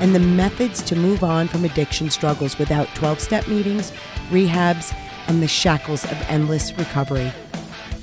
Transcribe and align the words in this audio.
and 0.00 0.14
the 0.14 0.20
methods 0.20 0.82
to 0.82 0.96
move 0.96 1.22
on 1.24 1.48
from 1.48 1.64
addiction 1.64 2.10
struggles 2.10 2.58
without 2.58 2.94
12 2.94 3.20
step 3.20 3.48
meetings, 3.48 3.92
rehabs, 4.30 4.96
and 5.28 5.42
the 5.42 5.48
shackles 5.48 6.04
of 6.04 6.22
endless 6.28 6.72
recovery. 6.78 7.32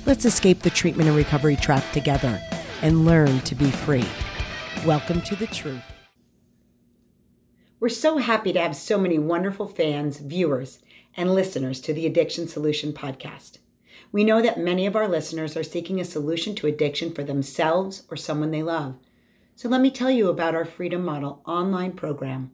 Let's 0.06 0.24
escape 0.24 0.60
the 0.60 0.70
treatment 0.70 1.08
and 1.08 1.16
recovery 1.16 1.56
trap 1.56 1.84
together 1.92 2.40
and 2.82 3.04
learn 3.04 3.40
to 3.40 3.54
be 3.54 3.70
free. 3.70 4.06
Welcome 4.84 5.22
to 5.22 5.36
the 5.36 5.46
truth. 5.46 5.82
We're 7.80 7.88
so 7.88 8.18
happy 8.18 8.52
to 8.52 8.60
have 8.60 8.76
so 8.76 8.98
many 8.98 9.18
wonderful 9.18 9.66
fans, 9.66 10.18
viewers, 10.18 10.80
and 11.16 11.34
listeners 11.34 11.80
to 11.82 11.92
the 11.92 12.06
Addiction 12.06 12.48
Solution 12.48 12.92
podcast. 12.92 13.58
We 14.12 14.24
know 14.24 14.40
that 14.42 14.58
many 14.58 14.86
of 14.86 14.94
our 14.96 15.08
listeners 15.08 15.56
are 15.56 15.62
seeking 15.62 16.00
a 16.00 16.04
solution 16.04 16.54
to 16.56 16.66
addiction 16.66 17.12
for 17.12 17.24
themselves 17.24 18.04
or 18.10 18.16
someone 18.16 18.52
they 18.52 18.62
love. 18.62 18.96
So 19.56 19.68
let 19.68 19.80
me 19.80 19.90
tell 19.92 20.10
you 20.10 20.28
about 20.28 20.56
our 20.56 20.64
Freedom 20.64 21.04
Model 21.04 21.40
online 21.46 21.92
program. 21.92 22.50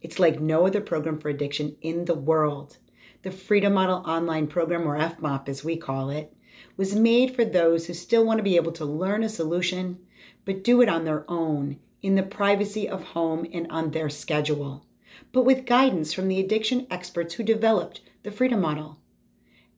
It's 0.00 0.18
like 0.18 0.40
no 0.40 0.66
other 0.66 0.80
program 0.80 1.18
for 1.20 1.28
addiction 1.28 1.76
in 1.82 2.06
the 2.06 2.14
world. 2.14 2.78
The 3.20 3.30
Freedom 3.30 3.74
Model 3.74 4.02
online 4.06 4.46
program, 4.46 4.88
or 4.88 4.96
FMOP 4.96 5.46
as 5.50 5.62
we 5.62 5.76
call 5.76 6.08
it, 6.08 6.32
was 6.78 6.94
made 6.94 7.36
for 7.36 7.44
those 7.44 7.86
who 7.86 7.92
still 7.92 8.24
want 8.24 8.38
to 8.38 8.42
be 8.42 8.56
able 8.56 8.72
to 8.72 8.86
learn 8.86 9.22
a 9.22 9.28
solution, 9.28 9.98
but 10.46 10.64
do 10.64 10.80
it 10.80 10.88
on 10.88 11.04
their 11.04 11.30
own, 11.30 11.80
in 12.00 12.14
the 12.14 12.22
privacy 12.22 12.88
of 12.88 13.02
home 13.02 13.46
and 13.52 13.70
on 13.70 13.90
their 13.90 14.08
schedule, 14.08 14.86
but 15.32 15.44
with 15.44 15.66
guidance 15.66 16.14
from 16.14 16.28
the 16.28 16.40
addiction 16.40 16.86
experts 16.90 17.34
who 17.34 17.42
developed 17.42 18.00
the 18.22 18.30
Freedom 18.30 18.62
Model. 18.62 18.98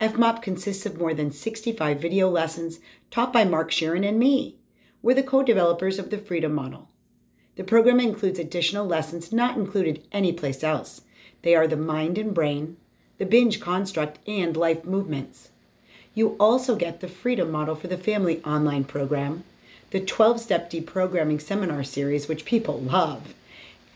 FMOP 0.01 0.41
consists 0.41 0.87
of 0.87 0.99
more 0.99 1.15
than 1.15 1.33
65 1.33 2.01
video 2.01 2.31
lessons 2.31 2.79
taught 3.11 3.33
by 3.33 3.43
Mark 3.43 3.73
Scheeren 3.73 4.07
and 4.07 4.21
me. 4.21 4.60
We're 5.03 5.15
the 5.15 5.23
co 5.23 5.43
developers 5.43 5.99
of 5.99 6.11
the 6.11 6.19
Freedom 6.19 6.55
Model. 6.55 6.89
The 7.57 7.65
program 7.65 8.01
includes 8.01 8.39
additional 8.39 8.87
lessons 8.87 9.33
not 9.33 9.57
included 9.57 10.07
anyplace 10.13 10.63
else. 10.63 11.03
They 11.43 11.55
are 11.55 11.67
the 11.67 11.77
mind 11.77 12.19
and 12.19 12.35
brain, 12.35 12.77
the 13.19 13.25
binge 13.25 13.61
construct, 13.61 14.19
and 14.29 14.57
life 14.57 14.85
movements. 14.85 15.51
You 16.15 16.37
also 16.39 16.77
get 16.77 17.01
the 17.01 17.09
Freedom 17.09 17.51
Model 17.51 17.77
for 17.77 17.89
the 17.89 17.97
Family 17.97 18.43
online 18.45 18.85
program, 18.85 19.45
the 19.91 20.01
12 20.01 20.41
step 20.41 20.71
deprogramming 20.71 21.41
seminar 21.41 21.83
series, 21.83 22.29
which 22.29 22.45
people 22.45 22.79
love, 22.79 23.35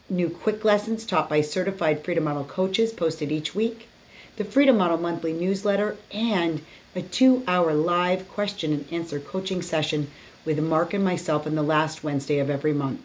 new 0.09 0.31
quick 0.31 0.65
lessons 0.65 1.05
taught 1.05 1.29
by 1.29 1.43
certified 1.43 2.03
Freedom 2.03 2.25
Model 2.25 2.45
coaches 2.45 2.93
posted 2.93 3.31
each 3.31 3.55
week 3.55 3.89
the 4.37 4.45
Freedom 4.45 4.77
Model 4.77 4.99
Monthly 4.99 5.33
newsletter, 5.33 5.97
and 6.11 6.61
a 6.97 7.03
two 7.03 7.45
hour 7.47 7.73
live 7.73 8.29
question 8.29 8.73
and 8.73 8.93
answer 8.93 9.21
coaching 9.21 9.63
session 9.63 10.11
with 10.45 10.59
Mark 10.61 10.95
and 10.95 11.05
myself 11.05 11.47
on 11.47 11.55
the 11.55 11.63
last 11.63 12.05
Wednesday 12.05 12.39
of 12.39 12.51
every 12.51 12.73
month. 12.73 13.01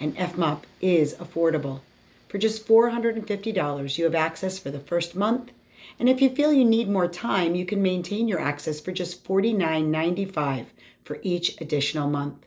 And 0.00 0.16
FMOP 0.16 0.62
is 0.80 1.14
affordable. 1.14 1.80
For 2.28 2.38
just 2.38 2.66
$450, 2.66 3.98
you 3.98 4.04
have 4.04 4.14
access 4.14 4.58
for 4.58 4.70
the 4.70 4.80
first 4.80 5.14
month. 5.14 5.52
And 5.98 6.08
if 6.08 6.20
you 6.20 6.28
feel 6.28 6.52
you 6.52 6.64
need 6.64 6.88
more 6.88 7.08
time, 7.08 7.54
you 7.54 7.64
can 7.64 7.82
maintain 7.82 8.28
your 8.28 8.40
access 8.40 8.80
for 8.80 8.92
just 8.92 9.24
$49.95 9.24 10.66
for 11.04 11.18
each 11.22 11.60
additional 11.60 12.08
month. 12.08 12.44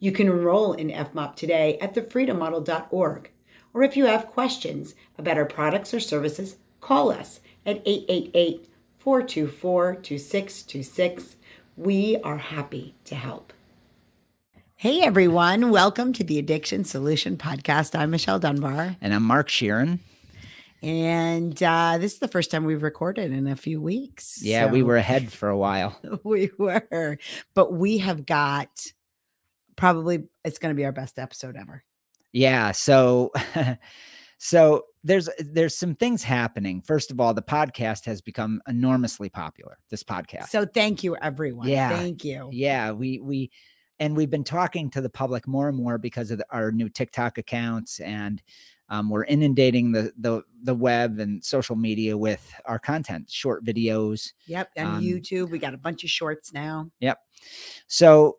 You 0.00 0.10
can 0.10 0.26
enroll 0.26 0.72
in 0.72 0.88
FMOP 0.88 1.36
today 1.36 1.78
at 1.80 1.94
thefreedommodel.org. 1.94 3.30
Or 3.72 3.82
if 3.82 3.96
you 3.96 4.06
have 4.06 4.26
questions 4.26 4.94
about 5.16 5.38
our 5.38 5.46
products 5.46 5.94
or 5.94 6.00
services, 6.00 6.56
call 6.80 7.10
us 7.10 7.40
at 7.64 7.80
888 7.86 8.68
424 8.98 9.94
2626. 9.96 11.36
We 11.76 12.18
are 12.18 12.36
happy 12.36 12.94
to 13.06 13.14
help. 13.14 13.52
Hey 14.76 15.00
everyone, 15.00 15.70
welcome 15.70 16.12
to 16.12 16.24
the 16.24 16.38
Addiction 16.38 16.84
Solution 16.84 17.36
Podcast. 17.38 17.98
I'm 17.98 18.10
Michelle 18.10 18.38
Dunbar. 18.38 18.96
And 19.00 19.14
I'm 19.14 19.22
Mark 19.22 19.48
Scheeren. 19.48 20.00
And 20.82 21.62
uh, 21.62 21.96
this 21.98 22.12
is 22.12 22.18
the 22.18 22.28
first 22.28 22.50
time 22.50 22.64
we've 22.64 22.82
recorded 22.82 23.32
in 23.32 23.46
a 23.46 23.56
few 23.56 23.80
weeks. 23.80 24.42
Yeah, 24.42 24.66
so 24.66 24.72
we 24.72 24.82
were 24.82 24.96
ahead 24.96 25.32
for 25.32 25.48
a 25.48 25.56
while. 25.56 25.98
we 26.24 26.50
were, 26.58 27.18
but 27.54 27.72
we 27.72 27.98
have 27.98 28.26
got 28.26 28.68
probably 29.76 30.24
it's 30.44 30.58
going 30.58 30.74
to 30.74 30.76
be 30.76 30.84
our 30.84 30.92
best 30.92 31.18
episode 31.18 31.56
ever. 31.56 31.84
Yeah. 32.32 32.72
So, 32.72 33.32
so 34.44 34.86
there's 35.04 35.28
there's 35.38 35.76
some 35.76 35.94
things 35.94 36.24
happening. 36.24 36.82
First 36.82 37.12
of 37.12 37.20
all, 37.20 37.32
the 37.32 37.40
podcast 37.40 38.04
has 38.06 38.20
become 38.20 38.60
enormously 38.66 39.28
popular. 39.28 39.78
This 39.88 40.02
podcast. 40.02 40.48
So 40.48 40.66
thank 40.66 41.04
you, 41.04 41.14
everyone. 41.14 41.68
Yeah, 41.68 41.90
thank 41.90 42.24
you. 42.24 42.48
Yeah, 42.50 42.90
we 42.90 43.20
we 43.20 43.52
and 44.00 44.16
we've 44.16 44.30
been 44.30 44.42
talking 44.42 44.90
to 44.90 45.00
the 45.00 45.08
public 45.08 45.46
more 45.46 45.68
and 45.68 45.76
more 45.76 45.96
because 45.96 46.32
of 46.32 46.38
the, 46.38 46.46
our 46.50 46.72
new 46.72 46.88
TikTok 46.88 47.38
accounts, 47.38 48.00
and 48.00 48.42
um, 48.88 49.10
we're 49.10 49.26
inundating 49.26 49.92
the 49.92 50.12
the 50.18 50.42
the 50.64 50.74
web 50.74 51.20
and 51.20 51.42
social 51.44 51.76
media 51.76 52.18
with 52.18 52.52
our 52.64 52.80
content, 52.80 53.30
short 53.30 53.64
videos. 53.64 54.32
Yep, 54.48 54.70
and 54.74 54.88
um, 54.88 55.02
YouTube. 55.04 55.50
We 55.50 55.60
got 55.60 55.72
a 55.72 55.78
bunch 55.78 56.02
of 56.02 56.10
shorts 56.10 56.52
now. 56.52 56.90
Yep. 56.98 57.20
So 57.86 58.38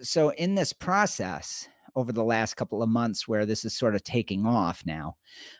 so 0.00 0.30
in 0.30 0.54
this 0.54 0.72
process 0.72 1.68
over 1.96 2.12
the 2.12 2.22
last 2.22 2.54
couple 2.54 2.82
of 2.82 2.88
months 2.88 3.26
where 3.26 3.46
this 3.46 3.64
is 3.64 3.76
sort 3.76 3.94
of 3.94 4.04
taking 4.04 4.46
off 4.46 4.84
now, 4.84 5.16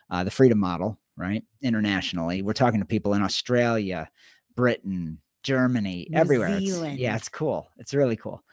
uh, 0.09 0.23
the 0.23 0.31
freedom 0.31 0.59
model, 0.59 0.99
right? 1.17 1.43
Internationally, 1.61 2.43
we're 2.43 2.53
talking 2.53 2.79
to 2.79 2.85
people 2.85 3.15
in 3.15 3.23
Australia, 3.23 4.09
Britain, 4.55 5.19
Germany, 5.43 6.07
New 6.09 6.17
everywhere. 6.17 6.57
It's, 6.57 6.99
yeah, 6.99 7.15
it's 7.15 7.27
cool. 7.27 7.67
It's 7.77 7.93
really 7.93 8.15
cool. 8.15 8.43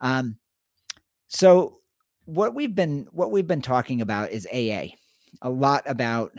Um, 0.00 0.36
so 1.26 1.80
what 2.24 2.54
we've 2.54 2.74
been 2.74 3.08
what 3.10 3.32
we've 3.32 3.46
been 3.46 3.62
talking 3.62 4.00
about 4.00 4.30
is 4.30 4.46
AA, 4.46 4.94
a 5.42 5.50
lot 5.50 5.82
about 5.86 6.32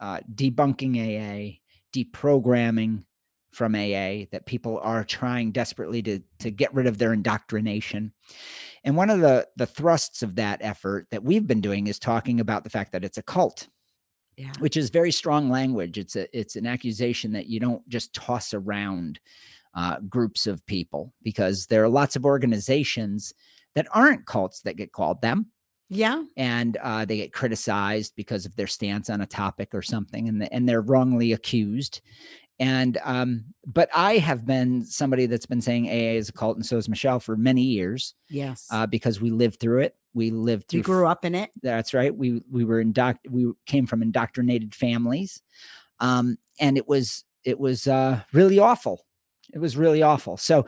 uh, 0.00 0.20
debunking 0.34 0.96
AA, 0.96 1.58
deprogramming 1.94 3.04
from 3.56 3.74
AA 3.74 4.28
that 4.32 4.44
people 4.44 4.78
are 4.82 5.02
trying 5.02 5.50
desperately 5.50 6.02
to 6.02 6.20
to 6.40 6.50
get 6.50 6.74
rid 6.74 6.86
of 6.86 6.98
their 6.98 7.14
indoctrination. 7.14 8.12
And 8.84 8.96
one 8.96 9.08
of 9.08 9.20
the 9.20 9.48
the 9.56 9.66
thrusts 9.66 10.22
of 10.22 10.36
that 10.36 10.60
effort 10.60 11.06
that 11.10 11.24
we've 11.24 11.46
been 11.46 11.62
doing 11.62 11.86
is 11.86 11.98
talking 11.98 12.38
about 12.38 12.64
the 12.64 12.70
fact 12.70 12.92
that 12.92 13.04
it's 13.04 13.18
a 13.18 13.22
cult. 13.22 13.68
Yeah. 14.36 14.52
Which 14.58 14.76
is 14.76 14.90
very 14.90 15.12
strong 15.12 15.48
language. 15.48 15.96
It's 15.96 16.14
a 16.14 16.38
it's 16.38 16.56
an 16.56 16.66
accusation 16.66 17.32
that 17.32 17.46
you 17.46 17.58
don't 17.58 17.88
just 17.88 18.12
toss 18.12 18.52
around 18.52 19.18
uh, 19.74 20.00
groups 20.00 20.46
of 20.46 20.64
people 20.66 21.14
because 21.22 21.66
there 21.66 21.82
are 21.82 21.88
lots 21.88 22.16
of 22.16 22.26
organizations 22.26 23.32
that 23.74 23.86
aren't 23.92 24.26
cults 24.26 24.60
that 24.62 24.76
get 24.76 24.92
called 24.92 25.22
them. 25.22 25.46
Yeah. 25.88 26.24
And 26.36 26.76
uh, 26.82 27.04
they 27.04 27.16
get 27.16 27.32
criticized 27.32 28.14
because 28.16 28.44
of 28.44 28.56
their 28.56 28.66
stance 28.66 29.08
on 29.08 29.20
a 29.20 29.26
topic 29.26 29.72
or 29.72 29.82
something, 29.82 30.28
and, 30.28 30.42
the, 30.42 30.52
and 30.52 30.68
they're 30.68 30.80
wrongly 30.80 31.32
accused 31.32 32.00
and 32.58 32.98
um, 33.04 33.44
but 33.66 33.88
I 33.94 34.18
have 34.18 34.46
been 34.46 34.84
somebody 34.84 35.26
that's 35.26 35.46
been 35.46 35.60
saying 35.60 35.88
AA 35.88 36.16
is 36.16 36.28
a 36.28 36.32
cult, 36.32 36.56
and 36.56 36.64
so 36.64 36.76
is 36.76 36.88
Michelle 36.88 37.20
for 37.20 37.36
many 37.36 37.62
years. 37.62 38.14
Yes, 38.28 38.66
uh, 38.70 38.86
because 38.86 39.20
we 39.20 39.30
lived 39.30 39.60
through 39.60 39.80
it. 39.80 39.96
We 40.14 40.30
lived 40.30 40.68
through. 40.68 40.80
We 40.80 40.84
grew 40.84 41.06
up 41.06 41.24
in 41.24 41.34
it. 41.34 41.50
That's 41.62 41.92
right. 41.92 42.14
We 42.14 42.42
we 42.50 42.64
were 42.64 42.80
indoct. 42.80 43.28
We 43.28 43.52
came 43.66 43.86
from 43.86 44.02
indoctrinated 44.02 44.74
families, 44.74 45.42
um, 46.00 46.38
and 46.58 46.78
it 46.78 46.88
was 46.88 47.24
it 47.44 47.58
was 47.58 47.86
uh, 47.86 48.22
really 48.32 48.58
awful. 48.58 49.04
It 49.52 49.58
was 49.58 49.76
really 49.76 50.02
awful. 50.02 50.36
So 50.36 50.66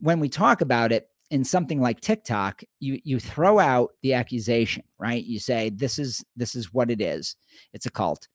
when 0.00 0.20
we 0.20 0.28
talk 0.28 0.60
about 0.60 0.92
it 0.92 1.08
in 1.30 1.44
something 1.44 1.80
like 1.80 2.00
TikTok, 2.00 2.62
you 2.80 3.00
you 3.04 3.20
throw 3.20 3.60
out 3.60 3.92
the 4.02 4.14
accusation, 4.14 4.82
right? 4.98 5.22
You 5.22 5.38
say 5.38 5.70
this 5.70 6.00
is 6.00 6.24
this 6.36 6.56
is 6.56 6.72
what 6.72 6.90
it 6.90 7.00
is. 7.00 7.36
It's 7.72 7.86
a 7.86 7.90
cult 7.90 8.26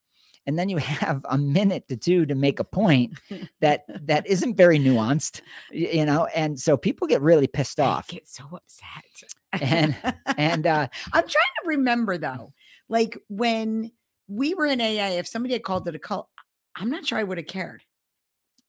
and 0.46 0.60
then 0.60 0.70
you 0.70 0.78
have 0.78 1.26
a 1.30 1.38
minute 1.38 1.88
to 1.88 1.98
two 1.98 2.26
to 2.26 2.36
make 2.36 2.60
a 2.60 2.64
point 2.64 3.14
that 3.62 3.86
that 4.06 4.26
isn't 4.34 4.56
very 4.56 4.80
nuanced 4.80 5.42
you 5.72 6.06
know 6.06 6.26
and 6.28 6.60
so 6.60 6.78
people 6.78 7.08
get 7.08 7.22
really 7.22 7.48
pissed 7.48 7.80
off. 7.80 8.08
I 8.10 8.14
get 8.14 8.28
so 8.28 8.44
upset. 8.54 9.62
And 9.62 9.96
and 10.38 10.68
uh 10.68 10.88
i'm 11.14 11.24
trying 11.24 11.54
to 11.64 11.68
remember 11.68 12.18
though 12.18 12.54
like 12.90 13.18
when 13.30 13.92
we 14.28 14.54
were 14.54 14.66
in 14.66 14.82
aa 14.82 15.18
if 15.18 15.28
somebody 15.28 15.54
had 15.54 15.64
called 15.64 15.88
it 15.88 15.96
a 15.96 16.00
cult 16.00 16.30
i'm 16.76 16.90
not 16.90 17.06
sure 17.06 17.18
i 17.18 17.24
would 17.24 17.38
have 17.38 17.48
cared. 17.48 17.84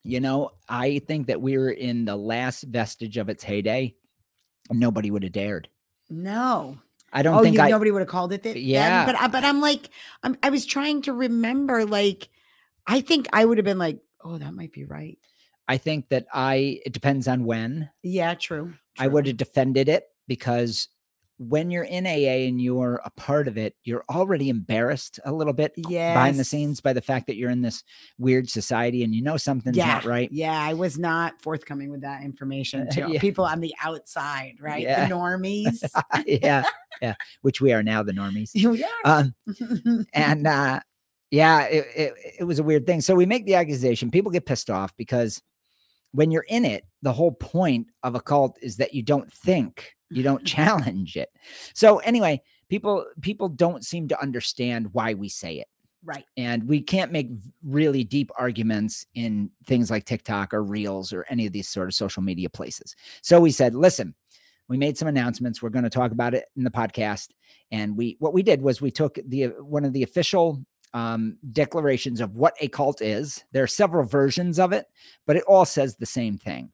You 0.02 0.20
know 0.20 0.50
i 0.68 1.00
think 1.06 1.26
that 1.28 1.40
we 1.40 1.56
were 1.58 1.70
in 1.70 2.04
the 2.04 2.16
last 2.16 2.62
vestige 2.62 3.16
of 3.16 3.28
its 3.28 3.42
heyday. 3.42 3.94
Nobody 4.70 5.10
would 5.10 5.22
have 5.22 5.32
dared. 5.32 5.68
No 6.08 6.78
I 7.14 7.22
don't 7.22 7.36
oh, 7.38 7.42
think 7.42 7.56
you, 7.56 7.62
I. 7.62 7.70
nobody 7.70 7.92
would 7.92 8.00
have 8.00 8.08
called 8.08 8.32
it 8.32 8.42
that. 8.42 8.54
then? 8.54 8.62
Yeah. 8.62 9.06
but 9.06 9.18
I, 9.18 9.28
but 9.28 9.44
I'm 9.44 9.60
like, 9.60 9.88
I'm, 10.24 10.36
I 10.42 10.50
was 10.50 10.66
trying 10.66 11.02
to 11.02 11.12
remember. 11.12 11.86
Like, 11.86 12.28
I 12.86 13.00
think 13.00 13.28
I 13.32 13.44
would 13.44 13.56
have 13.56 13.64
been 13.64 13.78
like, 13.78 14.00
oh, 14.22 14.36
that 14.36 14.52
might 14.52 14.72
be 14.72 14.84
right. 14.84 15.18
I 15.68 15.78
think 15.78 16.08
that 16.08 16.26
I. 16.34 16.80
It 16.84 16.92
depends 16.92 17.28
on 17.28 17.44
when. 17.44 17.88
Yeah, 18.02 18.34
true. 18.34 18.74
I 18.98 19.06
would 19.06 19.26
have 19.26 19.36
defended 19.36 19.88
it 19.88 20.08
because 20.26 20.88
when 21.38 21.70
you're 21.70 21.84
in 21.84 22.06
AA 22.06 22.46
and 22.46 22.60
you're 22.60 23.00
a 23.04 23.10
part 23.10 23.48
of 23.48 23.58
it, 23.58 23.74
you're 23.82 24.04
already 24.08 24.48
embarrassed 24.48 25.18
a 25.24 25.32
little 25.32 25.52
bit 25.52 25.72
behind 25.74 26.38
the 26.38 26.44
scenes 26.44 26.80
by 26.80 26.92
the 26.92 27.00
fact 27.00 27.26
that 27.26 27.36
you're 27.36 27.50
in 27.50 27.60
this 27.60 27.82
weird 28.18 28.48
society 28.48 29.02
and 29.02 29.14
you 29.14 29.20
know 29.22 29.36
something's 29.36 29.76
Yeah, 29.76 29.86
not 29.94 30.04
right. 30.04 30.28
Yeah, 30.30 30.58
I 30.58 30.74
was 30.74 30.96
not 30.98 31.40
forthcoming 31.42 31.90
with 31.90 32.02
that 32.02 32.22
information 32.22 32.88
to 32.92 33.08
Yeah. 33.12 33.20
people 33.20 33.44
on 33.44 33.60
the 33.60 33.74
outside, 33.82 34.54
right? 34.60 34.82
Yeah. 34.82 35.08
The 35.08 35.14
normies. 35.14 35.84
yeah, 36.26 36.64
yeah. 37.02 37.14
Which 37.42 37.60
we 37.60 37.72
are 37.72 37.82
now, 37.82 38.02
the 38.04 38.12
normies. 38.12 38.50
yeah. 38.54 38.86
Um, 39.04 39.34
and 40.12 40.46
uh 40.46 40.80
yeah 41.30 41.62
it, 41.62 41.86
it, 41.96 42.14
it 42.40 42.44
was 42.44 42.58
a 42.58 42.62
weird 42.62 42.86
thing 42.86 43.00
so 43.00 43.14
we 43.14 43.26
make 43.26 43.44
the 43.46 43.54
accusation 43.54 44.10
people 44.10 44.30
get 44.30 44.46
pissed 44.46 44.70
off 44.70 44.94
because 44.96 45.42
when 46.12 46.30
you're 46.30 46.44
in 46.48 46.64
it 46.64 46.84
the 47.02 47.12
whole 47.12 47.32
point 47.32 47.86
of 48.04 48.14
a 48.14 48.20
cult 48.20 48.56
is 48.62 48.76
that 48.76 48.94
you 48.94 49.02
don't 49.02 49.32
think 49.32 49.94
you 50.10 50.22
don't 50.22 50.44
challenge 50.46 51.16
it 51.16 51.30
so 51.74 51.98
anyway 51.98 52.40
people 52.68 53.04
people 53.20 53.48
don't 53.48 53.84
seem 53.84 54.08
to 54.08 54.20
understand 54.20 54.88
why 54.92 55.14
we 55.14 55.28
say 55.28 55.56
it 55.56 55.68
right. 56.04 56.24
and 56.36 56.66
we 56.68 56.80
can't 56.80 57.12
make 57.12 57.30
really 57.62 58.04
deep 58.04 58.30
arguments 58.38 59.06
in 59.14 59.50
things 59.66 59.90
like 59.90 60.04
TikTok 60.04 60.54
or 60.54 60.62
Reels 60.62 61.12
or 61.12 61.24
any 61.28 61.46
of 61.46 61.52
these 61.52 61.68
sort 61.68 61.88
of 61.88 61.94
social 61.94 62.22
media 62.22 62.48
places. 62.48 62.94
So 63.22 63.40
we 63.40 63.50
said, 63.50 63.74
listen, 63.74 64.14
we 64.68 64.76
made 64.76 64.96
some 64.96 65.08
announcements. 65.08 65.62
We're 65.62 65.70
going 65.70 65.84
to 65.84 65.90
talk 65.90 66.12
about 66.12 66.34
it 66.34 66.46
in 66.56 66.64
the 66.64 66.70
podcast. 66.70 67.28
And 67.70 67.96
we 67.96 68.16
what 68.18 68.32
we 68.32 68.42
did 68.42 68.62
was 68.62 68.80
we 68.80 68.90
took 68.90 69.18
the 69.26 69.46
one 69.60 69.84
of 69.84 69.92
the 69.92 70.02
official 70.02 70.64
um, 70.94 71.38
declarations 71.52 72.20
of 72.20 72.36
what 72.36 72.54
a 72.60 72.68
cult 72.68 73.02
is. 73.02 73.44
There 73.52 73.64
are 73.64 73.68
several 73.68 74.06
versions 74.06 74.58
of 74.58 74.72
it, 74.72 74.86
but 75.26 75.36
it 75.36 75.44
all 75.46 75.64
says 75.64 75.96
the 75.96 76.06
same 76.06 76.38
thing. 76.38 76.70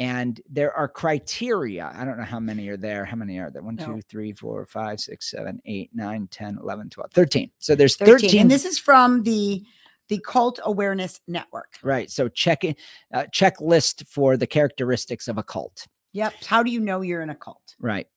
And 0.00 0.40
there 0.48 0.72
are 0.72 0.88
criteria. 0.88 1.92
I 1.94 2.06
don't 2.06 2.16
know 2.16 2.24
how 2.24 2.40
many 2.40 2.68
are 2.68 2.78
there. 2.78 3.04
How 3.04 3.16
many 3.16 3.38
are 3.38 3.50
there? 3.50 3.62
One, 3.62 3.76
No. 3.76 3.84
two, 3.84 4.00
three, 4.00 4.32
four, 4.32 4.64
five, 4.64 4.98
six, 4.98 5.30
seven, 5.30 5.60
eight, 5.66 5.90
nine, 5.94 6.26
10, 6.30 6.58
11, 6.60 6.88
12, 6.88 7.12
13. 7.12 7.50
So 7.58 7.74
there's 7.74 7.96
13. 7.96 8.14
13 8.18 8.40
And 8.40 8.50
this 8.50 8.64
is 8.64 8.78
from 8.78 9.22
the 9.22 9.62
the 10.08 10.18
Cult 10.26 10.58
Awareness 10.64 11.20
Network. 11.28 11.74
Right. 11.84 12.10
So 12.10 12.28
check 12.28 12.64
it, 12.64 12.78
uh, 13.14 13.26
checklist 13.32 14.08
for 14.08 14.36
the 14.36 14.46
characteristics 14.46 15.28
of 15.28 15.38
a 15.38 15.42
cult. 15.44 15.86
Yep. 16.14 16.34
How 16.46 16.64
do 16.64 16.72
you 16.72 16.80
know 16.80 17.02
you're 17.02 17.22
in 17.22 17.30
a 17.30 17.34
cult? 17.36 17.76
Right. 17.78 18.08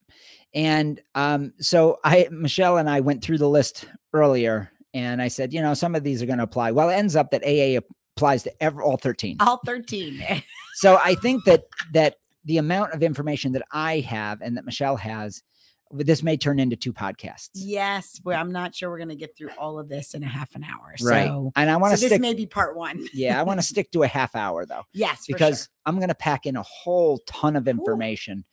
And 0.56 1.00
um, 1.13 1.53
so 1.59 2.00
I, 2.03 2.27
Michelle 2.31 2.77
and 2.77 2.89
I 2.89 3.01
went 3.01 3.24
through 3.24 3.38
the 3.38 3.50
list 3.50 3.86
earlier, 4.12 4.71
and 4.95 5.21
I 5.21 5.27
said, 5.27 5.53
you 5.53 5.62
know, 5.62 5.75
some 5.75 5.94
of 5.94 6.03
these 6.03 6.24
are 6.24 6.25
going 6.25 6.39
to 6.39 6.44
apply. 6.44 6.71
Well, 6.71 6.89
it 6.89 6.95
ends 6.95 7.15
up 7.15 7.29
that 7.29 7.44
AA 7.44 7.79
applies 8.15 8.44
to 8.44 8.63
ever 8.63 8.81
all 8.81 8.98
thirteen. 8.98 9.38
All 9.39 9.60
13. 9.65 10.24
So 10.75 11.00
I 11.04 11.13
think 11.13 11.44
that 11.45 11.65
that 11.94 12.15
the 12.45 12.57
amount 12.57 12.94
of 12.94 13.04
information 13.04 13.51
that 13.51 13.62
I 13.71 14.00
have 14.00 14.42
and 14.42 14.57
that 14.57 14.65
Michelle 14.65 14.98
has, 14.98 15.44
this 15.92 16.24
may 16.24 16.36
turn 16.36 16.60
into 16.60 16.75
two 16.75 16.92
podcasts. 16.92 17.51
yes. 17.54 18.19
Well, 18.25 18.42
I'm 18.42 18.51
not 18.51 18.74
sure 18.74 18.89
we're 18.89 18.98
going 18.98 19.10
to 19.10 19.15
get 19.15 19.38
through 19.38 19.51
all 19.60 19.77
of 19.77 19.88
this 19.88 20.15
in 20.15 20.24
a 20.24 20.27
half 20.27 20.56
an 20.56 20.63
hour. 20.63 20.95
Right. 21.04 21.27
So, 21.27 21.51
and 21.56 21.69
I 21.69 21.77
want 21.77 21.95
so 21.95 22.07
to 22.07 22.10
this 22.10 22.19
may 22.19 22.33
be 22.33 22.48
part 22.48 22.75
one. 22.75 23.06
yeah, 23.13 23.39
I 23.39 23.44
want 23.44 23.60
to 23.60 23.65
stick 23.74 23.92
to 23.92 24.01
a 24.01 24.07
half 24.07 24.36
hour 24.36 24.65
though. 24.65 24.81
Yes. 24.94 25.25
because 25.27 25.60
sure. 25.60 25.68
I'm 25.86 25.98
going 25.98 26.07
to 26.10 26.15
pack 26.15 26.48
in 26.48 26.56
a 26.56 26.63
whole 26.63 27.19
ton 27.27 27.56
of 27.56 27.68
information 27.68 28.44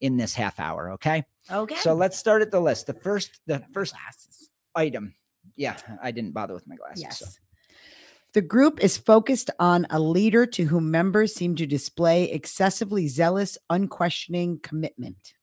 in 0.00 0.16
this 0.16 0.34
half 0.34 0.58
hour. 0.58 0.90
Okay. 0.94 1.22
Okay. 1.52 1.76
So 1.76 1.94
let's 1.94 2.18
start 2.18 2.42
at 2.42 2.50
the 2.50 2.60
list. 2.60 2.88
The 2.88 2.94
first, 2.94 3.40
the 3.46 3.62
first 3.72 3.92
glasses. 3.94 4.50
item. 4.74 5.14
Yeah, 5.54 5.76
I 6.02 6.10
didn't 6.10 6.32
bother 6.32 6.52
with 6.54 6.66
my 6.66 6.74
glasses. 6.74 7.02
Yes. 7.02 7.18
So. 7.20 7.26
The 8.32 8.42
group 8.42 8.82
is 8.82 8.96
focused 8.96 9.50
on 9.58 9.86
a 9.90 9.98
leader 9.98 10.46
to 10.46 10.64
whom 10.64 10.90
members 10.90 11.34
seem 11.34 11.56
to 11.56 11.66
display 11.66 12.30
excessively 12.30 13.08
zealous, 13.08 13.58
unquestioning 13.70 14.60
commitment. 14.62 15.34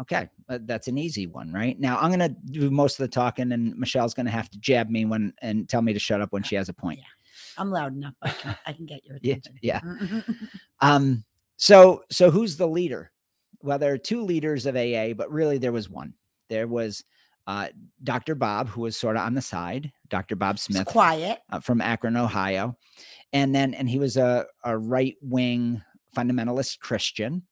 Okay, 0.00 0.28
uh, 0.48 0.58
that's 0.62 0.86
an 0.86 0.96
easy 0.96 1.26
one, 1.26 1.52
right? 1.52 1.78
Now 1.80 1.98
I'm 1.98 2.10
going 2.12 2.20
to 2.20 2.36
do 2.52 2.70
most 2.70 3.00
of 3.00 3.04
the 3.04 3.08
talking, 3.08 3.50
and 3.50 3.76
Michelle's 3.76 4.14
going 4.14 4.26
to 4.26 4.32
have 4.32 4.48
to 4.50 4.58
jab 4.60 4.88
me 4.88 5.04
when 5.04 5.32
and 5.42 5.68
tell 5.68 5.82
me 5.82 5.92
to 5.92 5.98
shut 5.98 6.20
up 6.20 6.32
when 6.32 6.44
she 6.44 6.54
has 6.54 6.68
a 6.68 6.72
point. 6.72 7.00
Yeah. 7.00 7.04
I'm 7.60 7.70
loud 7.72 7.92
enough. 7.96 8.14
I 8.22 8.30
can, 8.30 8.56
I 8.66 8.72
can 8.72 8.86
get 8.86 9.04
your 9.04 9.18
Yeah, 9.22 9.34
attention. 9.34 9.58
yeah. 9.62 9.80
Mhm. 9.80 10.48
Um, 10.80 11.24
so 11.56 12.04
so 12.08 12.30
who's 12.30 12.56
the 12.56 12.68
leader? 12.68 13.10
Well, 13.62 13.80
there 13.80 13.92
are 13.92 13.98
two 13.98 14.22
leaders 14.22 14.64
of 14.66 14.76
AA, 14.76 15.12
but 15.14 15.32
really 15.32 15.58
there 15.58 15.72
was 15.72 15.90
one. 15.90 16.14
There 16.48 16.68
was 16.68 17.02
uh, 17.48 17.68
Dr. 18.04 18.36
Bob, 18.36 18.68
who 18.68 18.82
was 18.82 18.96
sort 18.96 19.16
of 19.16 19.22
on 19.22 19.34
the 19.34 19.42
side, 19.42 19.90
Dr. 20.08 20.36
Bob 20.36 20.56
It's 20.56 20.64
Smith. 20.64 20.86
quiet. 20.86 21.40
uh, 21.50 21.60
from 21.60 21.80
Akron, 21.80 22.16
Ohio, 22.16 22.76
and 23.32 23.54
then 23.54 23.74
and 23.74 23.88
he 23.88 23.98
was 23.98 24.16
a 24.16 24.46
a 24.64 24.76
right 24.76 25.16
wing 25.20 25.82
fundamentalist 26.16 26.78
Christian, 26.80 27.42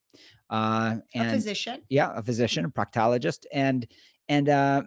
uh, 0.49 0.95
A 1.15 1.17
and 1.17 1.31
physician. 1.31 1.81
yeah, 1.89 2.11
a 2.15 2.21
physician, 2.23 2.65
a 2.65 2.69
proctologist, 2.69 3.45
and 3.51 3.87
and 4.29 4.49
uh, 4.49 4.81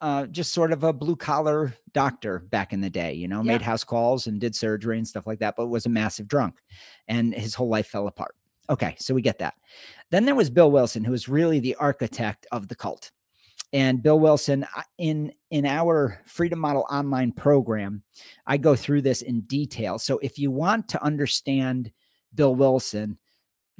uh, 0.00 0.26
just 0.26 0.52
sort 0.52 0.72
of 0.72 0.84
a 0.84 0.92
blue 0.92 1.16
collar 1.16 1.74
doctor 1.92 2.40
back 2.50 2.72
in 2.72 2.80
the 2.80 2.90
day. 2.90 3.12
You 3.14 3.26
know, 3.28 3.42
made 3.42 3.62
house 3.62 3.84
calls 3.84 4.26
and 4.26 4.40
did 4.40 4.54
surgery 4.54 4.98
and 4.98 5.08
stuff 5.08 5.26
like 5.26 5.40
that, 5.40 5.54
but 5.56 5.66
was 5.68 5.86
a 5.86 5.88
massive 5.90 6.28
drunk, 6.28 6.60
and 7.08 7.34
his 7.34 7.54
whole 7.54 7.68
life 7.68 7.86
fell 7.88 8.06
apart. 8.06 8.34
Okay, 8.70 8.94
so 8.98 9.14
we 9.14 9.22
get 9.22 9.38
that. 9.38 9.54
Then 10.10 10.26
there 10.26 10.34
was 10.34 10.50
Bill 10.50 10.70
Wilson, 10.70 11.02
who 11.04 11.12
was 11.12 11.26
really 11.28 11.58
the 11.58 11.74
architect 11.76 12.46
of 12.52 12.68
the 12.68 12.74
cult. 12.76 13.10
And 13.72 14.02
Bill 14.02 14.18
Wilson, 14.18 14.66
in 14.96 15.32
in 15.50 15.66
our 15.66 16.20
Freedom 16.24 16.58
Model 16.58 16.86
online 16.90 17.32
program, 17.32 18.02
I 18.46 18.56
go 18.56 18.74
through 18.74 19.02
this 19.02 19.22
in 19.22 19.42
detail. 19.42 19.98
So 19.98 20.18
if 20.22 20.38
you 20.38 20.50
want 20.50 20.88
to 20.88 21.02
understand 21.02 21.92
Bill 22.34 22.54
Wilson, 22.54 23.18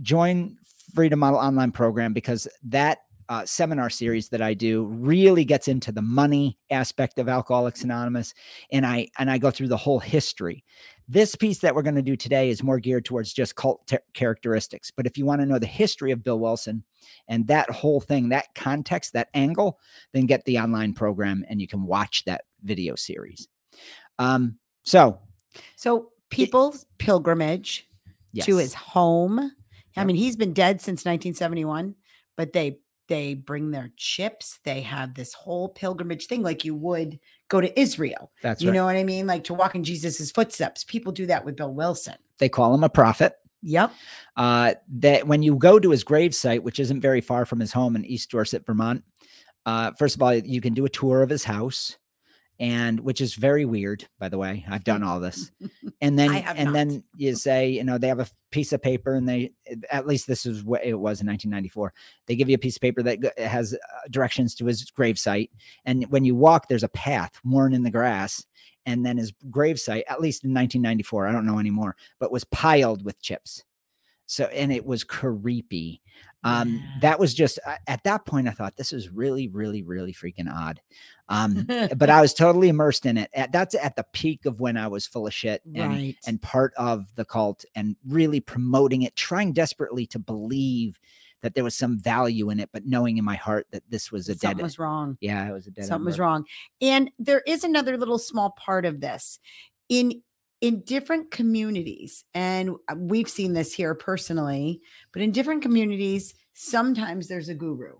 join 0.02 0.58
Freedom 0.94 1.18
Model 1.18 1.38
online 1.38 1.72
program 1.72 2.12
because 2.12 2.46
that 2.64 2.98
uh, 3.28 3.44
seminar 3.44 3.90
series 3.90 4.28
that 4.30 4.40
I 4.40 4.54
do 4.54 4.84
really 4.84 5.44
gets 5.44 5.68
into 5.68 5.92
the 5.92 6.02
money 6.02 6.58
aspect 6.70 7.18
of 7.18 7.28
Alcoholics 7.28 7.84
Anonymous, 7.84 8.32
and 8.72 8.86
I 8.86 9.08
and 9.18 9.30
I 9.30 9.38
go 9.38 9.50
through 9.50 9.68
the 9.68 9.76
whole 9.76 9.98
history. 9.98 10.64
This 11.08 11.34
piece 11.34 11.58
that 11.60 11.74
we're 11.74 11.82
going 11.82 11.94
to 11.94 12.02
do 12.02 12.16
today 12.16 12.50
is 12.50 12.62
more 12.62 12.78
geared 12.78 13.04
towards 13.04 13.32
just 13.32 13.56
cult 13.56 13.86
te- 13.86 13.98
characteristics. 14.14 14.90
But 14.90 15.06
if 15.06 15.16
you 15.16 15.24
want 15.24 15.40
to 15.40 15.46
know 15.46 15.58
the 15.58 15.66
history 15.66 16.12
of 16.12 16.22
Bill 16.22 16.38
Wilson 16.38 16.84
and 17.26 17.46
that 17.48 17.70
whole 17.70 18.00
thing, 18.00 18.28
that 18.28 18.54
context, 18.54 19.14
that 19.14 19.28
angle, 19.32 19.78
then 20.12 20.26
get 20.26 20.44
the 20.44 20.58
online 20.58 20.92
program 20.92 21.44
and 21.48 21.60
you 21.60 21.66
can 21.66 21.86
watch 21.86 22.24
that 22.26 22.44
video 22.62 22.94
series. 22.94 23.48
Um, 24.18 24.58
so 24.82 25.20
So 25.76 26.10
people's 26.30 26.84
pilgrimage 26.98 27.88
yes, 28.32 28.46
to 28.46 28.56
his 28.56 28.74
home. 28.74 29.52
I 29.96 30.04
mean, 30.04 30.16
he's 30.16 30.36
been 30.36 30.52
dead 30.52 30.80
since 30.80 31.04
1971, 31.04 31.94
but 32.36 32.52
they 32.52 32.78
they 33.08 33.34
bring 33.34 33.70
their 33.70 33.90
chips. 33.96 34.60
They 34.64 34.82
have 34.82 35.14
this 35.14 35.32
whole 35.34 35.68
pilgrimage 35.68 36.26
thing, 36.26 36.42
like 36.42 36.64
you 36.64 36.74
would 36.74 37.18
go 37.48 37.60
to 37.60 37.80
Israel. 37.80 38.30
that's 38.42 38.62
you 38.62 38.68
right. 38.68 38.74
know 38.74 38.84
what 38.84 38.96
I 38.96 39.04
mean? 39.04 39.26
Like 39.26 39.44
to 39.44 39.54
walk 39.54 39.74
in 39.74 39.82
Jesus's 39.82 40.30
footsteps. 40.30 40.84
People 40.84 41.12
do 41.12 41.26
that 41.26 41.44
with 41.44 41.56
Bill 41.56 41.72
Wilson. 41.72 42.14
they 42.38 42.48
call 42.48 42.74
him 42.74 42.84
a 42.84 42.88
prophet. 42.88 43.34
Yep. 43.62 43.92
uh, 44.36 44.74
that 44.98 45.26
when 45.26 45.42
you 45.42 45.56
go 45.56 45.80
to 45.80 45.90
his 45.90 46.04
gravesite, 46.04 46.60
which 46.60 46.78
isn't 46.78 47.00
very 47.00 47.20
far 47.20 47.44
from 47.44 47.58
his 47.58 47.72
home 47.72 47.96
in 47.96 48.04
East 48.04 48.30
Dorset, 48.30 48.64
Vermont, 48.64 49.02
uh, 49.66 49.90
first 49.98 50.14
of 50.14 50.22
all, 50.22 50.32
you 50.32 50.60
can 50.60 50.74
do 50.74 50.84
a 50.84 50.88
tour 50.88 51.22
of 51.22 51.30
his 51.30 51.42
house, 51.42 51.96
and 52.60 52.98
which 53.00 53.20
is 53.20 53.34
very 53.34 53.64
weird, 53.64 54.06
by 54.18 54.28
the 54.28 54.38
way. 54.38 54.64
I've 54.68 54.84
done 54.84 55.02
all 55.02 55.20
this, 55.20 55.50
and 56.00 56.18
then 56.18 56.32
and 56.34 56.66
not. 56.66 56.74
then 56.74 57.04
you 57.16 57.34
say, 57.36 57.68
you 57.70 57.84
know, 57.84 57.98
they 57.98 58.08
have 58.08 58.20
a 58.20 58.28
piece 58.50 58.72
of 58.72 58.82
paper, 58.82 59.14
and 59.14 59.28
they 59.28 59.52
at 59.90 60.06
least 60.06 60.26
this 60.26 60.44
is 60.44 60.64
what 60.64 60.84
it 60.84 60.94
was 60.94 61.20
in 61.20 61.26
1994. 61.26 61.92
They 62.26 62.36
give 62.36 62.48
you 62.48 62.56
a 62.56 62.58
piece 62.58 62.76
of 62.76 62.82
paper 62.82 63.02
that 63.02 63.38
has 63.38 63.74
uh, 63.74 63.78
directions 64.10 64.54
to 64.56 64.66
his 64.66 64.90
gravesite, 64.90 65.50
and 65.84 66.04
when 66.10 66.24
you 66.24 66.34
walk, 66.34 66.68
there's 66.68 66.82
a 66.82 66.88
path 66.88 67.32
worn 67.44 67.72
in 67.74 67.82
the 67.82 67.90
grass. 67.90 68.44
And 68.86 69.04
then 69.04 69.18
his 69.18 69.34
gravesite, 69.50 70.04
at 70.08 70.22
least 70.22 70.44
in 70.44 70.54
1994, 70.54 71.26
I 71.26 71.32
don't 71.32 71.44
know 71.44 71.58
anymore, 71.58 71.94
but 72.18 72.32
was 72.32 72.44
piled 72.44 73.04
with 73.04 73.20
chips. 73.20 73.62
So, 74.24 74.44
and 74.44 74.70
it 74.70 74.84
was 74.84 75.04
creepy. 75.04 76.00
Um, 76.44 76.82
that 77.00 77.18
was 77.18 77.34
just 77.34 77.58
at 77.86 78.04
that 78.04 78.24
point, 78.24 78.48
I 78.48 78.52
thought 78.52 78.76
this 78.76 78.92
is 78.92 79.10
really, 79.10 79.48
really, 79.48 79.82
really 79.82 80.12
freaking 80.12 80.52
odd. 80.52 80.80
Um, 81.28 81.66
but 81.96 82.10
I 82.10 82.20
was 82.20 82.32
totally 82.32 82.68
immersed 82.68 83.06
in 83.06 83.18
it. 83.18 83.30
At, 83.34 83.52
that's 83.52 83.74
at 83.74 83.96
the 83.96 84.06
peak 84.12 84.46
of 84.46 84.60
when 84.60 84.76
I 84.76 84.88
was 84.88 85.06
full 85.06 85.26
of 85.26 85.34
shit 85.34 85.62
and, 85.74 85.92
right. 85.92 86.16
and 86.26 86.40
part 86.40 86.72
of 86.76 87.14
the 87.16 87.24
cult 87.24 87.64
and 87.74 87.96
really 88.06 88.40
promoting 88.40 89.02
it, 89.02 89.16
trying 89.16 89.52
desperately 89.52 90.06
to 90.06 90.18
believe 90.18 90.98
that 91.42 91.54
there 91.54 91.64
was 91.64 91.76
some 91.76 91.98
value 91.98 92.50
in 92.50 92.58
it, 92.58 92.70
but 92.72 92.84
knowing 92.84 93.16
in 93.16 93.24
my 93.24 93.36
heart 93.36 93.66
that 93.70 93.82
this 93.88 94.10
was 94.10 94.28
a 94.28 94.34
something 94.34 94.58
dead. 94.58 94.62
was 94.62 94.78
wrong. 94.78 95.16
yeah, 95.20 95.48
it 95.48 95.52
was 95.52 95.66
a 95.66 95.70
dead. 95.70 95.86
Something 95.86 96.06
was 96.06 96.18
wrong. 96.18 96.44
And 96.80 97.10
there 97.18 97.42
is 97.46 97.62
another 97.62 97.96
little 97.96 98.18
small 98.18 98.50
part 98.50 98.84
of 98.84 99.00
this. 99.00 99.38
In 99.88 100.22
in 100.60 100.80
different 100.80 101.30
communities, 101.30 102.24
and 102.34 102.70
uh, 102.88 102.94
we've 102.96 103.28
seen 103.28 103.52
this 103.52 103.72
here 103.72 103.94
personally, 103.94 104.80
but 105.12 105.22
in 105.22 105.30
different 105.32 105.62
communities, 105.62 106.34
sometimes 106.52 107.28
there's 107.28 107.48
a 107.48 107.54
guru. 107.54 107.94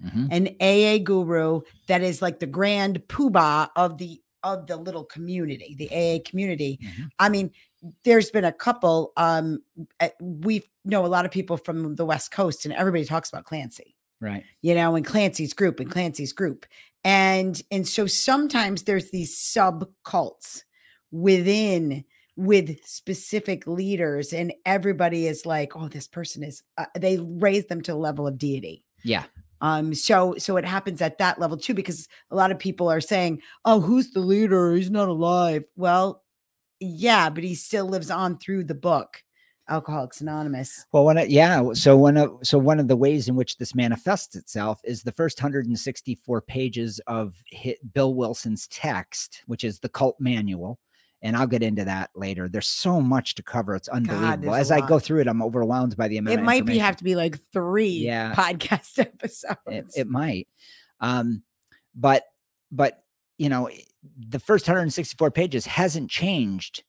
Mhm. 0.00 0.28
an 0.30 0.46
AA 0.60 1.02
guru 1.02 1.62
that 1.88 2.02
is 2.02 2.22
like 2.22 2.38
the 2.38 2.46
grand 2.46 3.00
poobah 3.08 3.68
of 3.74 3.98
the 3.98 4.22
of 4.44 4.68
the 4.68 4.76
little 4.76 5.04
community, 5.04 5.74
the 5.76 5.90
AA 5.90 6.20
community. 6.24 6.78
Mhm. 6.80 7.10
I 7.18 7.28
mean, 7.28 7.50
there's 8.04 8.30
been 8.30 8.44
a 8.44 8.52
couple. 8.52 9.12
Um, 9.16 9.60
we 10.20 10.62
know 10.84 11.04
a 11.04 11.08
lot 11.08 11.24
of 11.24 11.32
people 11.32 11.56
from 11.56 11.96
the 11.96 12.04
West 12.06 12.30
Coast, 12.30 12.64
and 12.64 12.72
everybody 12.72 13.04
talks 13.04 13.28
about 13.28 13.44
Clancy. 13.44 13.96
Right. 14.20 14.44
You 14.62 14.76
know, 14.76 14.94
and 14.94 15.04
Clancy's 15.04 15.52
group 15.52 15.80
and 15.80 15.90
Clancy's 15.90 16.32
group, 16.32 16.66
and 17.02 17.60
and 17.72 17.86
so 17.88 18.06
sometimes 18.06 18.84
there's 18.84 19.10
these 19.10 19.36
sub 19.36 19.88
cults 20.04 20.64
within 21.10 22.04
with 22.36 22.78
specific 22.84 23.66
leaders, 23.66 24.32
and 24.32 24.52
everybody 24.64 25.26
is 25.26 25.44
like, 25.44 25.76
"Oh, 25.76 25.88
this 25.88 26.06
person 26.06 26.42
is." 26.42 26.62
Uh, 26.76 26.86
they 26.96 27.18
raise 27.18 27.66
them 27.66 27.82
to 27.82 27.94
a 27.94 27.96
level 27.96 28.26
of 28.26 28.38
deity. 28.38 28.84
Yeah. 29.02 29.24
Um, 29.60 29.92
so 29.94 30.36
so 30.38 30.56
it 30.56 30.64
happens 30.64 31.02
at 31.02 31.18
that 31.18 31.40
level 31.40 31.56
too, 31.56 31.74
because 31.74 32.08
a 32.30 32.36
lot 32.36 32.52
of 32.52 32.58
people 32.58 32.88
are 32.88 33.00
saying, 33.00 33.42
"Oh, 33.64 33.80
who's 33.80 34.12
the 34.12 34.20
leader? 34.20 34.74
He's 34.74 34.90
not 34.90 35.08
alive." 35.08 35.64
Well, 35.76 36.22
yeah, 36.80 37.28
but 37.30 37.44
he 37.44 37.54
still 37.54 37.86
lives 37.86 38.10
on 38.10 38.38
through 38.38 38.64
the 38.64 38.74
book, 38.74 39.24
Alcoholics 39.68 40.20
Anonymous. 40.20 40.86
Well, 40.92 41.04
one 41.04 41.18
of, 41.18 41.28
yeah. 41.28 41.72
So 41.72 41.96
one 41.96 42.16
of 42.16 42.38
so 42.42 42.58
one 42.58 42.78
of 42.78 42.88
the 42.88 42.96
ways 42.96 43.28
in 43.28 43.34
which 43.34 43.58
this 43.58 43.74
manifests 43.74 44.36
itself 44.36 44.80
is 44.84 45.02
the 45.02 45.12
first 45.12 45.42
164 45.42 46.40
pages 46.42 47.00
of 47.06 47.34
hit 47.50 47.78
Bill 47.92 48.14
Wilson's 48.14 48.68
text, 48.68 49.42
which 49.46 49.64
is 49.64 49.80
the 49.80 49.88
cult 49.88 50.16
manual. 50.20 50.78
And 51.20 51.36
I'll 51.36 51.46
get 51.48 51.62
into 51.64 51.84
that 51.84 52.10
later. 52.14 52.48
There's 52.48 52.68
so 52.68 53.00
much 53.00 53.34
to 53.36 53.42
cover; 53.42 53.74
it's 53.74 53.88
unbelievable. 53.88 54.52
there's 54.52 54.60
As 54.60 54.70
I 54.70 54.86
go 54.86 54.98
through 55.00 55.20
it, 55.22 55.26
I'm 55.26 55.42
overwhelmed 55.42 55.96
by 55.96 56.06
the 56.08 56.18
amount. 56.18 56.38
It 56.38 56.44
might 56.44 56.64
be 56.64 56.78
have 56.78 56.96
to 56.98 57.04
be 57.04 57.16
like 57.16 57.38
three 57.52 57.88
Yeah. 57.88 58.34
podcast 58.34 58.98
episodes. 58.98 59.56
it, 59.66 59.86
it 59.96 60.06
might 60.08 60.46
um 61.00 61.42
but 61.94 62.24
but 62.72 63.02
you 63.38 63.48
know 63.48 63.68
the 64.18 64.38
first 64.38 64.66
164 64.68 65.30
pages 65.32 65.66
hasn't 65.66 66.10
changed 66.10 66.82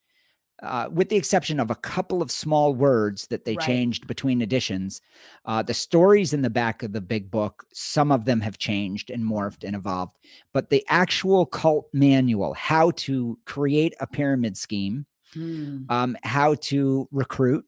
uh, 0.64 0.90
with 0.92 1.10
the 1.10 1.16
exception 1.16 1.60
of 1.60 1.72
a 1.72 1.76
couple 1.76 2.22
of 2.22 2.32
small 2.32 2.74
words 2.74 3.28
that 3.28 3.46
they 3.46 3.56
Right. 3.56 3.66
changed 3.66 4.08
between 4.08 4.42
editions 4.42 5.02
uh, 5.46 5.62
the 5.64 5.74
stories 5.74 6.34
in 6.34 6.42
the 6.42 6.50
back 6.50 6.84
of 6.84 6.92
the 6.94 7.02
big 7.02 7.32
book 7.32 7.66
some 7.74 8.12
of 8.12 8.26
them 8.26 8.42
have 8.42 8.58
changed 8.58 9.10
and 9.10 9.24
morphed 9.24 9.64
and 9.64 9.76
evolved 9.76 10.18
but 10.54 10.70
the 10.70 10.84
actual 10.90 11.46
cult 11.46 11.88
manual 11.94 12.54
how 12.54 12.92
to 12.92 13.38
create 13.46 13.94
a 14.00 14.08
pyramid 14.08 14.58
scheme 14.58 15.06
Hmm. 15.34 15.84
um, 15.90 16.18
how 16.24 16.56
to 16.56 17.08
recruit, 17.12 17.64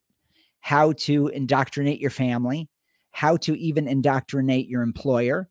how 0.62 0.94
to 0.94 1.28
indoctrinate 1.28 2.00
your 2.00 2.10
family, 2.10 2.70
how 3.12 3.38
to 3.38 3.56
even 3.60 3.88
indoctrinate 3.88 4.68
your 4.68 4.82
employer 4.82 5.48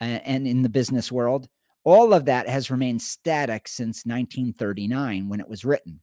uh, 0.00 0.04
and 0.04 0.46
in 0.46 0.62
the 0.62 0.68
business 0.68 1.10
world. 1.10 1.48
All 1.84 2.12
of 2.12 2.26
that 2.26 2.48
has 2.48 2.70
remained 2.70 3.00
static 3.00 3.66
since 3.66 4.04
1939 4.04 5.28
when 5.30 5.40
it 5.40 5.48
was 5.48 5.64
written. 5.64 6.00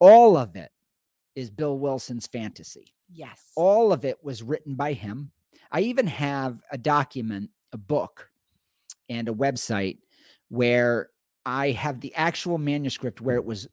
All 0.00 0.36
of 0.36 0.56
it 0.56 0.70
is 1.34 1.50
Bill 1.50 1.78
Wilson's 1.78 2.26
fantasy. 2.26 2.94
Yes. 3.12 3.52
All 3.56 3.92
of 3.92 4.04
it 4.04 4.22
was 4.22 4.42
written 4.42 4.74
by 4.74 4.92
him. 4.92 5.30
I 5.70 5.80
even 5.80 6.06
have 6.06 6.62
a 6.70 6.78
document, 6.78 7.50
a 7.72 7.78
book, 7.78 8.30
and 9.08 9.28
a 9.28 9.32
website 9.34 9.98
where 10.48 11.10
I 11.44 11.70
have 11.72 12.00
the 12.00 12.14
actual 12.14 12.58
manuscript 12.58 13.20
where 13.20 13.36
it 13.36 13.44
was 13.44 13.68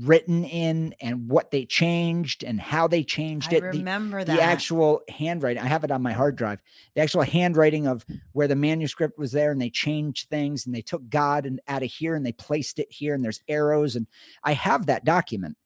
written 0.00 0.44
in 0.44 0.94
and 1.02 1.28
what 1.28 1.50
they 1.50 1.66
changed 1.66 2.42
and 2.42 2.58
how 2.60 2.88
they 2.88 3.04
changed 3.04 3.52
I 3.52 3.56
it. 3.56 3.60
The- 3.60 3.78
remember 3.78 4.20
the 4.24 4.32
that. 4.32 4.40
actual 4.40 5.02
handwriting 5.10 5.62
i 5.62 5.66
have 5.66 5.84
it 5.84 5.90
on 5.90 6.00
my 6.00 6.14
hard 6.14 6.34
drive 6.36 6.60
the 6.94 7.02
actual 7.02 7.22
handwriting 7.22 7.86
of 7.86 8.04
where 8.32 8.48
the 8.48 8.56
manuscript 8.56 9.18
was 9.18 9.32
there 9.32 9.50
and 9.50 9.60
they 9.60 9.68
changed 9.68 10.30
things 10.30 10.64
and 10.64 10.74
they 10.74 10.80
took 10.80 11.06
god 11.10 11.44
and 11.44 11.60
out 11.68 11.82
of 11.82 11.90
here 11.90 12.14
and 12.14 12.24
they 12.24 12.32
placed 12.32 12.78
it 12.78 12.90
here 12.90 13.14
and 13.14 13.22
there's 13.22 13.42
arrows 13.48 13.96
and 13.96 14.06
i 14.44 14.52
have 14.52 14.86
that 14.86 15.04
document 15.04 15.56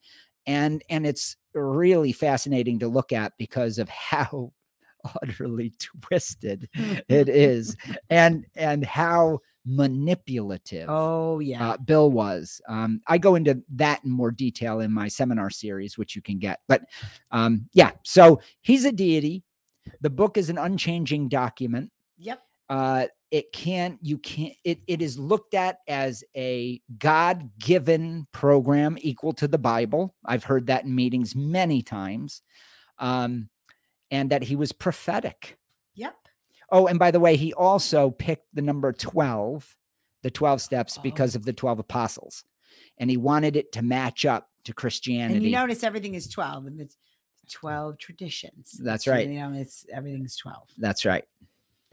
and 0.44 0.82
and 0.90 1.06
it's 1.06 1.36
really 1.54 2.10
fascinating 2.12 2.80
to 2.80 2.88
look 2.88 3.12
at 3.12 3.32
because 3.38 3.78
of 3.78 3.88
how 4.10 4.52
utterly 5.22 5.72
twisted 6.02 6.68
it 6.74 7.28
is 7.28 7.76
and 8.10 8.44
and 8.56 8.84
how 8.84 9.38
manipulative 9.70 10.86
oh 10.88 11.38
yeah. 11.38 11.70
uh, 11.70 11.76
Bill 11.76 12.10
was. 12.10 12.60
Um, 12.68 13.00
I 13.06 13.18
go 13.18 13.34
into 13.34 13.62
that 13.74 14.04
in 14.04 14.10
more 14.10 14.30
detail 14.30 14.80
in 14.80 14.92
my 14.92 15.08
seminar 15.08 15.50
series, 15.50 15.96
which 15.96 16.16
you 16.16 16.22
can 16.22 16.38
get. 16.38 16.60
But 16.68 16.82
um, 17.30 17.68
yeah, 17.72 17.92
so 18.02 18.40
he's 18.60 18.84
a 18.84 18.92
deity. 18.92 19.44
The 20.00 20.10
book 20.10 20.36
is 20.36 20.50
an 20.50 20.58
unchanging 20.58 21.28
document. 21.28 21.90
yep. 22.18 22.42
Uh, 22.68 23.06
it 23.30 23.52
can't, 23.52 23.98
you 24.02 24.18
can't, 24.18 24.54
it, 24.64 24.80
it 24.88 25.00
is 25.00 25.18
looked 25.18 25.54
at 25.54 25.78
as 25.86 26.24
a 26.36 26.80
God 26.98 27.50
given 27.58 28.26
program 28.32 28.98
equal 29.00 29.32
to 29.34 29.46
the 29.46 29.58
Bible. 29.58 30.14
I've 30.24 30.44
heard 30.44 30.66
that 30.66 30.84
in 30.84 30.94
meetings 30.94 31.36
many 31.36 31.80
times. 31.82 32.42
Um, 32.98 33.48
and 34.10 34.30
that 34.30 34.42
he 34.42 34.56
was 34.56 34.72
prophetic. 34.72 35.56
Oh, 36.70 36.86
and 36.86 36.98
by 36.98 37.10
the 37.10 37.20
way, 37.20 37.36
he 37.36 37.52
also 37.52 38.10
picked 38.10 38.46
the 38.54 38.62
number 38.62 38.92
12, 38.92 39.76
the 40.22 40.30
12 40.30 40.60
steps, 40.60 40.98
because 40.98 41.34
Oh. 41.34 41.38
of 41.38 41.44
the 41.44 41.52
12 41.52 41.78
apostles. 41.78 42.44
And 42.98 43.10
he 43.10 43.16
wanted 43.16 43.56
it 43.56 43.72
to 43.72 43.82
match 43.82 44.24
up 44.24 44.48
to 44.64 44.74
Christianity. 44.74 45.36
And 45.36 45.44
you 45.44 45.52
notice 45.52 45.82
everything 45.82 46.14
is 46.14 46.28
12 46.28 46.66
and 46.66 46.80
it's 46.80 46.96
12 47.50 47.98
traditions. 47.98 48.78
That's 48.82 49.06
right. 49.06 49.28
You 49.28 49.40
know, 49.40 49.52
it's 49.54 49.86
everything's 49.92 50.36
12. 50.36 50.68
That's 50.78 51.04
right. 51.04 51.24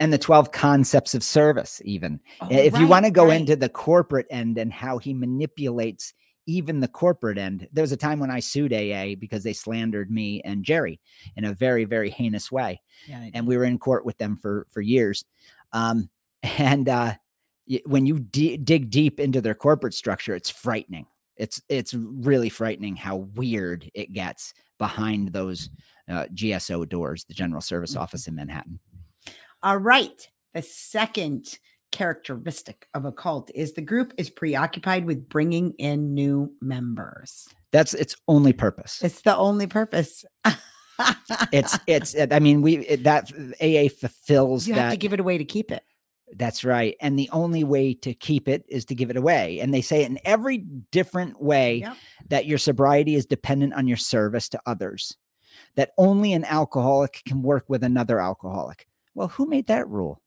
And 0.00 0.12
the 0.12 0.18
12 0.18 0.52
concepts 0.52 1.14
of 1.14 1.24
service, 1.24 1.82
even. 1.84 2.20
Oh, 2.40 2.48
if 2.50 2.78
you 2.78 2.86
want 2.86 3.06
to 3.06 3.10
go 3.10 3.26
right. 3.26 3.40
into 3.40 3.56
the 3.56 3.68
corporate 3.68 4.26
end 4.30 4.56
and 4.58 4.72
how 4.72 4.98
he 4.98 5.12
manipulates 5.12 6.12
even 6.48 6.80
the 6.80 6.88
corporate 6.88 7.36
end, 7.38 7.68
there 7.72 7.82
was 7.82 7.92
a 7.92 7.96
time 7.96 8.18
when 8.18 8.30
I 8.30 8.40
sued 8.40 8.72
AA 8.72 9.14
because 9.20 9.44
they 9.44 9.52
slandered 9.52 10.10
me 10.10 10.40
and 10.42 10.64
Jerry 10.64 10.98
in 11.36 11.44
a 11.44 11.52
very, 11.52 11.84
very 11.84 12.08
heinous 12.10 12.50
way. 12.50 12.80
yeah, 13.06 13.28
and 13.34 13.46
we 13.46 13.56
were 13.56 13.64
in 13.64 13.78
court 13.78 14.04
with 14.04 14.16
them 14.18 14.36
for 14.36 14.66
for 14.70 14.80
years. 14.80 15.24
Um, 15.72 16.08
and 16.58 16.88
uh, 16.88 17.14
when 17.86 18.06
you 18.06 18.18
di- 18.18 18.56
dig 18.56 18.88
deep 18.90 19.20
into 19.20 19.40
their 19.42 19.54
corporate 19.54 19.94
structure, 19.94 20.34
it's 20.34 20.50
frightening. 20.50 21.06
It's 21.36 21.60
it's 21.68 21.92
really 21.94 22.48
frightening 22.48 22.96
how 22.96 23.16
weird 23.36 23.88
it 23.94 24.12
gets 24.12 24.54
behind 24.78 25.32
those 25.32 25.70
uh, 26.08 26.24
GSO 26.34 26.88
doors, 26.88 27.24
the 27.24 27.34
General 27.34 27.60
Service 27.60 27.94
Mhm. 27.94 28.00
Office 28.00 28.26
in 28.26 28.34
Manhattan. 28.34 28.80
All 29.62 29.76
right. 29.78 30.28
The 30.54 30.62
second 30.62 31.58
characteristic 31.90 32.86
of 32.94 33.04
a 33.04 33.12
cult 33.12 33.50
is 33.54 33.72
the 33.72 33.82
group 33.82 34.12
is 34.18 34.30
preoccupied 34.30 35.04
with 35.04 35.28
bringing 35.28 35.72
in 35.78 36.14
new 36.14 36.52
members. 36.60 37.48
That's 37.72 37.94
its 37.94 38.16
only 38.28 38.52
purpose. 38.52 39.02
It's 39.02 39.22
the 39.22 39.36
only 39.36 39.66
purpose. 39.66 40.24
It's 41.52 41.78
it's. 41.86 42.14
Uh, 42.14 42.26
I 42.30 42.38
mean, 42.40 42.62
we 42.62 42.78
it, 42.78 43.04
that 43.04 43.30
AA 43.60 43.88
fulfills 43.88 44.66
you 44.66 44.74
that. 44.74 44.80
have 44.82 44.90
to 44.92 44.96
give 44.96 45.12
it 45.12 45.20
away 45.20 45.38
to 45.38 45.44
keep 45.44 45.70
it. 45.70 45.82
That's 46.36 46.62
right. 46.64 46.94
And 47.00 47.18
the 47.18 47.30
only 47.32 47.64
way 47.64 47.94
to 47.94 48.12
keep 48.12 48.48
it 48.48 48.64
is 48.68 48.84
to 48.86 48.94
give 48.94 49.08
it 49.10 49.16
away. 49.16 49.60
And 49.60 49.72
they 49.72 49.80
say 49.80 50.02
it 50.02 50.10
in 50.10 50.18
every 50.26 50.58
different 50.58 51.40
way 51.42 51.76
Yep. 51.78 51.96
that 52.28 52.46
your 52.46 52.58
sobriety 52.58 53.14
is 53.14 53.24
dependent 53.24 53.72
on 53.72 53.86
your 53.88 53.96
service 53.96 54.48
to 54.50 54.60
others, 54.66 55.16
that 55.76 55.92
only 55.96 56.34
an 56.34 56.44
alcoholic 56.44 57.22
can 57.26 57.40
work 57.42 57.64
with 57.68 57.82
another 57.82 58.20
alcoholic. 58.20 58.86
Well, 59.14 59.28
who 59.28 59.46
made 59.46 59.68
that 59.68 59.88
rule? 59.88 60.20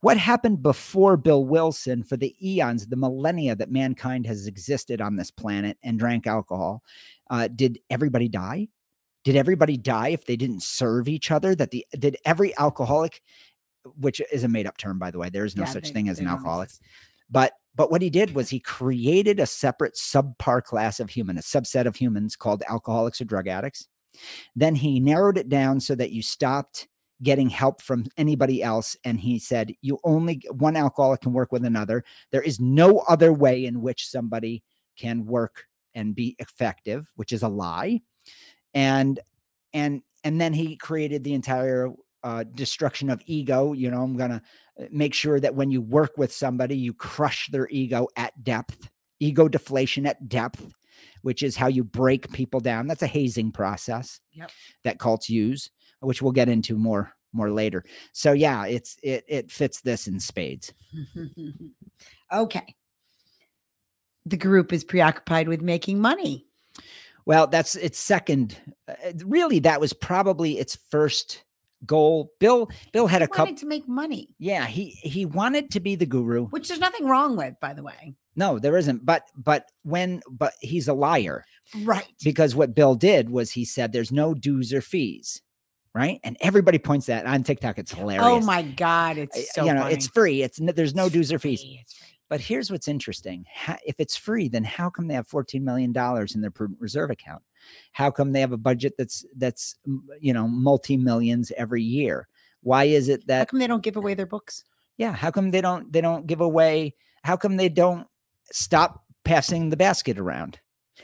What 0.00 0.16
happened 0.18 0.62
before 0.62 1.16
Bill 1.16 1.44
Wilson 1.44 2.02
for 2.02 2.16
the 2.16 2.34
eons, 2.40 2.86
the 2.86 2.96
millennia 2.96 3.54
that 3.56 3.70
mankind 3.70 4.26
has 4.26 4.46
existed 4.46 5.00
on 5.00 5.16
this 5.16 5.30
planet 5.30 5.78
and 5.82 5.98
drank 5.98 6.26
alcohol? 6.26 6.82
Uh, 7.30 7.48
did 7.48 7.78
everybody 7.90 8.28
die? 8.28 8.68
Did 9.24 9.36
everybody 9.36 9.76
die 9.76 10.08
if 10.08 10.24
they 10.26 10.36
didn't 10.36 10.62
serve 10.62 11.08
each 11.08 11.30
other? 11.30 11.54
That 11.54 11.70
the 11.70 11.86
did 11.98 12.16
every 12.24 12.56
alcoholic, 12.58 13.22
which 13.98 14.20
is 14.32 14.42
a 14.44 14.48
made 14.48 14.66
up 14.66 14.76
term 14.76 14.98
by 14.98 15.10
the 15.10 15.18
way, 15.18 15.30
there 15.30 15.44
is 15.44 15.56
no 15.56 15.62
Yeah, 15.62 15.68
such 15.70 15.84
they- 15.84 15.90
thing 15.92 16.08
as 16.08 16.18
an 16.18 16.26
alcoholic 16.26 16.68
exist. 16.68 16.82
but 17.30 17.52
but 17.74 17.90
what 17.90 18.02
he 18.02 18.10
did 18.10 18.34
was 18.34 18.50
he 18.50 18.60
created 18.60 19.40
a 19.40 19.46
separate 19.46 19.94
subpar 19.94 20.62
class 20.62 21.00
of 21.00 21.08
human 21.10 21.38
a 21.38 21.40
subset 21.40 21.86
of 21.86 21.96
humans 21.96 22.36
called 22.36 22.62
alcoholics 22.68 23.20
or 23.20 23.24
drug 23.24 23.48
addicts 23.48 23.88
then 24.54 24.74
he 24.74 25.00
narrowed 25.00 25.38
it 25.38 25.48
down 25.48 25.80
so 25.80 25.94
that 25.94 26.10
you 26.12 26.20
stopped 26.20 26.86
getting 27.22 27.48
help 27.48 27.80
from 27.80 28.04
anybody 28.16 28.62
else 28.62 28.96
and 29.04 29.20
he 29.20 29.38
said 29.38 29.72
you 29.80 29.98
only 30.04 30.42
one 30.50 30.76
alcoholic 30.76 31.20
can 31.20 31.32
work 31.32 31.52
with 31.52 31.64
another. 31.64 32.04
There 32.30 32.42
is 32.42 32.60
no 32.60 32.98
other 33.08 33.32
way 33.32 33.64
in 33.64 33.80
which 33.82 34.08
somebody 34.08 34.62
can 34.96 35.24
work 35.26 35.66
and 35.94 36.14
be 36.14 36.36
effective 36.38 37.10
which 37.16 37.32
is 37.32 37.42
a 37.42 37.48
lie. 37.48 38.00
And 38.74 39.20
and 39.72 40.02
and 40.24 40.40
then 40.40 40.52
he 40.52 40.76
created 40.76 41.24
the 41.24 41.34
entire 41.34 41.90
uh, 42.24 42.44
destruction 42.54 43.10
of 43.10 43.20
ego 43.26 43.72
you 43.72 43.90
know 43.90 44.00
i'm 44.00 44.16
gonna 44.16 44.40
uh, 44.80 44.84
make 44.92 45.12
sure 45.12 45.40
that 45.40 45.56
when 45.56 45.72
you 45.72 45.80
work 45.80 46.12
with 46.16 46.32
somebody 46.32 46.76
you 46.76 46.94
crush 46.94 47.48
their 47.50 47.66
ego 47.68 48.06
at 48.16 48.44
depth 48.44 48.88
ego 49.18 49.48
deflation 49.48 50.06
at 50.06 50.28
depth 50.28 50.72
which 51.22 51.42
is 51.42 51.56
how 51.56 51.68
you 51.68 51.84
break 51.84 52.30
people 52.32 52.60
down. 52.60 52.86
That's 52.86 53.02
a 53.02 53.06
hazing 53.06 53.52
process 53.52 54.20
Yep. 54.32 54.50
that 54.84 54.98
cults 54.98 55.28
use 55.28 55.70
which 56.02 56.20
we'll 56.22 56.32
get 56.32 56.48
into 56.48 56.76
more 56.76 57.12
more 57.32 57.50
later. 57.50 57.84
So 58.12 58.32
yeah, 58.32 58.66
it's 58.66 58.96
it 59.02 59.24
it 59.28 59.50
fits 59.50 59.80
this 59.80 60.06
in 60.06 60.20
spades. 60.20 60.72
okay. 62.32 62.74
The 64.26 64.36
group 64.36 64.72
is 64.72 64.84
preoccupied 64.84 65.48
with 65.48 65.62
making 65.62 65.98
money. 66.00 66.46
Well, 67.24 67.46
that's 67.46 67.74
its 67.76 67.98
second. 67.98 68.56
Uh, 68.88 68.94
really, 69.24 69.58
that 69.60 69.80
was 69.80 69.92
probably 69.92 70.58
its 70.58 70.76
first 70.90 71.44
goal. 71.86 72.32
Bill 72.38 72.68
Bill 72.92 73.06
had 73.06 73.20
He 73.22 73.24
a 73.24 73.28
couple. 73.28 73.54
to 73.56 73.66
make 73.66 73.88
money, 73.88 74.34
Yeah, 74.38 74.66
he 74.66 74.90
he 74.90 75.24
wanted 75.24 75.70
to 75.72 75.80
be 75.80 75.94
the 75.96 76.06
guru. 76.06 76.46
which 76.46 76.68
there's 76.68 76.80
nothing 76.80 77.06
wrong 77.06 77.36
with, 77.36 77.54
by 77.60 77.74
the 77.74 77.82
way. 77.82 78.14
No, 78.36 78.58
there 78.58 78.76
isn't. 78.76 79.04
But 79.04 79.24
but 79.36 79.66
when 79.82 80.20
but 80.30 80.54
he's 80.60 80.88
a 80.88 80.94
liar 80.94 81.44
Right. 81.82 82.06
because 82.24 82.54
what 82.54 82.74
Bill 82.74 82.94
did 82.94 83.30
was 83.30 83.50
he 83.52 83.64
said 83.64 83.92
there's 83.92 84.12
no 84.12 84.34
dues 84.34 84.72
or 84.72 84.80
fees, 84.80 85.42
right? 85.94 86.20
And 86.24 86.36
everybody 86.40 86.78
points 86.78 87.06
that 87.06 87.26
on 87.26 87.42
TikTok. 87.42 87.78
It's 87.78 87.92
oh 87.94 87.98
hilarious. 87.98 88.24
Oh 88.26 88.40
my 88.40 88.62
God. 88.62 89.18
It's 89.18 89.54
so 89.54 89.64
you 89.64 89.74
know, 89.74 89.82
funny. 89.82 89.94
it's 89.94 90.06
free. 90.08 90.42
It's 90.42 90.58
there's 90.62 90.94
no 90.94 91.06
It's 91.06 91.12
dues 91.14 91.32
or 91.32 91.38
fees. 91.38 91.60
free. 91.60 91.84
But 92.28 92.40
here's 92.40 92.70
what's 92.70 92.88
interesting: 92.88 93.44
if 93.84 94.00
it's 94.00 94.16
free, 94.16 94.48
then 94.48 94.64
how 94.64 94.88
come 94.88 95.06
they 95.06 95.14
have 95.14 95.26
14 95.28 95.62
million 95.62 95.92
dollars 95.92 96.34
in 96.34 96.40
their 96.40 96.50
prudent 96.50 96.80
reserve 96.80 97.10
account? 97.10 97.42
How 97.92 98.10
come 98.10 98.32
they 98.32 98.40
have 98.40 98.52
a 98.52 98.56
budget 98.56 98.94
that's 98.96 99.26
that's 99.36 99.76
you 100.18 100.32
know 100.32 100.48
multi 100.48 100.96
millions 100.96 101.52
every 101.58 101.82
year? 101.82 102.28
Why 102.62 102.84
is 102.84 103.08
it 103.08 103.26
that? 103.26 103.38
How 103.40 103.44
come 103.46 103.58
they 103.58 103.66
don't 103.66 103.82
give 103.82 103.96
away 103.96 104.14
their 104.14 104.26
books? 104.26 104.64
yeah? 104.96 105.12
How 105.12 105.30
come 105.30 105.50
they 105.50 105.60
don't 105.60 105.92
they 105.92 106.00
don't 106.00 106.26
give 106.26 106.40
away? 106.40 106.94
How 107.22 107.36
come 107.36 107.56
they 107.56 107.68
don't 107.68 108.06
stop 108.50 109.04
passing 109.24 109.68
the 109.68 109.76
basket 109.76 110.18
around? 110.18 110.58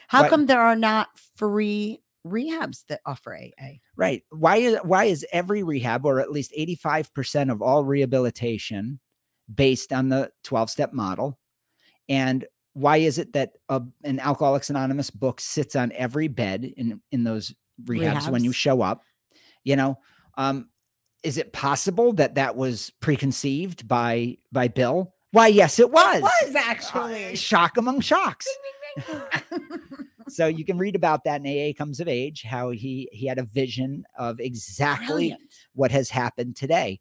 How 0.06 0.22
Why- 0.22 0.28
come 0.30 0.46
there 0.46 0.62
are 0.62 0.76
not 0.76 1.08
free 1.36 2.00
rehabs 2.26 2.84
that 2.88 3.00
offer 3.06 3.34
AA? 3.36 3.78
Right. 3.96 4.22
Why 4.30 4.56
is 4.56 4.78
why 4.82 5.04
is 5.04 5.26
every 5.32 5.62
rehab 5.62 6.04
or 6.04 6.20
at 6.20 6.30
least 6.30 6.52
85% 6.58 7.50
of 7.52 7.62
all 7.62 7.84
rehabilitation 7.84 9.00
based 9.52 9.92
on 9.92 10.08
the 10.08 10.30
12 10.44 10.70
step 10.70 10.92
model? 10.92 11.38
And 12.08 12.46
why 12.74 12.98
is 12.98 13.18
it 13.18 13.32
that 13.32 13.52
a, 13.68 13.82
an 14.04 14.20
Alcoholics 14.20 14.70
Anonymous 14.70 15.10
book 15.10 15.40
sits 15.40 15.74
on 15.76 15.92
every 15.92 16.28
bed 16.28 16.64
in 16.76 17.00
in 17.10 17.24
those 17.24 17.54
rehabs, 17.84 18.30
when 18.30 18.44
you 18.44 18.52
show 18.52 18.82
up? 18.82 19.02
You 19.64 19.76
know, 19.76 19.98
um, 20.36 20.68
is 21.22 21.36
it 21.38 21.52
possible 21.52 22.12
that 22.14 22.36
that 22.36 22.56
was 22.56 22.92
preconceived 23.00 23.88
by 23.88 24.38
by 24.52 24.68
Bill? 24.68 25.14
Why, 25.32 25.48
yes, 25.48 25.78
it 25.78 25.90
was. 25.90 26.16
It 26.18 26.22
was 26.22 26.54
Uh, 26.54 26.60
actually. 26.64 27.36
shock 27.36 27.76
among 27.76 28.00
shocks. 28.00 28.46
so 30.30 30.46
you 30.46 30.64
can 30.64 30.78
read 30.78 30.96
about 30.96 31.24
that 31.24 31.44
in 31.44 31.46
AA 31.46 31.72
comes 31.76 32.00
of 32.00 32.08
age, 32.08 32.42
how 32.42 32.70
he 32.70 33.08
he 33.12 33.26
had 33.26 33.38
a 33.38 33.44
vision 33.44 34.04
of 34.18 34.40
exactly 34.40 35.06
Brilliant. 35.06 35.40
what 35.74 35.90
has 35.90 36.10
happened 36.10 36.56
today. 36.56 37.00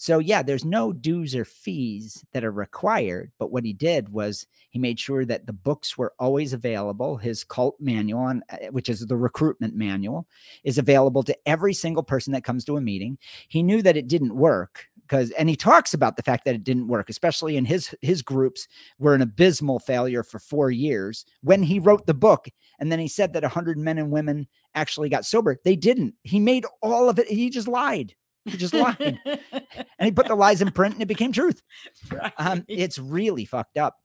So 0.00 0.20
yeah, 0.20 0.44
there's 0.44 0.64
no 0.64 0.92
dues 0.92 1.34
or 1.34 1.44
fees 1.44 2.24
that 2.32 2.44
are 2.44 2.52
required, 2.52 3.32
but 3.36 3.50
what 3.50 3.64
he 3.64 3.72
did 3.72 4.08
was 4.10 4.46
he 4.70 4.78
made 4.78 5.00
sure 5.00 5.24
that 5.24 5.46
the 5.46 5.52
books 5.52 5.98
were 5.98 6.14
always 6.20 6.52
available. 6.52 7.16
His 7.16 7.42
cult 7.42 7.74
manual, 7.80 8.20
on, 8.20 8.44
uh, 8.48 8.68
which 8.70 8.88
is 8.88 9.04
the 9.04 9.16
recruitment 9.16 9.74
manual, 9.74 10.28
is 10.62 10.78
available 10.78 11.24
to 11.24 11.36
every 11.46 11.74
single 11.74 12.04
person 12.04 12.32
that 12.32 12.44
comes 12.44 12.64
to 12.66 12.76
a 12.76 12.80
meeting. 12.80 13.18
He 13.48 13.60
knew 13.60 13.82
that 13.82 13.96
it 13.96 14.06
didn't 14.06 14.36
work 14.36 14.86
because, 15.02 15.32
and 15.32 15.48
he 15.48 15.56
talks 15.56 15.94
about 15.94 16.16
the 16.16 16.22
fact 16.22 16.44
that 16.44 16.54
it 16.54 16.62
didn't 16.62 16.86
work, 16.86 17.10
especially 17.10 17.56
in 17.56 17.64
his 17.64 17.92
his 18.00 18.22
groups 18.22 18.68
were 19.00 19.16
an 19.16 19.22
abysmal 19.22 19.80
failure 19.80 20.22
for 20.22 20.38
four 20.38 20.70
years. 20.70 21.24
When 21.42 21.64
he 21.64 21.80
wrote 21.80 22.06
the 22.06 22.14
book, 22.14 22.48
and 22.78 22.92
then 22.92 23.00
he 23.00 23.08
said 23.08 23.32
that 23.32 23.42
100 23.42 23.76
men 23.76 23.98
and 23.98 24.12
women 24.12 24.46
actually 24.76 25.08
got 25.08 25.26
sober, 25.26 25.56
they 25.64 25.74
didn't. 25.74 26.14
He 26.22 26.38
made 26.38 26.66
all 26.82 27.08
of 27.08 27.18
it. 27.18 27.26
He 27.26 27.50
just 27.50 27.66
lied. 27.66 28.14
He 28.44 28.56
just 28.56 28.74
lied, 28.74 29.18
and 29.24 29.40
he 30.00 30.10
put 30.10 30.26
the 30.26 30.34
lies 30.34 30.62
in 30.62 30.70
print, 30.70 30.94
and 30.94 31.02
it 31.02 31.06
became 31.06 31.32
truth. 31.32 31.62
Um, 32.38 32.64
it's 32.68 32.98
really 32.98 33.44
fucked 33.44 33.76
up. 33.76 33.96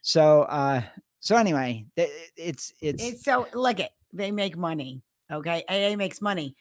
So, 0.00 0.42
uh, 0.42 0.82
so 1.20 1.36
anyway, 1.36 1.86
it's 1.96 2.72
it's, 2.80 3.02
It's 3.02 3.24
so 3.24 3.46
look 3.54 3.80
it. 3.80 3.90
They 4.12 4.30
make 4.30 4.56
money. 4.56 5.02
Okay. 5.30 5.64
AA 5.68 5.96
makes 5.96 6.20
money. 6.20 6.56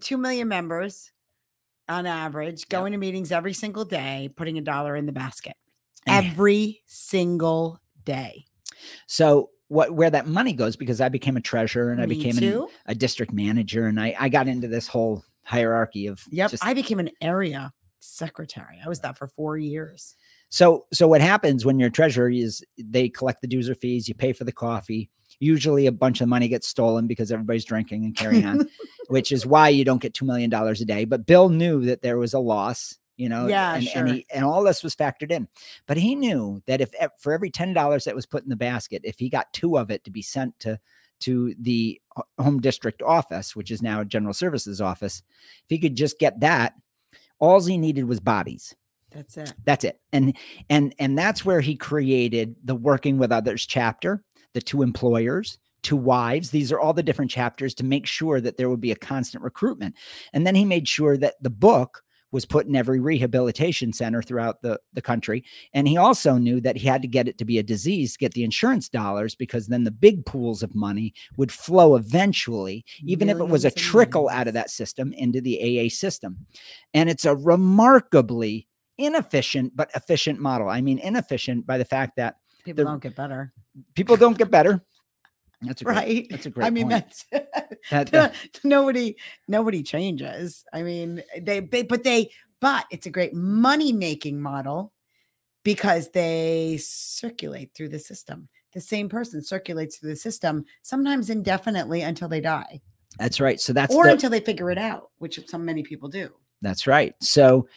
Two 0.00 0.18
million 0.18 0.48
members 0.48 1.10
on 1.88 2.06
average, 2.06 2.68
going 2.68 2.92
to 2.92 2.98
meetings 2.98 3.32
every 3.32 3.54
single 3.54 3.84
day, 3.84 4.30
putting 4.36 4.58
a 4.58 4.60
dollar 4.60 4.94
in 4.94 5.06
the 5.06 5.12
basket. 5.12 5.54
Every 6.06 6.82
single 6.86 7.80
day. 8.04 8.46
so 9.06 9.50
what 9.68 9.90
where 9.92 10.08
that 10.08 10.26
money 10.26 10.54
goes 10.54 10.76
because 10.76 11.00
I 11.00 11.10
became 11.10 11.36
a 11.36 11.42
treasurer 11.42 11.92
and 11.92 12.00
I 12.00 12.06
became 12.06 12.38
an, 12.38 12.66
a 12.86 12.94
district 12.94 13.32
manager 13.32 13.86
and 13.86 14.00
I 14.00 14.14
I 14.18 14.28
got 14.30 14.48
into 14.48 14.66
this 14.66 14.88
whole 14.88 15.22
hierarchy 15.48 16.06
of 16.06 16.22
Yep. 16.30 16.50
just- 16.52 16.64
I 16.64 16.74
became 16.74 16.98
an 17.00 17.10
area 17.20 17.72
secretary. 18.00 18.78
I 18.84 18.88
was 18.88 19.00
that 19.00 19.16
for 19.18 19.26
four 19.26 19.58
years. 19.58 20.14
So 20.50 20.86
so 20.92 21.06
what 21.08 21.20
happens 21.20 21.64
when 21.66 21.78
you're 21.78 21.90
treasurer 21.90 22.30
is 22.30 22.64
they 22.78 23.08
collect 23.08 23.40
the 23.42 23.46
dues 23.48 23.68
or 23.68 23.74
fees, 23.74 24.08
you 24.08 24.14
pay 24.14 24.32
for 24.32 24.44
the 24.44 24.52
coffee. 24.52 25.10
Usually 25.40 25.86
a 25.86 25.92
bunch 25.92 26.20
of 26.20 26.28
money 26.28 26.48
gets 26.48 26.66
stolen 26.66 27.06
because 27.06 27.30
everybody's 27.30 27.64
drinking 27.64 28.04
and 28.04 28.16
carrying 28.16 28.46
on, 28.46 28.68
which 29.08 29.30
is 29.30 29.44
why 29.46 29.68
you 29.68 29.84
don't 29.84 30.00
get 30.02 30.14
two 30.14 30.24
million 30.24 30.48
dollars 30.50 30.80
a 30.80 30.84
day. 30.84 31.04
But 31.04 31.26
Bill 31.26 31.48
knew 31.48 31.84
that 31.86 32.02
there 32.02 32.18
was 32.18 32.34
a 32.34 32.38
loss, 32.38 32.96
you 33.16 33.28
know, 33.28 33.46
Yeah, 33.46 33.74
and, 33.74 33.84
sure. 33.84 34.04
and 34.06 34.14
he 34.16 34.26
and 34.32 34.44
all 34.44 34.62
this 34.64 34.82
was 34.82 34.96
factored 34.96 35.30
in. 35.30 35.46
But 35.86 35.96
he 35.98 36.14
knew 36.14 36.62
that 36.66 36.80
if 36.80 36.90
for 37.18 37.32
every 37.32 37.50
ten 37.50 37.72
dollars 37.74 38.04
that 38.04 38.14
was 38.16 38.26
put 38.26 38.42
in 38.42 38.48
the 38.48 38.56
basket, 38.56 39.02
if 39.04 39.18
he 39.18 39.28
got 39.28 39.52
two 39.52 39.76
of 39.78 39.90
it 39.90 40.02
to 40.04 40.10
be 40.10 40.22
sent 40.22 40.58
to 40.60 40.80
to 41.20 41.54
the 41.58 42.00
uh, 42.16 42.22
home 42.38 42.60
district 42.60 43.02
office, 43.02 43.56
which 43.56 43.70
is 43.70 43.82
now 43.82 44.00
a 44.00 44.04
general 44.04 44.34
services 44.34 44.80
office, 44.80 45.22
if 45.28 45.64
he 45.68 45.78
could 45.78 45.94
just 45.94 46.18
get 46.18 46.40
that, 46.40 46.74
all 47.38 47.62
he 47.62 47.78
needed 47.78 48.04
was 48.04 48.20
bodies. 48.20 48.74
That's 49.10 49.38
it. 49.38 49.54
that's 49.64 49.84
it. 49.84 50.00
And 50.12 50.36
and 50.68 50.94
and 50.98 51.16
that's 51.16 51.44
where 51.44 51.62
he 51.62 51.76
created 51.76 52.56
the 52.62 52.74
working 52.74 53.16
with 53.16 53.32
others 53.32 53.64
chapter 53.64 54.22
the 54.52 54.60
two 54.60 54.82
employers 54.82 55.58
two 55.82 55.96
wives. 55.96 56.50
These 56.50 56.72
are 56.72 56.80
all 56.80 56.92
the 56.92 57.02
different 57.02 57.30
chapters 57.30 57.74
to 57.74 57.84
make 57.84 58.06
sure 58.06 58.40
that 58.40 58.56
there 58.56 58.68
would 58.68 58.80
be 58.80 58.92
a 58.92 58.96
constant 58.96 59.42
recruitment. 59.42 59.94
And 60.32 60.46
then 60.46 60.54
he 60.54 60.64
made 60.64 60.88
sure 60.88 61.16
that 61.18 61.34
the 61.40 61.50
book 61.50 62.02
was 62.32 62.44
put 62.44 62.66
in 62.66 62.76
every 62.76 63.00
rehabilitation 63.00 63.92
center 63.92 64.22
throughout 64.22 64.62
the, 64.62 64.78
the 64.92 65.02
country 65.02 65.44
and 65.72 65.88
he 65.88 65.96
also 65.96 66.36
knew 66.36 66.60
that 66.60 66.76
he 66.76 66.86
had 66.86 67.02
to 67.02 67.08
get 67.08 67.28
it 67.28 67.38
to 67.38 67.44
be 67.44 67.58
a 67.58 67.62
disease 67.62 68.12
to 68.12 68.18
get 68.18 68.32
the 68.34 68.44
insurance 68.44 68.88
dollars 68.88 69.34
because 69.34 69.66
then 69.66 69.84
the 69.84 69.90
big 69.90 70.24
pools 70.26 70.62
of 70.62 70.74
money 70.74 71.12
would 71.36 71.52
flow 71.52 71.96
eventually 71.96 72.84
even 73.04 73.28
if 73.28 73.38
it 73.38 73.48
was 73.48 73.64
a 73.64 73.68
Millions 73.68 73.82
trickle 73.90 74.28
out 74.28 74.48
of 74.48 74.54
that 74.54 74.70
system 74.70 75.12
into 75.12 75.40
the 75.40 75.86
aa 75.86 75.88
system 75.88 76.46
and 76.94 77.08
it's 77.08 77.24
a 77.24 77.34
remarkably 77.36 78.66
inefficient 78.98 79.74
but 79.76 79.90
efficient 79.94 80.40
model. 80.40 80.68
I 80.68 80.80
mean, 80.80 80.98
inefficient 80.98 81.66
by 81.66 81.78
the 81.78 81.84
fact 81.84 82.16
that 82.16 82.36
People 82.64 82.84
the- 82.84 82.90
don't 82.90 83.02
get 83.02 83.14
better. 83.16 83.52
people 83.94 84.16
don't 84.16 84.36
get 84.36 84.50
better. 84.50 84.82
That's 85.62 85.82
great, 85.82 85.96
Right. 85.96 86.26
That's 86.30 86.46
a 86.46 86.50
great. 86.54 86.66
I 86.66 86.70
mean, 86.70 86.88
point. 86.88 87.04
that's 87.04 87.24
That- 87.90 88.10
that- 88.10 88.34
nobody 88.64 89.16
nobody 89.46 89.82
changes. 89.82 90.64
I 90.72 90.82
mean, 90.82 91.22
they, 91.40 91.60
they 91.60 91.82
but 91.82 92.04
they 92.04 92.30
but 92.60 92.86
it's 92.90 93.06
a 93.06 93.10
great 93.10 93.34
money 93.34 93.92
making 93.92 94.40
model 94.40 94.92
because 95.64 96.10
they 96.10 96.78
circulate 96.80 97.72
through 97.74 97.88
the 97.90 97.98
system. 97.98 98.48
The 98.72 98.80
same 98.80 99.08
person 99.08 99.42
circulates 99.42 99.96
through 99.96 100.10
the 100.10 100.16
system 100.16 100.64
sometimes 100.82 101.30
indefinitely 101.30 102.02
until 102.02 102.28
they 102.28 102.40
die 102.40 102.80
that's 103.18 103.40
right. 103.40 103.60
So 103.60 103.72
that's 103.72 103.94
or 103.94 104.04
the- 104.04 104.12
until 104.12 104.30
they 104.30 104.40
figure 104.40 104.70
it 104.70 104.78
out, 104.78 105.10
which 105.18 105.40
some 105.48 105.64
many 105.64 105.82
people 105.82 106.08
do. 106.08 106.30
That's 106.62 106.86
right. 106.86 107.14
So, 107.20 107.68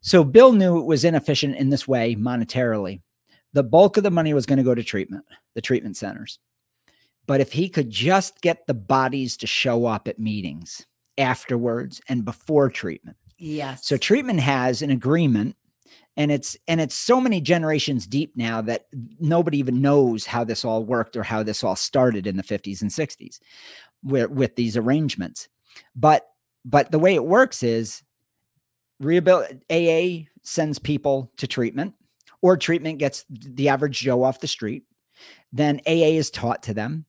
so 0.00 0.24
Bill 0.24 0.52
knew 0.52 0.78
it 0.78 0.86
was 0.86 1.04
inefficient 1.04 1.56
in 1.56 1.70
this 1.70 1.88
way 1.88 2.14
monetarily. 2.14 3.00
The 3.52 3.62
bulk 3.62 3.96
of 3.96 4.04
the 4.04 4.10
money 4.10 4.32
was 4.32 4.46
going 4.46 4.58
to 4.58 4.62
go 4.62 4.74
to 4.74 4.84
treatment, 4.84 5.24
the 5.54 5.60
treatment 5.60 5.96
centers. 5.96 6.38
But 7.30 7.40
if 7.40 7.52
he 7.52 7.68
could 7.68 7.90
just 7.90 8.40
get 8.40 8.66
the 8.66 8.74
bodies 8.74 9.36
to 9.36 9.46
show 9.46 9.86
up 9.86 10.08
at 10.08 10.18
meetings 10.18 10.84
afterwards 11.16 12.00
and 12.08 12.24
before 12.24 12.68
treatment. 12.70 13.18
Yes. 13.38 13.86
So 13.86 13.96
treatment 13.96 14.40
has 14.40 14.82
an 14.82 14.90
agreement 14.90 15.54
and 16.16 16.32
it's 16.32 16.56
and 16.66 16.80
it's 16.80 16.96
so 16.96 17.20
many 17.20 17.40
generations 17.40 18.08
deep 18.08 18.36
now 18.36 18.62
that 18.62 18.86
nobody 19.20 19.58
even 19.58 19.80
knows 19.80 20.26
how 20.26 20.42
this 20.42 20.64
all 20.64 20.84
worked 20.84 21.16
or 21.16 21.22
how 21.22 21.44
this 21.44 21.62
all 21.62 21.76
started 21.76 22.26
in 22.26 22.36
the 22.36 22.42
50s 22.42 22.82
and 22.82 22.90
60s 22.90 23.38
where, 24.02 24.26
with 24.26 24.56
these 24.56 24.76
arrangements. 24.76 25.48
But 25.94 26.26
but 26.64 26.90
the 26.90 26.98
way 26.98 27.14
it 27.14 27.24
works 27.24 27.62
is 27.62 28.02
rehabil- 29.00 29.60
AA 29.70 30.26
sends 30.42 30.80
people 30.80 31.30
to 31.36 31.46
treatment 31.46 31.94
or 32.42 32.56
treatment 32.56 32.98
gets 32.98 33.24
the 33.30 33.68
average 33.68 34.00
Joe 34.00 34.24
off 34.24 34.40
the 34.40 34.48
street. 34.48 34.82
Then 35.52 35.80
AA 35.86 36.18
is 36.18 36.32
taught 36.32 36.64
to 36.64 36.74
them. 36.74 37.06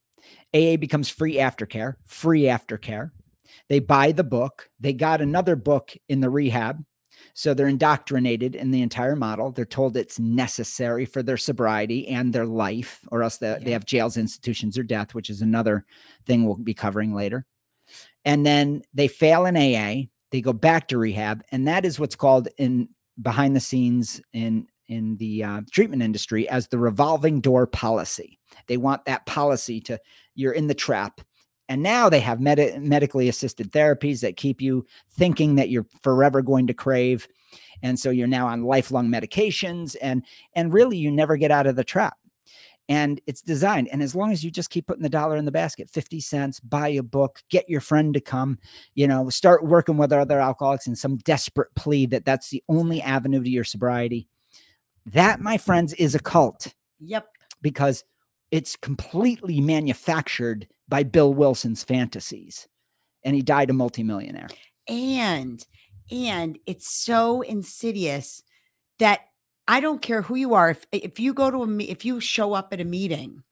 AA 0.54 0.78
becomes 0.78 1.10
free 1.10 1.36
aftercare, 1.36 1.96
free 2.06 2.44
aftercare. 2.44 3.12
They 3.70 3.80
buy 3.80 4.12
the 4.12 4.24
book. 4.24 4.70
They 4.80 4.94
got 4.94 5.22
another 5.22 5.56
book 5.56 5.94
in 6.10 6.20
the 6.20 6.30
rehab. 6.30 6.84
So 7.34 7.54
they're 7.54 7.68
indoctrinated 7.68 8.56
in 8.56 8.72
the 8.72 8.82
entire 8.82 9.16
model. 9.16 9.52
They're 9.52 9.66
told 9.66 9.96
it's 9.96 10.20
necessary 10.20 11.06
for 11.06 11.24
their 11.24 11.38
sobriety 11.38 12.08
and 12.08 12.34
their 12.34 12.46
life, 12.46 13.02
or 13.12 13.24
else 13.24 13.38
they, 13.38 13.58
they 13.64 13.72
have 13.72 13.86
jails, 13.86 14.18
institutions, 14.18 14.78
or 14.78 14.84
death, 14.84 15.14
which 15.14 15.30
is 15.30 15.42
another 15.42 15.86
thing 16.26 16.44
we'll 16.44 16.58
be 16.58 16.74
covering 16.74 17.14
later. 17.14 17.46
And 18.26 18.46
then 18.46 18.82
they 18.94 19.08
fail 19.08 19.46
in 19.46 19.56
AA. 19.56 20.08
they 20.32 20.42
go 20.42 20.54
back 20.54 20.88
to 20.90 20.98
rehab, 20.98 21.44
and 21.52 21.68
that 21.68 21.86
is 21.86 22.00
what's 22.00 22.16
called 22.16 22.48
in 22.58 22.90
behind 23.22 23.56
the 23.56 23.60
scenes 23.60 24.22
in 24.34 24.68
in 24.92 25.16
the 25.18 25.44
uh, 25.44 25.62
treatment 25.72 26.04
industry 26.04 26.48
as 26.50 26.68
the 26.68 26.78
revolving 26.78 27.40
door 27.40 27.66
policy. 27.66 28.38
They 28.68 28.76
want 28.78 29.06
that 29.06 29.26
policy 29.26 29.80
to 29.82 29.98
you're 30.36 30.52
in 30.52 30.68
the 30.68 30.74
trap. 30.74 31.22
And 31.70 31.82
now 31.82 32.10
they 32.10 32.20
have 32.20 32.42
med- 32.42 32.84
medically 32.84 33.30
assisted 33.30 33.72
therapies 33.72 34.20
that 34.20 34.36
keep 34.36 34.62
you 34.62 34.86
thinking 35.10 35.56
that 35.56 35.70
you're 35.70 35.88
forever 36.04 36.42
going 36.42 36.68
to 36.68 36.74
crave. 36.74 37.30
And 37.82 37.98
so 37.98 38.10
you're 38.10 38.28
now 38.28 38.48
on 38.48 38.64
lifelong 38.64 39.08
medications 39.08 39.96
and 40.02 40.26
and 40.54 40.74
really 40.74 40.98
you 40.98 41.10
never 41.10 41.38
get 41.38 41.52
out 41.52 41.68
of 41.68 41.78
the 41.78 41.86
trap. 41.86 42.18
And 42.90 43.22
it's 43.26 43.42
designed. 43.42 43.88
And 43.88 44.04
as 44.04 44.16
long 44.16 44.34
as 44.34 44.44
you 44.44 44.52
just 44.52 44.70
keep 44.70 44.88
putting 44.88 45.04
the 45.04 45.08
dollar 45.08 45.38
in 45.38 45.46
the 45.46 45.52
basket, 45.52 45.90
50 45.90 46.20
cents, 46.20 46.60
buy 46.60 46.90
a 46.90 47.04
book, 47.04 47.42
get 47.50 47.70
your 47.70 47.80
friend 47.80 48.14
to 48.14 48.20
come, 48.20 48.60
you 48.96 49.08
know, 49.08 49.30
start 49.30 49.64
working 49.64 49.96
with 49.96 50.12
other 50.12 50.42
alcoholics 50.42 50.88
in 50.88 50.98
some 50.98 51.16
desperate 51.18 51.74
plea 51.76 52.06
that 52.08 52.26
that's 52.26 52.50
the 52.50 52.62
only 52.68 53.02
avenue 53.02 53.42
to 53.42 53.50
your 53.50 53.64
sobriety. 53.64 54.28
That, 55.06 55.40
my 55.42 55.58
friends, 55.58 55.94
is 55.94 56.16
a 56.16 56.20
cult 56.20 56.74
Yep. 57.00 57.28
because 57.62 58.04
it's 58.52 58.76
completely 58.76 59.60
manufactured 59.62 60.68
by 60.88 61.04
Bill 61.04 61.34
Wilson's 61.34 61.84
fantasies. 61.84 62.68
And 63.24 63.36
he 63.36 63.42
died 63.42 63.70
a 63.70 63.74
multimillionaire. 63.74 64.50
And 64.88 65.66
and 66.12 66.60
it's 66.66 66.94
so 66.94 67.42
insidious 67.42 68.44
that 69.00 69.22
I 69.68 69.80
don't 69.80 70.02
care 70.02 70.24
who 70.24 70.36
you 70.36 70.54
are. 70.54 70.70
If 70.72 70.86
if 70.92 71.20
you 71.20 71.34
go 71.34 71.50
to 71.50 71.64
a 71.64 71.78
if 71.84 72.04
you 72.04 72.20
show 72.20 72.54
up 72.54 72.74
at 72.74 72.82
a 72.82 72.86
meeting 72.86 73.44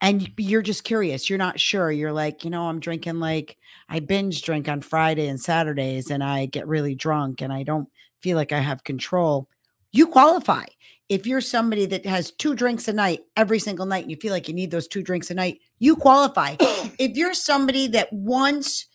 and 0.00 0.30
you're 0.36 0.62
just 0.62 0.84
curious, 0.84 1.28
you're 1.28 1.38
not 1.38 1.58
sure. 1.58 1.90
You're 1.90 2.12
like, 2.12 2.44
you 2.44 2.50
know, 2.50 2.64
I'm 2.68 2.80
drinking 2.80 3.18
like 3.18 3.56
I 3.88 4.00
binge 4.00 4.42
drink 4.42 4.68
on 4.68 4.82
Friday 4.82 5.26
and 5.26 5.40
Saturdays 5.40 6.10
and 6.10 6.22
I 6.22 6.46
get 6.46 6.68
really 6.68 6.94
drunk 6.94 7.40
and 7.42 7.52
I 7.52 7.62
don't 7.62 7.88
feel 8.20 8.36
like 8.36 8.52
I 8.52 8.60
have 8.60 8.84
control. 8.84 9.48
You 9.92 10.06
qualify. 10.06 10.64
If 11.08 11.26
you're 11.26 11.42
somebody 11.42 11.86
that 11.86 12.06
has 12.06 12.30
two 12.30 12.54
drinks 12.54 12.88
a 12.88 12.92
night 12.92 13.20
every 13.36 13.58
single 13.58 13.86
night 13.86 14.04
and 14.04 14.10
you 14.10 14.16
feel 14.16 14.32
like 14.32 14.48
you 14.48 14.54
need 14.54 14.70
those 14.70 14.88
two 14.88 15.02
drinks 15.02 15.30
a 15.30 15.34
night, 15.34 15.58
you 15.78 15.96
qualify. 15.96 16.56
if 16.98 17.16
you're 17.16 17.34
somebody 17.34 17.86
that 17.88 18.12
once 18.12 18.86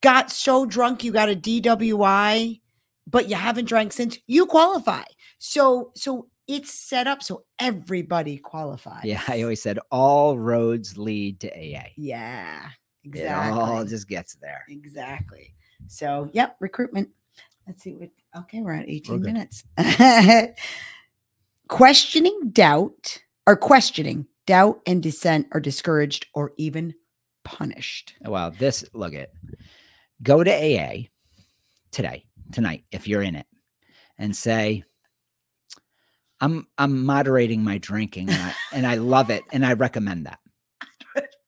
got 0.00 0.30
so 0.30 0.64
drunk 0.64 1.04
you 1.04 1.12
got 1.12 1.30
a 1.30 1.36
DWI, 1.36 2.60
but 3.06 3.28
you 3.28 3.36
haven't 3.36 3.66
drank 3.66 3.92
since, 3.92 4.18
you 4.26 4.46
qualify. 4.46 5.02
So 5.38 5.92
so 5.94 6.28
it's 6.46 6.72
set 6.72 7.06
up 7.06 7.22
so 7.22 7.44
everybody 7.58 8.38
qualifies. 8.38 9.04
Yeah, 9.04 9.22
I 9.28 9.42
always 9.42 9.62
said 9.62 9.78
all 9.90 10.38
roads 10.38 10.98
lead 10.98 11.40
to 11.40 11.48
AA. 11.50 11.88
Yeah. 11.96 12.68
Exactly. 13.04 13.60
It 13.60 13.62
all 13.62 13.84
just 13.84 14.08
gets 14.08 14.34
there. 14.36 14.64
Exactly. 14.68 15.54
So, 15.86 16.30
yep, 16.32 16.56
recruitment. 16.60 17.10
Let's 17.66 17.82
see 17.82 17.94
what 17.94 18.10
okay, 18.36 18.60
we're 18.60 18.74
at 18.74 18.88
18 18.88 19.20
good. 19.20 19.32
minutes. 19.32 19.64
questioning 21.68 22.50
doubt 22.50 23.22
or 23.46 23.56
questioning 23.56 24.26
doubt 24.46 24.80
and 24.86 25.02
dissent 25.02 25.46
are 25.52 25.60
discouraged 25.60 26.26
or 26.34 26.52
even 26.56 26.94
punished. 27.44 28.14
Oh, 28.24 28.32
well, 28.32 28.50
this 28.50 28.84
look 28.92 29.14
at 29.14 29.30
go 30.22 30.44
to 30.44 30.50
AA 30.50 31.08
today, 31.90 32.26
tonight, 32.52 32.84
if 32.90 33.08
you're 33.08 33.22
in 33.22 33.36
it, 33.36 33.46
and 34.18 34.36
say, 34.36 34.84
I'm 36.40 36.66
I'm 36.76 37.04
moderating 37.06 37.62
my 37.62 37.78
drinking 37.78 38.28
and 38.28 38.42
I, 38.42 38.54
and 38.72 38.86
I 38.86 38.96
love 38.96 39.30
it 39.30 39.44
and 39.52 39.64
I 39.64 39.72
recommend 39.74 40.26
that. 40.26 40.40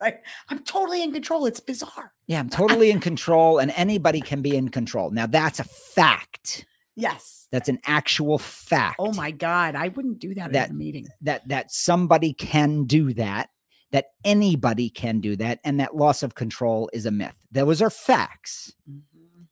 Right? 0.07 0.21
I'm 0.51 0.61
totally 0.61 1.03
in 1.03 1.13
control. 1.13 1.47
It's 1.47 1.59
bizarre. 1.59 2.13
Yeah, 2.29 2.39
I'm 2.39 2.49
totally 2.49 2.91
in 2.93 3.01
control 3.01 3.59
and 3.59 3.73
anybody 3.73 4.21
can 4.21 4.41
be 4.41 4.55
in 4.57 4.69
control. 4.69 5.11
Now 5.11 5.27
that's 5.27 5.59
a 5.59 5.65
fact. 5.65 6.65
Yes. 6.95 7.49
That's 7.51 7.69
an 7.69 7.81
actual 7.87 8.39
fact. 8.39 8.97
Oh 9.01 9.13
my 9.13 9.33
God. 9.33 9.75
I 9.75 9.89
wouldn't 9.89 10.21
do 10.21 10.33
that, 10.35 10.53
That- 10.53 10.67
at 10.67 10.71
a 10.71 10.75
meeting. 10.75 11.09
that 11.23 11.47
that 11.49 11.73
somebody 11.73 12.33
can 12.33 12.85
do 12.85 13.13
that, 13.15 13.51
that 13.91 14.07
anybody 14.25 14.91
can 14.91 15.21
do 15.21 15.35
that, 15.37 15.59
and 15.65 15.81
that 15.81 15.97
loss 15.97 16.23
of 16.23 16.37
control 16.37 16.89
is 16.93 17.05
a 17.05 17.11
myth. 17.11 17.41
Those 17.51 17.83
are 17.83 17.91
facts 17.91 18.73
Mhm. 18.89 19.01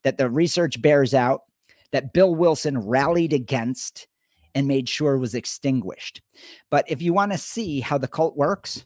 that 0.05 0.19
the 0.19 0.31
research 0.31 0.81
bears 0.81 1.15
out 1.15 1.43
that 1.91 2.13
Bill 2.13 2.33
Wilson 2.35 2.79
rallied 2.79 3.33
against 3.33 4.07
and 4.55 4.69
made 4.69 4.89
sure 4.89 5.19
was 5.19 5.35
extinguished. 5.35 6.23
But 6.71 6.85
if 6.89 7.03
you 7.03 7.13
want 7.13 7.33
to 7.33 7.39
see 7.39 7.81
how 7.81 7.99
the 7.99 8.07
cult 8.09 8.37
works, 8.37 8.85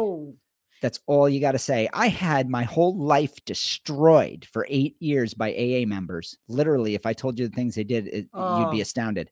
Oh, 0.00 0.36
that's 0.80 1.00
all 1.06 1.28
you 1.28 1.40
got 1.40 1.52
to 1.52 1.58
say. 1.58 1.88
I 1.92 2.08
had 2.08 2.48
my 2.48 2.64
whole 2.64 2.96
life 2.96 3.44
destroyed 3.44 4.46
for 4.52 4.66
eight 4.68 4.96
years 5.00 5.34
by 5.34 5.52
AA 5.52 5.86
members. 5.86 6.36
Literally, 6.48 6.94
if 6.94 7.06
I 7.06 7.12
told 7.12 7.38
you 7.38 7.48
the 7.48 7.54
things 7.54 7.74
they 7.74 7.84
did, 7.84 8.06
it, 8.06 8.14
you'd 8.14 8.68
Oh. 8.68 8.70
be 8.70 8.80
astounded. 8.80 9.30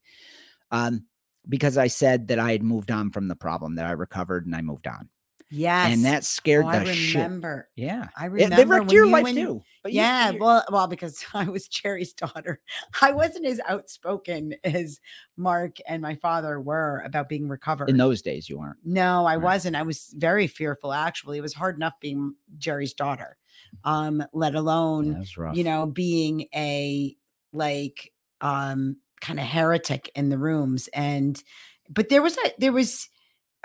Um, 0.71 1.05
because 1.49 1.79
I 1.79 1.87
said 1.87 2.29
that 2.29 2.41
I 2.41 2.51
had 2.53 2.63
moved 2.63 2.91
on 2.91 3.11
from 3.11 3.29
the 3.29 3.37
problem, 3.37 3.77
that 3.77 3.87
I 3.87 3.93
recovered 3.93 4.47
and 4.47 4.57
I 4.57 4.63
moved 4.63 4.89
on. 4.89 5.09
Yes. 5.51 5.93
And 5.93 6.05
that 6.05 6.25
scared 6.25 6.65
oh, 6.67 6.71
the 6.73 6.91
I 6.91 6.93
shit. 6.93 7.15
remember. 7.17 7.69
Yeah. 7.77 8.09
I 8.17 8.27
remember. 8.27 8.57
they 8.57 8.65
wrecked 8.65 8.93
your 8.93 9.05
you 9.07 9.13
life 9.13 9.27
too. 9.35 9.63
But 9.83 9.93
Yeah, 9.93 10.33
you- 10.33 10.39
well, 10.41 10.65
well, 10.71 10.87
because 10.87 11.25
I 11.35 11.45
was 11.45 11.69
Jerry's 11.69 12.13
daughter. 12.13 12.61
I 13.01 13.13
wasn't 13.13 13.47
as 13.47 13.61
outspoken 13.69 14.55
as 14.65 15.01
Mark 15.37 15.77
and 15.87 16.03
my 16.03 16.17
father 16.17 16.61
were 16.61 17.03
about 17.05 17.29
being 17.29 17.49
recovered. 17.49 17.89
in 17.91 17.97
those 17.97 18.23
days 18.23 18.49
you 18.49 18.59
weren't. 18.59 18.79
No, 18.85 19.25
I 19.27 19.37
Right. 19.37 19.45
wasn't. 19.45 19.77
I 19.77 19.83
was 19.83 20.13
very 20.17 20.47
fearful 20.47 20.93
actually. 20.93 21.39
It 21.39 21.43
was 21.43 21.55
hard 21.55 21.77
enough 21.77 21.95
being 22.01 22.35
Jerry's 22.59 22.95
daughter. 22.95 23.37
Um, 23.85 24.23
let 24.33 24.55
alone, 24.55 25.25
rough. 25.37 25.57
you 25.57 25.65
know, 25.65 25.87
being 25.87 26.47
a 26.55 27.17
like 27.53 28.13
um 28.41 28.97
kind 29.21 29.41
of 29.41 29.47
heretic 29.47 30.11
in 30.15 30.29
the 30.29 30.37
rooms 30.39 30.89
and 30.93 31.43
but 31.89 32.11
there 32.11 32.21
was 32.21 32.37
a 32.37 32.53
there 32.59 32.73
was 32.73 33.09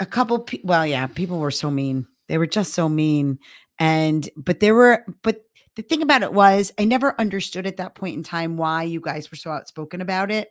a 0.02 0.06
couple 0.06 0.40
pe- 0.40 0.60
well 0.66 0.86
yeah, 0.86 1.08
people 1.08 1.40
were 1.40 1.52
so 1.52 1.72
mean. 1.72 2.08
They 2.28 2.38
were 2.38 2.48
just 2.48 2.74
so 2.74 2.90
mean 2.90 3.40
and 3.80 4.30
but 4.36 4.60
there 4.60 4.76
were 4.76 5.06
but 5.22 5.44
the 5.78 5.82
thing 5.82 6.02
about 6.02 6.24
it 6.24 6.34
was 6.34 6.74
I 6.78 6.84
never 6.84 7.16
understood 7.20 7.66
at 7.66 7.78
that 7.78 7.96
point 7.96 8.18
in 8.18 8.24
time 8.24 8.58
why 8.58 8.84
you 8.84 9.00
guys 9.00 9.32
were 9.32 9.38
so 9.38 9.52
outspoken 9.52 10.02
about 10.02 10.30
it. 10.30 10.50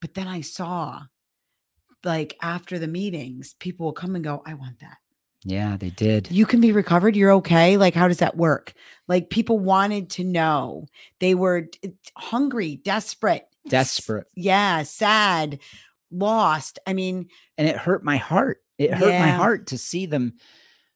But 0.00 0.14
then 0.14 0.26
I 0.26 0.40
saw 0.40 1.02
like 2.04 2.36
after 2.42 2.78
the 2.78 2.88
meetings, 2.88 3.54
people 3.58 3.86
will 3.86 3.92
come 3.92 4.14
and 4.14 4.24
go, 4.24 4.42
I 4.44 4.54
want 4.54 4.80
that. 4.80 4.96
yeah, 5.44 5.76
they 5.76 5.90
did. 5.90 6.30
You 6.30 6.46
can 6.46 6.60
be 6.60 6.72
recovered. 6.72 7.14
You're 7.14 7.32
okay. 7.34 7.76
Like, 7.76 7.94
how 7.94 8.08
does 8.08 8.18
that 8.18 8.36
work? 8.36 8.72
Like, 9.06 9.30
people 9.30 9.58
wanted 9.58 10.10
to 10.10 10.24
know. 10.24 10.86
They 11.20 11.34
were 11.34 11.68
hungry, 12.16 12.76
desperate, 12.76 13.46
Desperate. 13.68 14.26
Yeah, 14.34 14.82
sad, 14.82 15.60
lost. 16.12 16.78
I 16.86 16.92
mean, 16.92 17.28
And 17.58 17.66
it 17.68 17.76
hurt 17.76 18.04
my 18.04 18.16
heart. 18.16 18.62
It 18.78 18.92
hurt 18.94 19.18
my 19.18 19.28
heart 19.28 19.68
to 19.68 19.78
see 19.78 20.06
them 20.06 20.34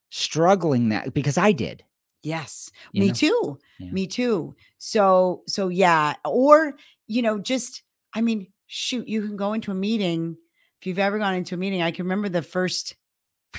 struggling 0.09 0.89
that 0.89 1.13
because 1.13 1.37
I 1.37 1.51
did. 1.51 1.83
yes, 2.23 2.71
you 2.91 3.01
me 3.01 3.07
know? 3.07 3.13
too. 3.13 3.59
Yeah. 3.79 3.91
Me 3.91 4.07
too. 4.07 4.55
So, 4.77 5.43
so 5.47 5.67
yeah. 5.69 6.15
Or, 6.25 6.75
you 7.07 7.21
know, 7.21 7.37
just, 7.39 7.83
I 8.13 8.21
mean, 8.21 8.47
shoot, 8.67 9.07
you 9.07 9.21
can 9.21 9.37
go 9.37 9.53
into 9.53 9.71
a 9.71 9.75
meeting. 9.75 10.37
If 10.81 10.87
you've 10.87 10.99
ever 10.99 11.19
gone 11.19 11.35
into 11.35 11.55
a 11.55 11.57
meeting, 11.57 11.81
I 11.81 11.91
can 11.91 12.05
remember 12.05 12.29
the 12.29 12.41
first 12.41 12.95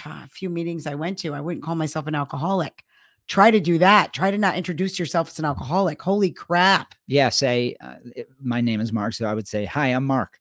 ah, 0.04 0.26
few 0.30 0.50
meetings 0.50 0.86
I 0.86 0.94
went 0.96 1.18
to, 1.20 1.34
I 1.34 1.40
wouldn't 1.40 1.64
call 1.64 1.74
myself 1.74 2.06
an 2.06 2.14
alcoholic. 2.14 2.84
Try 3.26 3.50
to 3.50 3.60
do 3.60 3.78
that. 3.78 4.12
Try 4.14 4.30
to 4.30 4.38
not 4.38 4.56
introduce 4.56 4.98
yourself 4.98 5.28
as 5.28 5.38
an 5.38 5.44
alcoholic. 5.44 6.00
Holy 6.00 6.30
crap. 6.30 6.94
Yeah, 7.06 7.28
say 7.28 7.76
uh, 7.80 7.96
it- 8.16 8.28
my 8.40 8.60
name 8.62 8.80
is 8.80 8.92
Mark, 8.92 9.12
so 9.14 9.26
I 9.26 9.34
would 9.34 9.46
say, 9.48 9.66
"Hi, 9.66 9.88
I'm 9.88 10.04
Mark," 10.06 10.40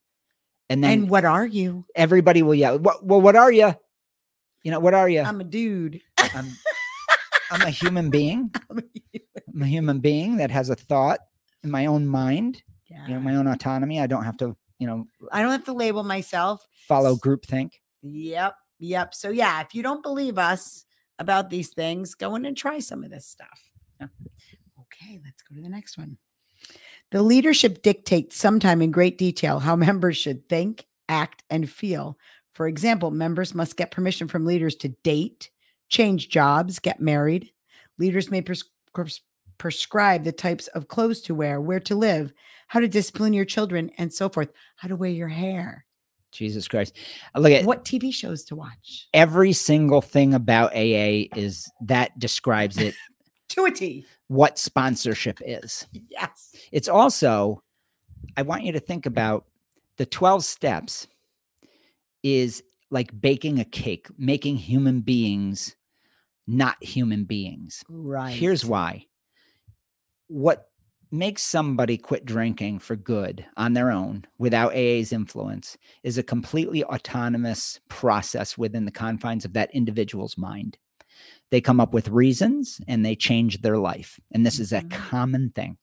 and 0.70 0.84
then 0.84 0.92
and 0.92 1.10
what 1.10 1.26
are 1.26 1.46
you? 1.46 1.86
everybody 1.96 2.44
will 2.44 2.56
yell, 2.56 2.78
"What? 2.80 3.06
Well, 3.06 3.22
what 3.22 3.36
are 3.36 3.52
you? 3.52 3.74
You 4.64 4.72
know, 4.72 4.80
what 4.80 4.94
are 4.94 5.08
you? 5.08 5.22
I'm 5.22 5.40
a 5.40 5.46
dude. 5.46 6.02
I'm, 6.18 6.52
I'm 7.52 7.62
a 7.62 7.70
human 7.70 8.10
being. 8.10 8.52
I'm 8.70 8.80
a 8.80 8.82
dude. 8.82 9.22
I'm 9.54 9.62
a 9.62 9.68
human 9.68 10.00
being 10.00 10.38
that 10.38 10.52
has 10.52 10.70
a 10.70 10.76
thought 10.76 11.20
in 11.64 11.72
my 11.72 11.86
own 11.86 12.06
mind, 12.06 12.64
yeah. 12.90 13.08
you 13.08 13.14
know, 13.14 13.20
my 13.20 13.36
own 13.36 13.48
autonomy. 13.48 14.00
I 14.00 14.08
don't 14.08 14.24
have 14.24 14.38
to, 14.38 14.56
you 14.80 14.88
know, 14.88 15.08
I 15.32 15.42
don't 15.42 15.52
have 15.52 15.66
to 15.66 15.74
label 15.74 16.04
myself. 16.04 16.68
follow 16.88 17.16
groupthink. 17.16 17.72
Yep. 18.02 18.56
Yep. 18.80 19.14
So 19.14 19.30
yeah, 19.30 19.62
if 19.62 19.74
you 19.74 19.84
don't 19.84 20.04
believe 20.04 20.38
us 20.38 20.86
about 21.18 21.50
these 21.50 21.70
things, 21.70 22.14
go 22.14 22.36
in 22.36 22.46
and 22.46 22.56
try 22.56 22.80
some 22.80 23.04
of 23.04 23.10
this 23.10 23.26
stuff. 23.26 23.72
Yeah. 24.00 24.08
Okay, 24.82 25.20
let's 25.24 25.42
go 25.42 25.56
to 25.56 25.62
the 25.62 25.70
next 25.70 25.98
one. 25.98 26.18
The 27.12 27.24
leadership 27.24 27.82
dictates 27.82 28.36
sometime 28.36 28.82
in 28.82 28.92
great 28.92 29.18
detail 29.18 29.60
how 29.60 29.76
members 29.88 30.18
should 30.18 30.48
think, 30.50 30.86
act, 31.08 31.44
and 31.50 31.70
feel. 31.70 32.18
For 32.54 32.68
example, 32.68 33.12
members 33.12 33.54
must 33.54 33.78
get 33.78 33.92
permission 33.92 34.28
from 34.28 34.46
leaders 34.46 34.76
to 34.78 34.90
date, 34.90 35.50
change 35.90 36.30
jobs, 36.30 36.80
get 36.80 37.00
married. 37.00 37.52
Leaders 37.98 38.32
may 38.32 38.42
pres- 38.42 38.64
pres- 38.94 39.22
prescribe 39.58 40.24
the 40.24 40.32
types 40.32 40.68
of 40.68 40.88
clothes 40.88 41.22
to 41.22 41.36
wear, 41.36 41.62
where 41.62 41.80
to 41.82 41.96
live, 41.96 42.34
how 42.68 42.80
to 42.80 42.88
discipline 42.88 43.34
your 43.34 43.46
children, 43.46 43.90
and 43.98 44.12
so 44.12 44.28
forth, 44.28 44.50
how 44.76 44.88
to 44.88 44.96
wear 44.96 45.10
your 45.10 45.30
hair, 45.30 45.86
Jesus 46.32 46.68
Christ! 46.68 46.98
Uh, 47.34 47.40
Look 47.40 47.52
at 47.54 47.66
what 47.66 47.86
TV 47.86 48.14
shows 48.14 48.44
to 48.46 48.56
watch. 48.56 49.08
every 49.14 49.54
single 49.54 50.02
thing 50.02 50.34
about 50.34 50.76
AA 50.76 51.26
is 51.36 51.72
that 51.82 52.18
describes 52.20 52.78
it 52.78 52.94
To 53.50 53.66
a 53.66 53.72
T. 53.72 54.06
what 54.28 54.60
sponsorship 54.60 55.40
is. 55.46 55.88
Yes. 55.92 56.56
It's 56.72 56.90
also, 56.90 57.64
I 58.36 58.42
want 58.42 58.64
you 58.64 58.74
to 58.74 58.80
think 58.80 59.06
about 59.06 59.46
the 59.98 60.06
12 60.06 60.44
steps 60.44 61.08
is 62.24 62.62
like 62.92 63.20
baking 63.20 63.60
a 63.60 63.66
cake, 63.66 64.08
making 64.18 64.58
human 64.58 65.02
beings 65.02 65.76
not 66.48 66.82
human 66.82 67.26
beings. 67.26 67.84
Right. 67.90 68.34
Here's 68.34 68.66
why. 68.66 69.06
What 70.28 70.70
makes 71.12 71.44
somebody 71.44 71.98
quit 71.98 72.26
drinking 72.26 72.80
for 72.80 72.96
good 72.96 73.46
on 73.56 73.74
their 73.74 73.92
own 73.92 74.26
without 74.38 74.74
AA's 74.74 75.14
influence 75.14 75.78
is 76.04 76.18
a 76.18 76.24
completely 76.24 76.84
autonomous 76.84 77.80
process 77.90 78.58
within 78.58 78.86
the 78.86 78.92
confines 78.92 79.46
of 79.46 79.54
that 79.54 79.74
individual's 79.74 80.38
mind. 80.38 80.78
They 81.50 81.62
come 81.62 81.80
up 81.80 81.94
with 81.94 82.10
reasons 82.10 82.82
and 82.88 83.06
they 83.06 83.16
change 83.16 83.62
their 83.62 83.78
life. 83.78 84.20
And 84.32 84.46
this 84.46 84.60
is 84.60 84.74
a 84.74 84.82
Mhm. 84.82 84.92
common 84.92 85.50
thing. 85.52 85.78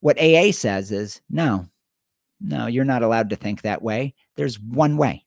What 0.00 0.18
AA 0.18 0.50
says 0.52 0.92
is 0.92 1.20
no, 1.30 1.68
no, 2.40 2.66
you're 2.66 2.84
not 2.84 3.02
allowed 3.02 3.30
to 3.30 3.36
think 3.36 3.62
that 3.62 3.82
way. 3.82 4.14
There's 4.36 4.58
one 4.60 4.96
way. 4.96 5.24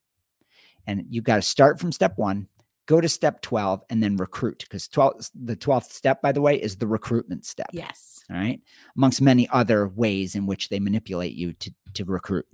And 0.86 1.06
you've 1.10 1.24
got 1.24 1.38
to 1.38 1.42
start 1.42 1.80
from 1.80 1.92
step 1.92 2.18
one, 2.18 2.48
go 2.86 3.02
to 3.02 3.10
step 3.10 3.42
12, 3.42 3.84
and 3.90 4.04
then 4.04 4.18
recruit. 4.18 4.60
Because 4.60 4.88
12, 4.88 5.30
the 5.34 5.56
12th 5.56 5.92
step, 5.92 6.22
by 6.22 6.32
the 6.32 6.42
way, 6.42 6.62
is 6.62 6.76
the 6.76 6.88
recruitment 6.88 7.46
step. 7.46 7.70
Yes. 7.72 8.24
All 8.30 8.36
right. 8.38 8.62
Amongst 8.96 9.22
many 9.22 9.48
other 9.50 9.88
ways 9.88 10.36
in 10.36 10.46
which 10.46 10.70
they 10.70 10.80
manipulate 10.80 11.34
you 11.34 11.54
to, 11.54 11.74
to 11.96 12.06
recruit. 12.06 12.46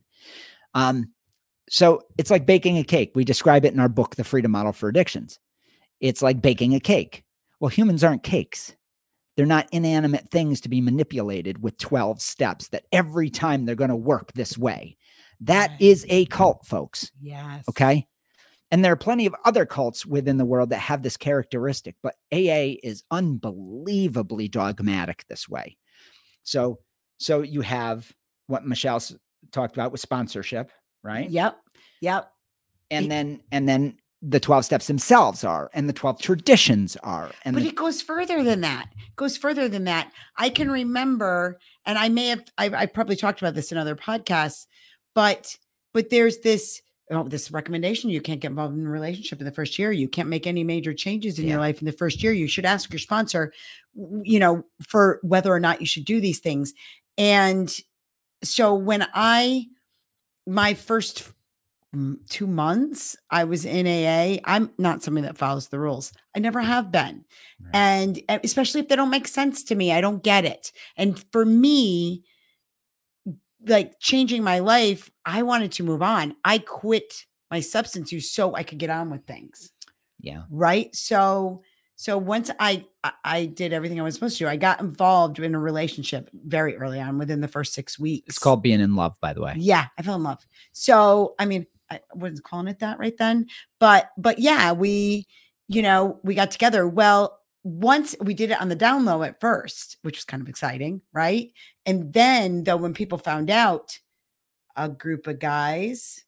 Um, 0.73 1.12
so 1.69 2.04
it's 2.17 2.32
like 2.32 2.45
baking 2.45 2.77
a 2.77 2.84
cake. 2.84 3.12
We 3.15 3.25
describe 3.25 3.65
it 3.65 3.73
in 3.73 3.80
our 3.80 3.89
book, 3.89 4.15
The 4.15 4.23
Freedom 4.23 4.51
Model 4.51 4.73
for 4.73 4.88
Addictions. 4.89 5.39
It's 6.02 6.22
like 6.22 6.42
baking 6.42 6.76
a 6.76 6.80
cake. 6.82 7.24
Well, 7.62 7.70
humans 7.70 8.04
aren't 8.04 8.24
cakes. 8.24 8.76
They're 9.38 9.46
not 9.46 9.70
inanimate 9.72 10.30
things 10.30 10.60
to 10.62 10.70
be 10.70 10.82
manipulated 10.82 11.64
with 11.64 11.78
12 11.78 12.22
steps 12.22 12.68
that 12.70 12.84
every 12.92 13.30
time 13.30 13.64
they're 13.64 13.76
going 13.76 13.90
to 13.92 13.96
work 13.96 14.34
this 14.34 14.58
way. 14.58 14.98
That 15.40 15.70
Right. 15.72 15.82
is 15.82 16.06
a 16.10 16.26
cult, 16.26 16.66
folks. 16.66 17.12
Yes. 17.22 17.64
Okay. 17.70 18.08
And 18.72 18.84
there 18.84 18.92
are 18.92 18.98
plenty 18.98 19.26
of 19.26 19.36
other 19.46 19.66
cults 19.66 20.06
within 20.06 20.38
the 20.38 20.46
world 20.46 20.70
that 20.70 20.80
have 20.80 21.02
this 21.04 21.18
characteristic, 21.18 21.96
but 22.04 22.16
AA 22.32 22.78
is 22.84 23.04
unbelievably 23.12 24.48
dogmatic 24.50 25.26
this 25.30 25.48
way. 25.50 25.78
So, 26.44 26.80
so 27.18 27.42
you 27.42 27.62
have 27.62 28.12
what 28.48 28.66
Michelle 28.66 29.02
talked 29.52 29.76
about 29.76 29.92
with 29.92 30.02
sponsorship, 30.02 30.72
right? 31.04 31.30
Yep. 31.30 31.58
Yep. 32.02 32.32
And 32.90 33.06
It- 33.06 33.10
then, 33.10 33.42
and 33.52 33.68
then 33.68 33.98
the 34.22 34.40
12 34.40 34.66
steps 34.66 34.88
themselves 34.88 35.44
are, 35.44 35.70
and 35.74 35.90
the 35.90 35.94
12 35.94 36.22
traditions 36.22 36.96
are. 36.98 37.32
And 37.44 37.56
but 37.56 37.64
the- 37.64 37.70
it 37.70 37.76
goes 37.76 38.02
further 38.02 38.44
than 38.44 38.62
that. 38.62 38.88
It 39.08 39.16
goes 39.16 39.36
further 39.38 39.68
than 39.68 39.86
that. 39.86 40.12
I 40.38 40.50
can 40.50 40.70
remember, 40.70 41.60
and 41.86 41.98
I 41.98 42.10
may 42.10 42.28
have, 42.28 42.44
I, 42.58 42.70
I 42.70 42.86
probably 42.86 43.16
talked 43.16 43.42
about 43.42 43.56
this 43.56 43.72
in 43.72 43.78
other 43.78 43.96
podcasts, 43.96 44.68
but 45.16 45.58
but 45.94 46.10
there's 46.10 46.38
this 46.40 46.82
oh, 47.10 47.28
this 47.28 47.52
recommendation: 47.52 48.10
you 48.12 48.22
can't 48.22 48.40
get 48.40 48.52
involved 48.52 48.78
in 48.78 48.86
a 48.86 48.90
relationship 48.90 49.40
in 49.40 49.46
the 49.46 49.52
first 49.52 49.78
year. 49.80 49.92
You 49.92 50.08
can't 50.08 50.30
make 50.30 50.46
any 50.48 50.64
major 50.64 50.94
changes 50.94 51.38
in 51.40 51.46
Yeah. 51.46 51.54
your 51.54 51.60
life 51.60 51.82
in 51.82 51.86
the 51.86 51.92
first 51.92 52.22
year. 52.24 52.32
You 52.32 52.48
should 52.48 52.66
ask 52.66 52.92
your 52.94 53.00
sponsor, 53.00 53.52
you 54.24 54.40
know, 54.40 54.64
for 54.88 55.20
whether 55.24 55.52
or 55.54 55.60
not 55.60 55.82
you 55.82 55.88
should 55.88 56.06
do 56.06 56.22
these 56.22 56.40
things. 56.40 56.74
And 57.18 57.76
so 58.44 58.74
when 58.74 59.06
I, 59.14 59.66
my 60.48 60.74
first 60.76 61.32
two 62.30 62.47
months, 62.47 63.17
I 63.30 63.43
was 63.43 63.65
in 63.65 63.86
AA. 63.86 64.39
I'm 64.45 64.71
not 64.77 65.04
somebody 65.04 65.27
that 65.27 65.38
follows 65.38 65.67
the 65.67 65.80
rules. 65.80 66.13
I 66.36 66.39
never 66.39 66.62
have 66.62 66.91
been 66.91 67.25
Right. 67.63 67.75
and 67.75 68.21
uh, 68.30 68.39
especially 68.43 68.80
if 68.82 68.88
they 68.88 68.95
don't 68.95 69.10
make 69.12 69.27
sense 69.27 69.63
to 69.65 69.75
me 69.75 69.91
i 69.91 70.01
don't 70.01 70.23
get 70.23 70.45
it 70.45 70.71
and 70.97 71.23
for 71.32 71.45
me 71.45 72.23
like 73.67 73.99
changing 73.99 74.43
my 74.43 74.58
life 74.60 75.12
i 75.25 75.43
wanted 75.43 75.71
to 75.73 75.84
move 75.84 76.01
on 76.01 76.36
i 76.43 76.58
quit 76.58 77.25
my 77.51 77.60
substance 77.60 78.12
use 78.12 78.32
so 78.32 78.56
i 78.56 78.63
could 78.63 78.80
get 78.80 78.89
on 78.89 79.12
with 79.12 79.25
things 79.27 79.71
yeah. 80.19 80.41
right 80.49 80.95
so 80.95 81.62
so 81.97 82.17
once 82.17 82.49
I, 82.60 82.86
I 83.04 83.12
i 83.23 83.45
did 83.45 83.73
everything 83.73 83.99
i 83.99 84.04
was 84.04 84.15
supposed 84.15 84.39
to 84.39 84.47
i 84.49 84.56
got 84.56 84.80
involved 84.80 85.38
in 85.38 85.54
a 85.54 85.60
relationship 85.60 86.32
very 86.34 86.75
early 86.77 86.99
on 86.99 87.19
within 87.19 87.41
the 87.41 87.47
first 87.47 87.73
six 87.75 87.99
weeks 87.99 88.25
It's 88.30 88.39
called 88.39 88.63
being 88.63 88.80
in 88.82 88.95
love, 88.95 89.15
by 89.21 89.34
the 89.34 89.41
way. 89.41 89.54
yeah, 89.58 89.86
I 89.97 90.01
fell 90.01 90.15
in 90.15 90.23
love. 90.23 90.43
So, 90.71 91.36
I 91.38 91.45
mean, 91.45 91.67
I 91.91 91.99
wasn't 92.13 92.43
calling 92.43 92.67
it 92.67 92.80
that 92.80 92.99
right 92.99 93.17
then, 93.17 93.47
but 93.80 94.10
but 94.17 94.39
yeah, 94.39 94.71
we, 94.71 95.27
you 95.67 95.82
know, 95.82 96.19
we 96.23 96.36
got 96.36 96.51
together. 96.51 96.88
Well, 96.88 97.38
once 97.63 98.15
we 98.21 98.34
did 98.34 98.51
it 98.51 98.62
on 98.62 98.69
the 98.69 98.75
down 98.75 99.06
low 99.06 99.23
at 99.23 99.39
first, 99.39 99.97
which 100.01 100.17
was 100.17 100.25
kind 100.25 100.41
of 100.41 100.49
exciting, 100.49 101.01
right? 101.13 101.51
And 101.86 102.13
then 102.13 102.63
though, 102.63 102.77
when 102.77 102.93
people 102.93 103.17
found 103.17 103.49
out, 103.49 103.99
a 104.75 104.88
group 104.89 105.27
of 105.27 105.38
guys 105.39 106.23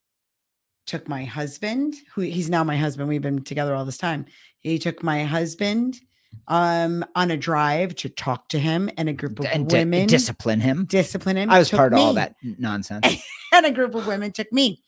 took 0.85 1.07
my 1.07 1.23
husband, 1.23 1.95
who 2.13 2.21
he's 2.21 2.49
now 2.49 2.63
my 2.63 2.75
husband. 2.77 3.07
We've 3.07 3.21
been 3.21 3.43
together 3.43 3.73
all 3.73 3.85
this 3.85 3.97
time. 3.97 4.25
He 4.59 4.77
took 4.79 5.01
my 5.01 5.23
husband 5.23 5.99
um 6.47 7.05
on 7.15 7.29
a 7.29 7.37
drive 7.37 7.95
to 7.95 8.09
talk 8.09 8.49
to 8.49 8.57
him 8.59 8.89
and 8.97 9.07
a 9.07 9.13
group 9.13 9.39
of 9.39 9.45
And 9.45 9.71
women 9.71 10.07
discipline 10.07 10.59
him. 10.59 10.85
discipline 10.85 11.37
him. 11.37 11.49
I 11.49 11.59
was 11.59 11.69
part 11.69 11.93
of 11.93 11.99
all 11.99 12.13
that 12.15 12.35
nonsense. 12.41 13.05
and 13.53 13.65
a 13.65 13.71
group 13.71 13.95
of 13.95 14.07
women 14.07 14.31
took 14.31 14.51
me. 14.51 14.81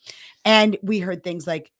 And 0.45 0.77
we 0.83 0.99
heard 0.99 1.23
things 1.23 1.45
like, 1.47 1.71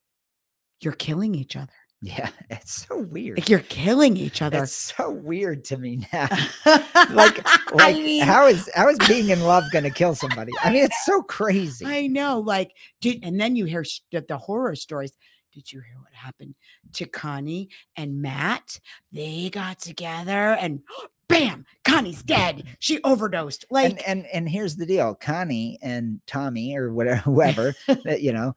You're 0.80 0.92
killing 0.92 1.34
each 1.34 1.56
other. 1.56 1.72
yeah. 2.02 2.30
It's 2.50 2.86
so 2.86 2.98
weird. 2.98 3.38
Like 3.38 3.48
you're 3.48 3.60
killing 3.60 4.16
each 4.16 4.42
other. 4.42 4.62
It's 4.64 4.72
so 4.96 5.10
weird 5.10 5.64
to 5.66 5.78
me 5.78 6.06
now. 6.12 6.28
like, 6.64 7.42
like 7.72 7.80
I 7.80 7.92
mean, 7.94 8.22
how 8.22 8.46
is 8.46 8.68
how 8.74 8.88
is 8.88 8.98
being 9.08 9.30
in 9.30 9.40
love 9.42 9.64
going 9.72 9.84
to 9.84 9.90
kill 9.90 10.14
somebody 10.14 10.52
i 10.62 10.70
mean 10.70 10.84
it's 10.84 11.04
so 11.04 11.22
crazy 11.22 11.84
I 11.86 12.06
know. 12.08 12.40
Like, 12.40 12.72
did 13.00 13.24
and 13.24 13.40
then 13.40 13.56
you 13.56 13.64
hear 13.64 13.84
the 14.12 14.38
horror 14.38 14.74
stories. 14.76 15.12
Did 15.52 15.72
you 15.72 15.80
hear 15.80 15.98
what 16.02 16.12
happened 16.12 16.54
to 16.94 17.06
Connie 17.06 17.70
and 17.96 18.20
Matt? 18.20 18.78
They 19.10 19.48
got 19.48 19.78
together 19.80 20.52
and 20.52 20.80
bam, 21.28 21.64
Connie's 21.84 22.22
dead. 22.22 22.64
She 22.78 23.02
overdosed. 23.02 23.64
Like, 23.70 23.90
and 23.90 24.02
and 24.06 24.26
and 24.32 24.48
here's 24.48 24.76
the 24.76 24.86
deal 24.86 25.14
connie 25.14 25.78
and 25.82 26.20
tommy 26.26 26.76
or 26.76 26.92
whatever 26.92 27.20
whoever 27.24 27.74
you 28.18 28.32
know 28.32 28.54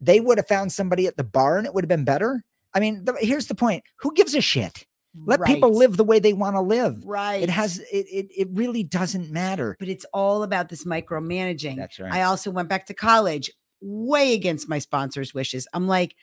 they 0.00 0.20
would 0.20 0.38
have 0.38 0.48
found 0.48 0.72
somebody 0.72 1.06
at 1.06 1.16
the 1.16 1.24
bar 1.24 1.58
and 1.58 1.66
it 1.66 1.74
would 1.74 1.84
have 1.84 1.88
been 1.88 2.04
better 2.04 2.44
i 2.74 2.80
mean 2.80 3.04
the, 3.04 3.14
here's 3.20 3.46
the 3.46 3.54
point 3.54 3.84
who 4.00 4.12
gives 4.14 4.34
a 4.34 4.40
shit 4.40 4.84
let 5.26 5.42
people 5.44 5.70
live 5.76 5.96
the 5.96 6.04
way 6.04 6.18
they 6.18 6.32
want 6.32 6.56
to 6.56 6.60
live 6.60 7.04
Right. 7.04 7.42
it 7.42 7.50
has 7.50 7.78
it, 7.78 8.06
it 8.10 8.26
it 8.36 8.48
really 8.50 8.82
doesn't 8.82 9.30
matter 9.30 9.76
but 9.78 9.88
it's 9.88 10.06
all 10.12 10.42
about 10.42 10.68
this 10.70 10.84
micromanaging. 10.84 11.76
that's 11.76 12.00
right 12.00 12.12
I 12.12 12.22
also 12.22 12.50
went 12.50 12.68
back 12.68 12.86
to 12.86 12.94
college 12.94 13.50
way 13.82 14.32
against 14.34 14.68
my 14.68 14.78
sponsor's 14.78 15.34
wishes. 15.34 15.66
I'm 15.74 15.88
like, 15.88 16.14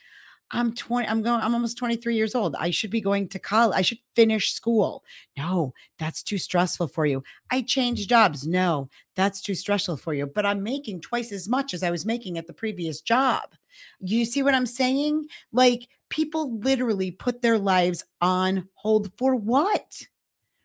I'm 0.51 0.73
20, 0.73 1.07
I'm 1.07 1.21
going, 1.21 1.41
I'm 1.41 1.53
almost 1.53 1.77
23 1.77 2.15
years 2.15 2.33
old. 2.33 2.55
I 2.55 2.71
should 2.71 2.89
be 2.89 3.01
going 3.01 3.27
to 3.29 3.39
college. 3.39 3.77
I 3.77 3.81
should 3.81 3.99
finish 4.15 4.53
school. 4.53 5.03
No, 5.37 5.73
that's 5.99 6.23
too 6.23 6.37
stressful 6.37 6.87
for 6.87 7.05
you. 7.05 7.23
I 7.51 7.61
changed 7.61 8.09
jobs. 8.09 8.47
No, 8.47 8.89
that's 9.15 9.41
too 9.41 9.55
stressful 9.55 9.97
for 9.97 10.13
you. 10.13 10.25
But 10.25 10.45
I'm 10.45 10.63
making 10.63 11.01
twice 11.01 11.31
as 11.31 11.47
much 11.47 11.73
as 11.73 11.83
I 11.83 11.91
was 11.91 12.05
making 12.05 12.37
at 12.37 12.47
the 12.47 12.53
previous 12.53 13.01
job. 13.01 13.53
You 13.99 14.25
see 14.25 14.43
what 14.43 14.55
I'm 14.55 14.65
saying? 14.65 15.27
Like 15.51 15.87
people 16.09 16.57
literally 16.59 17.11
put 17.11 17.41
their 17.41 17.57
lives 17.57 18.03
on 18.21 18.67
hold 18.73 19.11
for 19.17 19.35
what? 19.35 20.01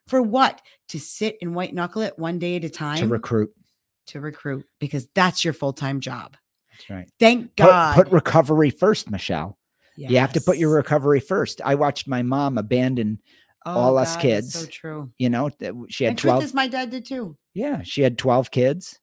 For 0.06 0.22
what? 0.22 0.62
To 0.88 1.00
sit 1.00 1.38
and 1.42 1.54
white 1.54 1.74
knuckle 1.74 2.02
it 2.02 2.18
one 2.18 2.38
day 2.38 2.56
at 2.56 2.64
a 2.64 2.70
time 2.70 2.98
to 2.98 3.06
recruit 3.06 3.52
to 4.06 4.20
recruit 4.20 4.66
because 4.78 5.08
that's 5.14 5.44
your 5.44 5.54
full-time 5.54 5.98
job. 6.00 6.36
that's 6.70 6.90
right 6.90 7.08
Thank 7.18 7.56
put, 7.56 7.64
God. 7.64 7.94
put 7.94 8.08
recovery 8.12 8.70
first 8.70 9.10
michelle 9.10 9.58
you 9.96 10.18
have 10.18 10.32
to 10.32 10.40
put 10.40 10.58
your 10.58 10.74
recovery 10.74 11.20
first 11.20 11.60
i 11.64 11.74
watched 11.74 12.08
my 12.08 12.22
mom 12.22 12.58
abandon 12.58 13.18
oh, 13.66 13.70
all 13.72 13.98
us 13.98 14.12
Oh, 14.12 14.14
God, 14.14 14.22
that's 14.22 14.22
kids. 14.22 14.52
So 14.54 14.66
true. 14.66 15.12
you 15.18 15.30
know 15.30 15.50
she 15.88 16.04
had 16.04 16.10
And 16.10 16.18
truth 16.18 16.30
12 16.32 16.44
is, 16.44 16.54
my 16.54 16.68
dad 16.68 16.90
did 16.90 17.06
too. 17.06 17.36
Yeah, 17.54 17.82
she 17.82 18.02
had 18.02 18.18
12 18.18 18.50
kids 18.50 18.98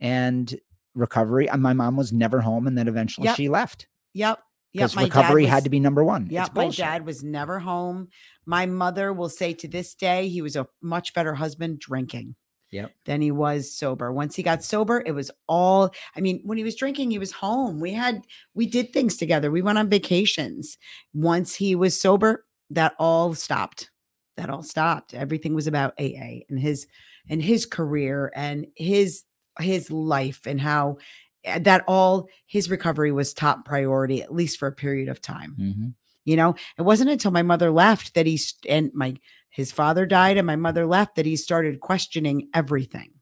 and 0.00 0.54
recovery. 0.94 1.48
And 1.48 1.62
my 1.62 1.72
mom 1.72 1.96
was 1.96 2.12
never 2.12 2.40
home. 2.40 2.66
And 2.66 2.76
then 2.76 2.88
eventually 2.88 3.26
Yep. 3.26 3.36
she 3.36 3.48
left 3.48 3.86
Yep. 4.14 4.38
Yep. 4.72 4.82
because 4.90 4.96
my 4.96 5.02
dad 5.02 5.16
recovery 5.16 5.46
had 5.46 5.64
to 5.64 5.70
be 5.70 5.80
number 5.80 6.02
one. 6.04 6.28
Yeah, 6.30 6.48
my 6.54 6.68
dad 6.68 7.06
was 7.06 7.22
never 7.22 7.60
home. 7.60 8.08
My 8.44 8.66
mother 8.66 9.12
will 9.12 9.28
say 9.28 9.52
to 9.54 9.68
this 9.68 9.94
day 9.94 10.28
he 10.28 10.42
was 10.42 10.56
a 10.56 10.66
much 10.82 11.14
better 11.14 11.34
husband 11.34 11.78
drinking. 11.78 12.34
Yep. 12.72 12.92
Than 13.04 13.20
he 13.20 13.30
was 13.30 13.70
sober. 13.70 14.12
Once 14.12 14.34
he 14.34 14.42
got 14.42 14.64
sober, 14.64 15.02
it 15.06 15.12
was 15.12 15.30
all. 15.48 15.90
I 16.16 16.20
mean, 16.20 16.40
when 16.44 16.58
he 16.58 16.64
was 16.64 16.74
drinking, 16.74 17.10
he 17.10 17.18
was 17.18 17.32
home. 17.32 17.80
We 17.80 17.92
had 17.92 18.22
we 18.54 18.66
did 18.66 18.92
things 18.92 19.16
together. 19.16 19.50
We 19.50 19.62
went 19.62 19.78
on 19.78 19.88
vacations. 19.90 20.78
Once 21.14 21.54
he 21.54 21.74
was 21.76 22.00
sober, 22.00 22.44
that 22.70 22.94
all 22.98 23.34
stopped. 23.34 23.90
That 24.38 24.50
all 24.50 24.62
stopped. 24.62 25.14
Everything 25.14 25.54
was 25.54 25.66
about 25.66 25.94
AA 26.00 26.44
and 26.48 26.58
his 26.58 26.86
and 27.28 27.42
his 27.42 27.66
career 27.66 28.32
and 28.34 28.66
his 28.76 29.24
his 29.60 29.90
life 29.90 30.46
and 30.46 30.60
how 30.60 30.96
eh, 31.44 31.58
that 31.58 31.84
all 31.86 32.26
his 32.46 32.70
recovery 32.70 33.12
was 33.12 33.34
top 33.34 33.64
priority 33.66 34.22
at 34.22 34.32
least 34.34 34.58
for 34.58 34.66
a 34.66 34.72
period 34.72 35.08
of 35.08 35.20
time 35.20 35.54
Mhm. 35.60 35.94
You 36.24 36.36
know, 36.36 36.54
it 36.78 36.82
wasn't 36.82 37.10
until 37.10 37.30
my 37.30 37.42
mother 37.42 37.70
left 37.70 38.14
that 38.14 38.26
he 38.26 38.40
and 38.68 38.90
my 38.94 39.16
his 39.50 39.70
father 39.72 40.06
died 40.06 40.38
and 40.38 40.46
my 40.46 40.56
mother 40.56 40.86
left 40.86 41.16
that 41.16 41.26
he 41.26 41.36
started 41.36 41.80
questioning 41.80 42.48
everything. 42.54 43.12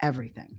Everything. 0.00 0.56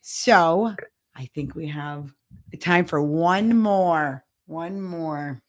So 0.00 0.74
I 1.14 1.26
think 1.34 1.54
we 1.54 1.68
have 1.68 2.12
time 2.60 2.84
for 2.84 3.02
one 3.02 3.58
more. 3.58 4.24
One 4.46 4.80
more. 4.80 5.42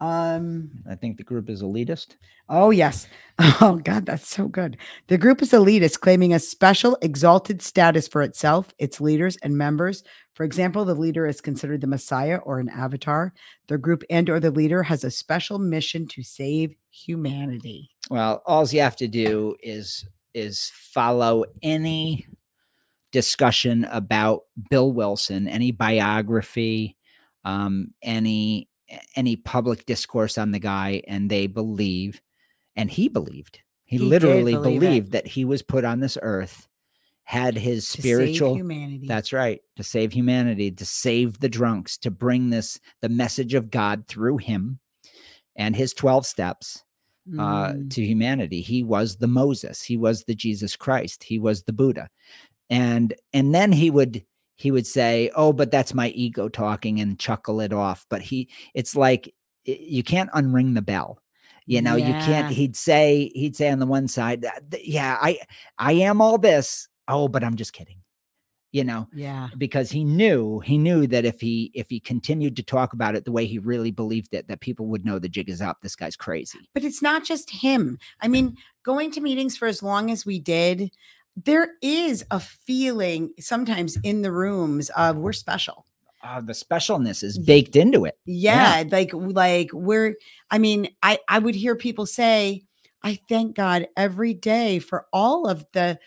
Um, 0.00 0.70
I 0.88 0.94
think 0.94 1.16
the 1.16 1.24
group 1.24 1.50
is 1.50 1.62
elitist. 1.62 2.16
oh 2.48 2.70
yes. 2.70 3.06
Oh 3.60 3.80
God, 3.82 4.06
that's 4.06 4.28
so 4.28 4.48
good. 4.48 4.76
The 5.06 5.18
group 5.18 5.42
is 5.42 5.52
elitist, 5.52 6.00
claiming 6.00 6.32
a 6.32 6.38
special 6.40 6.96
exalted 7.02 7.62
status 7.62 8.08
for 8.08 8.22
itself, 8.22 8.72
its 8.78 9.00
leaders, 9.00 9.36
and 9.42 9.56
members. 9.56 10.02
For 10.34 10.44
example, 10.44 10.84
the 10.84 10.94
leader 10.94 11.26
is 11.26 11.40
considered 11.40 11.80
the 11.80 11.86
Messiah 11.86 12.36
or 12.36 12.58
an 12.60 12.68
avatar. 12.68 13.32
The 13.66 13.78
group 13.78 14.02
and 14.10 14.28
or 14.30 14.40
the 14.40 14.50
leader 14.50 14.84
has 14.84 15.04
a 15.04 15.10
special 15.10 15.58
mission 15.58 16.06
to 16.08 16.22
save 16.22 16.74
humanity. 16.90 17.90
Well, 18.10 18.42
all 18.46 18.66
you 18.68 18.80
have 18.80 18.96
to 18.96 19.08
do 19.08 19.56
is 19.62 20.06
is 20.34 20.70
follow 20.74 21.44
any 21.62 22.26
discussion 23.12 23.84
about 23.84 24.42
Bill 24.70 24.92
Wilson, 24.92 25.48
any 25.48 25.72
biography, 25.72 26.96
um, 27.44 27.94
any 28.02 28.68
any 29.16 29.36
public 29.36 29.86
discourse 29.86 30.38
on 30.38 30.50
the 30.52 30.58
guy, 30.58 31.02
and 31.06 31.30
they 31.30 31.46
believe, 31.46 32.20
and 32.76 32.90
he 32.90 33.08
believed, 33.08 33.60
he, 33.84 33.98
He 33.98 34.04
literally 34.04 34.52
believe 34.52 34.76
it. 34.76 34.80
believed 34.86 35.12
that 35.12 35.26
he 35.26 35.44
was 35.44 35.62
put 35.62 35.84
on 35.84 36.00
this 36.00 36.18
earth, 36.22 36.66
had 37.24 37.56
his 37.56 37.88
To 37.92 38.00
spiritual 38.02 38.54
humanity. 38.54 39.06
That's 39.06 39.32
right. 39.32 39.60
To 39.76 39.82
save 39.82 40.12
humanity, 40.12 40.70
to 40.72 40.84
save 40.84 41.40
the 41.40 41.48
drunks, 41.48 41.98
to 41.98 42.10
bring 42.10 42.50
this 42.50 42.80
the 43.02 43.08
message 43.08 43.54
of 43.54 43.70
God 43.70 44.06
through 44.08 44.38
him 44.38 44.78
and 45.56 45.74
his 45.76 45.92
12 45.94 46.24
steps 46.26 46.84
uh, 47.38 47.72
Mm. 47.72 47.90
to 47.90 48.02
humanity. 48.02 48.62
He 48.62 48.82
was 48.82 49.16
the 49.16 49.26
Moses. 49.26 49.82
He 49.82 49.98
was 49.98 50.24
the 50.24 50.34
Jesus 50.34 50.76
Christ. 50.76 51.24
He 51.24 51.38
was 51.38 51.64
the 51.64 51.74
Buddha. 51.74 52.08
And 52.70 53.12
and 53.34 53.54
then 53.54 53.72
he 53.72 53.90
would 53.90 54.24
he 54.58 54.72
would 54.72 54.86
say, 54.86 55.30
"Oh, 55.36 55.52
but 55.52 55.70
that's 55.70 55.94
my 55.94 56.08
ego 56.08 56.48
talking," 56.48 57.00
and 57.00 57.18
chuckle 57.18 57.60
it 57.60 57.72
off. 57.72 58.04
But 58.10 58.20
he, 58.20 58.50
it's 58.74 58.96
like 58.96 59.32
you 59.64 60.02
can't 60.02 60.30
unring 60.32 60.74
the 60.74 60.82
bell. 60.82 61.22
You 61.64 61.80
know, 61.80 61.96
you 61.96 62.12
can't. 62.12 62.52
He'd 62.52 62.76
say 62.76 63.30
he'd 63.34 63.54
say 63.54 63.70
on 63.70 63.78
the 63.78 63.86
one 63.86 64.08
side, 64.08 64.44
"Yeah, 64.82 65.16
I 65.20 65.38
I 65.78 65.92
am 65.92 66.20
all 66.20 66.38
this." 66.38 66.88
Oh, 67.06 67.28
but 67.28 67.44
I'm 67.44 67.56
just 67.56 67.72
kidding. 67.72 67.98
You 68.70 68.84
know, 68.84 69.08
yeah. 69.14 69.48
because 69.56 69.90
he 69.90 70.04
knew 70.04 70.60
he 70.60 70.76
knew 70.76 71.06
that 71.06 71.24
if 71.24 71.40
he 71.40 71.70
if 71.72 71.88
he 71.88 72.00
continued 72.00 72.54
to 72.56 72.62
talk 72.62 72.92
about 72.92 73.14
it 73.14 73.24
the 73.24 73.32
way 73.32 73.46
he 73.46 73.58
really 73.58 73.90
believed 73.90 74.34
it 74.34 74.46
that 74.48 74.60
people 74.60 74.86
would 74.88 75.06
know 75.06 75.18
the 75.18 75.26
jig 75.28 75.48
is 75.48 75.62
up 75.62 75.78
this 75.80 75.96
guy's 75.96 76.16
crazy 76.16 76.58
But 76.74 76.84
it's 76.84 77.00
not 77.00 77.24
just 77.24 77.48
him. 77.48 77.98
I 78.20 78.28
mean, 78.28 78.58
going 78.82 79.10
to 79.12 79.22
meetings 79.22 79.56
for 79.56 79.68
as 79.68 79.82
long 79.82 80.10
as 80.10 80.26
we 80.26 80.38
did, 80.38 80.90
there 81.44 81.70
is 81.82 82.24
a 82.30 82.40
feeling 82.40 83.32
sometimes 83.38 83.96
in 84.02 84.22
the 84.22 84.32
rooms 84.32 84.90
of 84.96 85.16
we're 85.16 85.32
special. 85.32 85.86
uh, 86.24 86.40
the 86.40 86.52
specialness 86.52 87.22
is 87.22 87.38
baked 87.38 87.76
into 87.76 88.04
it 88.04 88.18
Yeah, 88.26 88.82
like 88.90 89.10
like 89.14 89.70
we're 89.72 90.16
I 90.50 90.58
mean, 90.58 90.88
I 91.02 91.18
I 91.28 91.38
would 91.38 91.54
hear 91.54 91.76
people 91.76 92.06
say, 92.06 92.64
I 93.02 93.20
thank 93.28 93.54
God 93.56 93.86
every 93.96 94.34
day 94.34 94.78
for 94.80 95.06
all 95.12 95.46
of 95.48 95.64
the 95.72 95.98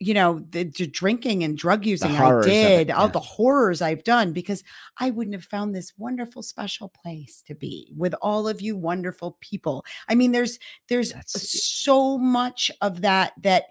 you 0.00 0.14
know, 0.14 0.38
the, 0.50 0.62
the 0.62 0.86
drinking 0.86 1.42
and 1.42 1.58
drug 1.58 1.84
using 1.84 2.12
I 2.12 2.14
horrors 2.14 2.46
of 2.46 2.52
it, 2.52 2.84
did, 2.86 2.90
all 2.92 3.06
yeah. 3.06 3.12
the 3.12 3.18
horrors 3.18 3.82
I've 3.82 4.04
done 4.04 4.32
because 4.32 4.62
I 4.96 5.10
wouldn't 5.10 5.34
have 5.34 5.44
found 5.44 5.74
this 5.74 5.92
wonderful 5.98 6.44
special 6.44 6.88
place 6.88 7.42
to 7.48 7.54
be 7.56 7.92
with 7.96 8.14
all 8.22 8.46
of 8.46 8.60
you 8.60 8.76
wonderful 8.76 9.36
people. 9.40 9.84
I 10.08 10.14
mean, 10.14 10.30
there's 10.30 10.60
there's 10.88 11.10
That's- 11.10 11.50
so 11.62 12.16
much 12.16 12.70
of 12.80 13.00
that 13.00 13.32
that 13.42 13.64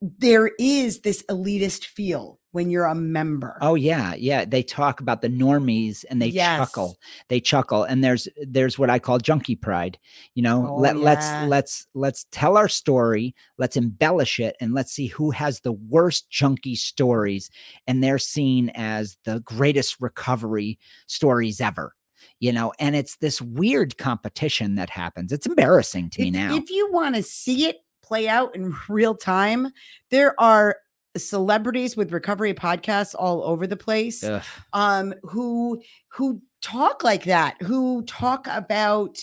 there 0.00 0.50
is 0.58 1.00
this 1.00 1.22
elitist 1.28 1.84
feel 1.84 2.38
when 2.52 2.70
you're 2.70 2.86
a 2.86 2.94
member. 2.94 3.56
oh 3.60 3.74
yeah 3.74 4.14
yeah 4.14 4.44
they 4.44 4.62
talk 4.62 5.00
about 5.00 5.20
the 5.22 5.28
normies 5.28 6.04
and 6.10 6.20
they 6.22 6.26
Yes. 6.28 6.58
chuckle 6.58 6.96
they 7.28 7.38
chuckle 7.38 7.84
and 7.84 8.02
there's 8.02 8.26
there's 8.46 8.78
what 8.78 8.88
i 8.90 8.98
call 8.98 9.18
junkie 9.18 9.54
pride 9.56 9.98
you 10.34 10.42
know 10.42 10.66
Oh, 10.68 10.74
let, 10.80 10.96
yeah. 10.96 11.04
let's 11.04 11.30
let's 11.48 11.86
let's 11.94 12.26
tell 12.32 12.56
our 12.56 12.68
story 12.68 13.34
let's 13.58 13.76
embellish 13.76 14.40
it 14.40 14.56
and 14.60 14.72
let's 14.74 14.90
see 14.92 15.06
who 15.08 15.30
has 15.32 15.60
the 15.60 15.72
worst 15.72 16.30
junkie 16.30 16.76
stories 16.76 17.50
and 17.86 18.02
they're 18.02 18.18
seen 18.18 18.70
as 18.74 19.16
the 19.24 19.40
greatest 19.40 20.00
recovery 20.00 20.78
stories 21.06 21.60
ever 21.60 21.94
you 22.40 22.52
know 22.52 22.72
and 22.80 22.96
it's 22.96 23.16
this 23.18 23.40
weird 23.40 23.96
competition 23.98 24.74
that 24.76 24.90
happens 24.90 25.30
it's 25.30 25.46
embarrassing 25.46 26.08
to 26.10 26.22
me 26.22 26.28
if, 26.28 26.34
now 26.34 26.56
if 26.56 26.70
you 26.70 26.90
want 26.90 27.14
to 27.14 27.22
see 27.22 27.66
it 27.66 27.76
play 28.10 28.28
out 28.28 28.56
in 28.56 28.74
real 28.88 29.14
time, 29.14 29.68
there 30.10 30.38
are 30.40 30.76
celebrities 31.16 31.96
with 31.96 32.12
recovery 32.12 32.54
podcasts 32.54 33.14
all 33.18 33.42
over 33.42 33.66
the 33.66 33.76
place 33.76 34.22
Ugh. 34.22 34.44
um 34.72 35.12
who 35.24 35.82
who 36.06 36.40
talk 36.62 37.02
like 37.02 37.24
that 37.24 37.60
who 37.60 38.04
talk 38.04 38.46
about 38.48 39.18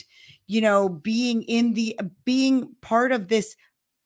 you 0.47 0.60
know 0.60 0.89
being 0.89 1.43
in 1.43 1.76
the 1.76 1.97
being 2.26 2.76
part 2.82 3.13
of 3.13 3.30
this 3.30 3.56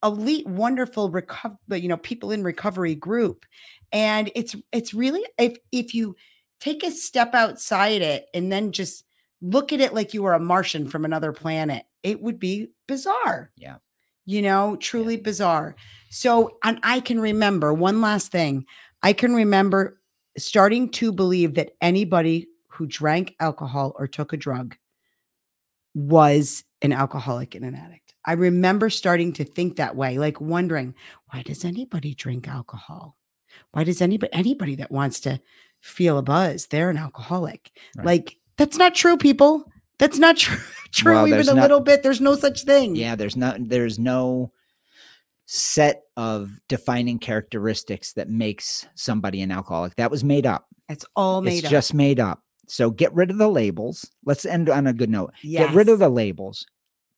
elite 0.03 0.45
wonderful 0.45 1.09
recover 1.09 1.57
you 1.71 1.87
know 1.87 1.97
people 1.97 2.31
in 2.31 2.43
recovery 2.43 2.93
group 2.93 3.47
and 3.91 4.29
it's 4.35 4.55
it's 4.71 4.93
really 4.93 5.25
if 5.39 5.57
if 5.71 5.95
you 5.95 6.15
take 6.59 6.83
a 6.83 6.91
step 6.91 7.33
outside 7.33 8.03
it 8.03 8.27
and 8.35 8.51
then 8.51 8.71
just 8.71 9.05
look 9.41 9.73
at 9.73 9.81
it 9.81 9.91
like 9.91 10.13
you 10.13 10.21
were 10.21 10.33
a 10.33 10.39
martian 10.39 10.87
from 10.87 11.03
another 11.03 11.31
planet 11.31 11.83
it 12.03 12.21
would 12.21 12.37
be 12.37 12.67
bizarre 12.87 13.49
Yeah. 13.55 13.77
You 14.25 14.41
know 14.41 14.75
truly 14.77 15.17
bizarre 15.17 15.75
so 16.09 16.57
and 16.63 16.79
i 16.83 16.99
can 16.99 17.19
remember 17.19 17.73
one 17.73 18.01
last 18.01 18.31
thing 18.31 18.65
i 19.03 19.13
can 19.13 19.33
remember 19.33 19.99
starting 20.37 20.89
to 20.89 21.11
believe 21.11 21.55
that 21.55 21.71
anybody 21.81 22.47
who 22.67 22.85
drank 22.87 23.35
alcohol 23.39 23.93
or 23.97 24.07
took 24.07 24.33
a 24.33 24.37
drug 24.37 24.75
was 25.93 26.63
an 26.81 26.93
alcoholic 26.93 27.55
and 27.55 27.65
an 27.65 27.75
addict. 27.75 28.13
I 28.25 28.33
remember 28.33 28.89
starting 28.89 29.33
to 29.33 29.43
think 29.43 29.75
that 29.75 29.95
way, 29.95 30.17
like 30.17 30.39
wondering, 30.39 30.95
why 31.31 31.41
does 31.41 31.65
anybody 31.65 32.13
drink 32.13 32.47
alcohol? 32.47 33.17
Why 33.71 33.83
does 33.83 34.01
anybody 34.01 34.31
anybody 34.33 34.75
that 34.75 34.91
wants 34.91 35.19
to 35.21 35.41
feel 35.81 36.17
a 36.17 36.21
buzz, 36.21 36.67
they're 36.67 36.89
an 36.89 36.97
alcoholic? 36.97 37.71
Right. 37.97 38.05
Like 38.05 38.37
that's 38.57 38.77
not 38.77 38.95
true, 38.95 39.17
people. 39.17 39.65
That's 39.97 40.19
not 40.19 40.37
true. 40.37 40.57
True, 40.93 41.13
Well, 41.13 41.27
even 41.27 41.49
a 41.49 41.53
not- 41.53 41.61
little 41.61 41.79
bit. 41.79 42.03
There's 42.03 42.21
no 42.21 42.35
such 42.35 42.63
thing. 42.63 42.95
yeah 42.95 43.15
there's 43.15 43.35
no 43.37 43.55
there's 43.59 43.97
no 43.99 44.51
set 45.45 46.03
of 46.15 46.59
defining 46.69 47.19
characteristics 47.19 48.13
that 48.13 48.29
makes 48.29 48.87
somebody 48.95 49.41
an 49.41 49.51
alcoholic. 49.51 49.95
That 49.95 50.11
was 50.11 50.23
made 50.23 50.45
up. 50.45 50.67
It's 50.89 51.05
all 51.15 51.41
made 51.41 51.57
it's 51.59 51.65
up. 51.65 51.71
just 51.71 51.93
made 51.93 52.19
up. 52.19 52.41
So 52.67 52.89
get 52.89 53.13
rid 53.13 53.31
of 53.31 53.37
the 53.37 53.49
labels. 53.49 54.09
Let's 54.25 54.45
end 54.45 54.69
on 54.69 54.87
a 54.87 54.93
good 54.93 55.09
note. 55.09 55.33
Get 55.41 55.73
rid 55.73 55.89
of 55.89 55.99
the 55.99 56.09
labels. 56.09 56.65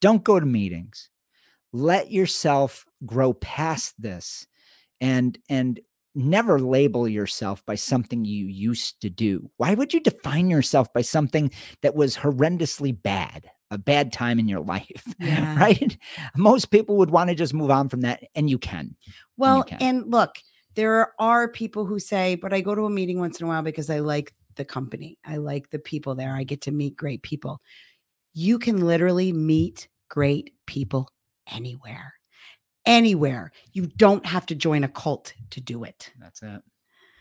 Don't 0.00 0.24
go 0.24 0.40
to 0.40 0.46
meetings. 0.46 1.10
Let 1.72 2.10
yourself 2.10 2.86
grow 3.06 3.32
past 3.34 3.94
this 4.00 4.46
and 5.00 5.38
and 5.48 5.80
never 6.16 6.60
label 6.60 7.08
yourself 7.08 7.64
by 7.66 7.74
something 7.74 8.24
you 8.24 8.46
used 8.46 9.00
to 9.02 9.10
do. 9.10 9.50
Why 9.56 9.74
would 9.74 9.92
you 9.92 10.00
define 10.00 10.48
yourself 10.50 10.92
by 10.92 11.02
something 11.02 11.50
that 11.82 11.94
was 11.96 12.16
horrendously 12.18 13.00
bad 13.00 13.50
a 13.74 13.78
bad 13.78 14.12
time 14.12 14.38
in 14.38 14.48
your 14.48 14.60
life 14.60 15.04
Yeah. 15.18 15.58
right 15.58 15.98
most 16.36 16.70
people 16.70 16.96
would 16.98 17.10
want 17.10 17.28
to 17.30 17.34
just 17.34 17.52
move 17.52 17.70
on 17.70 17.88
from 17.88 18.00
that 18.02 18.22
and 18.34 18.48
you 18.48 18.58
can 18.58 18.96
Well, 19.36 19.64
can. 19.64 19.78
and 19.80 20.10
look, 20.10 20.36
there 20.74 21.12
are 21.20 21.48
people 21.48 21.84
who 21.84 21.98
say, 22.00 22.34
but 22.34 22.52
I 22.52 22.60
go 22.60 22.74
to 22.74 22.86
a 22.86 22.90
meeting 22.90 23.18
once 23.18 23.38
in 23.40 23.46
a 23.46 23.48
while 23.48 23.62
because 23.62 23.90
I 23.90 24.00
like 24.00 24.32
the 24.56 24.64
company. 24.64 25.18
I 25.24 25.36
like 25.36 25.70
the 25.70 25.78
people 25.78 26.14
there. 26.14 26.34
I 26.34 26.44
get 26.44 26.62
to 26.62 26.72
meet 26.72 26.96
great 26.96 27.22
people. 27.22 27.60
You 28.32 28.58
can 28.58 28.84
literally 28.84 29.32
meet 29.32 29.88
great 30.08 30.52
people 30.66 31.10
anywhere. 31.52 32.14
Anywhere. 32.86 33.52
You 33.72 33.86
don't 33.86 34.26
have 34.26 34.46
to 34.46 34.54
join 34.54 34.84
a 34.84 34.88
cult 34.88 35.32
to 35.50 35.60
do 35.60 35.84
it. 35.84 36.12
that's 36.20 36.42
it 36.42 36.62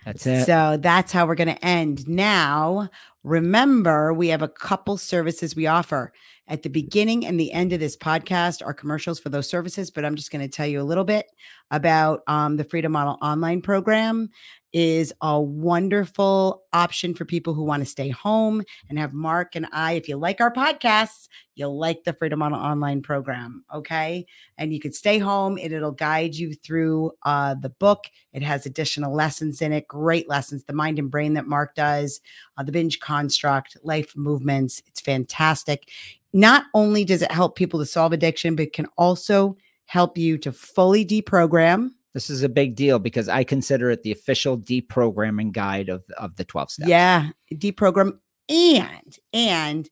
that's 0.06 0.26
it 0.28 0.46
So 0.46 0.78
that's 0.82 1.12
how 1.12 1.26
we're 1.28 1.36
going 1.36 1.56
to 1.56 1.66
end. 1.66 2.08
Now, 2.08 2.90
remember, 3.24 4.14
we 4.14 4.28
have 4.30 4.42
a 4.42 4.48
couple 4.50 4.98
services 4.98 5.56
we 5.56 5.68
offer. 5.68 6.12
At 6.48 6.64
the 6.64 6.70
beginning 6.70 7.26
and 7.26 7.40
the 7.40 7.54
end 7.54 7.72
of 7.72 7.80
this 7.80 7.96
podcast 7.96 8.66
are 8.66 8.74
commercials 8.74 9.20
for 9.20 9.30
those 9.30 9.48
services, 9.48 9.90
but 9.90 10.04
I'm 10.04 10.16
just 10.16 10.30
going 10.30 10.42
to 10.42 10.50
tell 10.50 10.68
you 10.68 10.82
a 10.82 10.84
little 10.84 11.06
bit 11.06 11.28
about 11.72 12.22
um, 12.28 12.58
the 12.58 12.66
Freedom 12.66 12.92
Model 12.92 13.18
online 13.22 13.62
program. 13.62 14.30
is 14.74 15.14
a 15.22 15.40
wonderful 15.40 16.64
option 16.74 17.14
for 17.14 17.26
people 17.26 17.54
who 17.54 17.64
want 17.64 17.82
to 17.82 17.86
stay 17.90 18.10
home 18.10 18.64
and 18.90 18.98
have 18.98 19.14
Mark 19.14 19.56
and 19.56 19.68
I. 19.72 19.94
If 19.94 20.10
you 20.10 20.18
like 20.18 20.42
our 20.42 20.52
podcasts, 20.52 21.28
you'll 21.56 21.78
like 21.78 22.04
the 22.04 22.14
Freedom 22.14 22.40
Model 22.40 22.58
Online 22.58 23.02
program. 23.04 23.64
Okay. 23.74 24.26
And 24.58 24.74
you 24.74 24.80
can 24.80 24.92
stay 24.92 25.20
home 25.20 25.60
and 25.62 25.72
it'll 25.72 25.92
guide 25.92 26.36
you 26.36 26.56
through 26.56 27.12
uh, 27.22 27.54
the 27.54 27.70
book. 27.70 28.06
It 28.34 28.42
has 28.42 28.66
additional 28.66 29.14
lessons 29.14 29.62
in 29.62 29.72
it, 29.72 29.88
great 29.88 30.28
lessons, 30.28 30.64
the 30.64 30.74
mind 30.74 30.98
and 30.98 31.12
brain 31.12 31.36
that 31.36 31.48
Mark 31.48 31.76
does, 31.76 32.20
uh, 32.58 32.64
the 32.64 32.72
binge 32.72 33.00
construct, 33.00 33.78
life 33.84 34.18
movements. 34.18 34.82
It's 34.88 35.02
fantastic. 35.02 35.90
Not 36.34 36.66
only 36.74 37.06
does 37.06 37.22
it 37.22 37.32
help 37.32 37.56
people 37.56 37.80
to 37.80 37.86
solve 37.86 38.12
addiction, 38.12 38.56
but 38.56 38.68
it 38.68 38.74
can 38.74 38.88
also 38.98 39.58
help 39.86 40.18
you 40.18 40.38
to 40.40 40.52
fully 40.52 41.06
deprogram 41.06 41.92
this 42.14 42.30
is 42.30 42.44
a 42.44 42.50
big 42.50 42.76
deal 42.76 43.00
because 43.00 43.28
I 43.28 43.44
consider 43.44 43.90
it 43.90 44.04
the 44.04 44.12
official 44.12 44.58
deprogramming 44.58 45.52
guide 45.52 45.90
of, 45.90 46.04
of 46.18 46.36
the 46.36 46.46
12 46.46 46.72
steps. 46.72 46.88
Yeah, 46.88 47.30
deprogram 47.52 48.20
and 48.50 49.18
and 49.32 49.90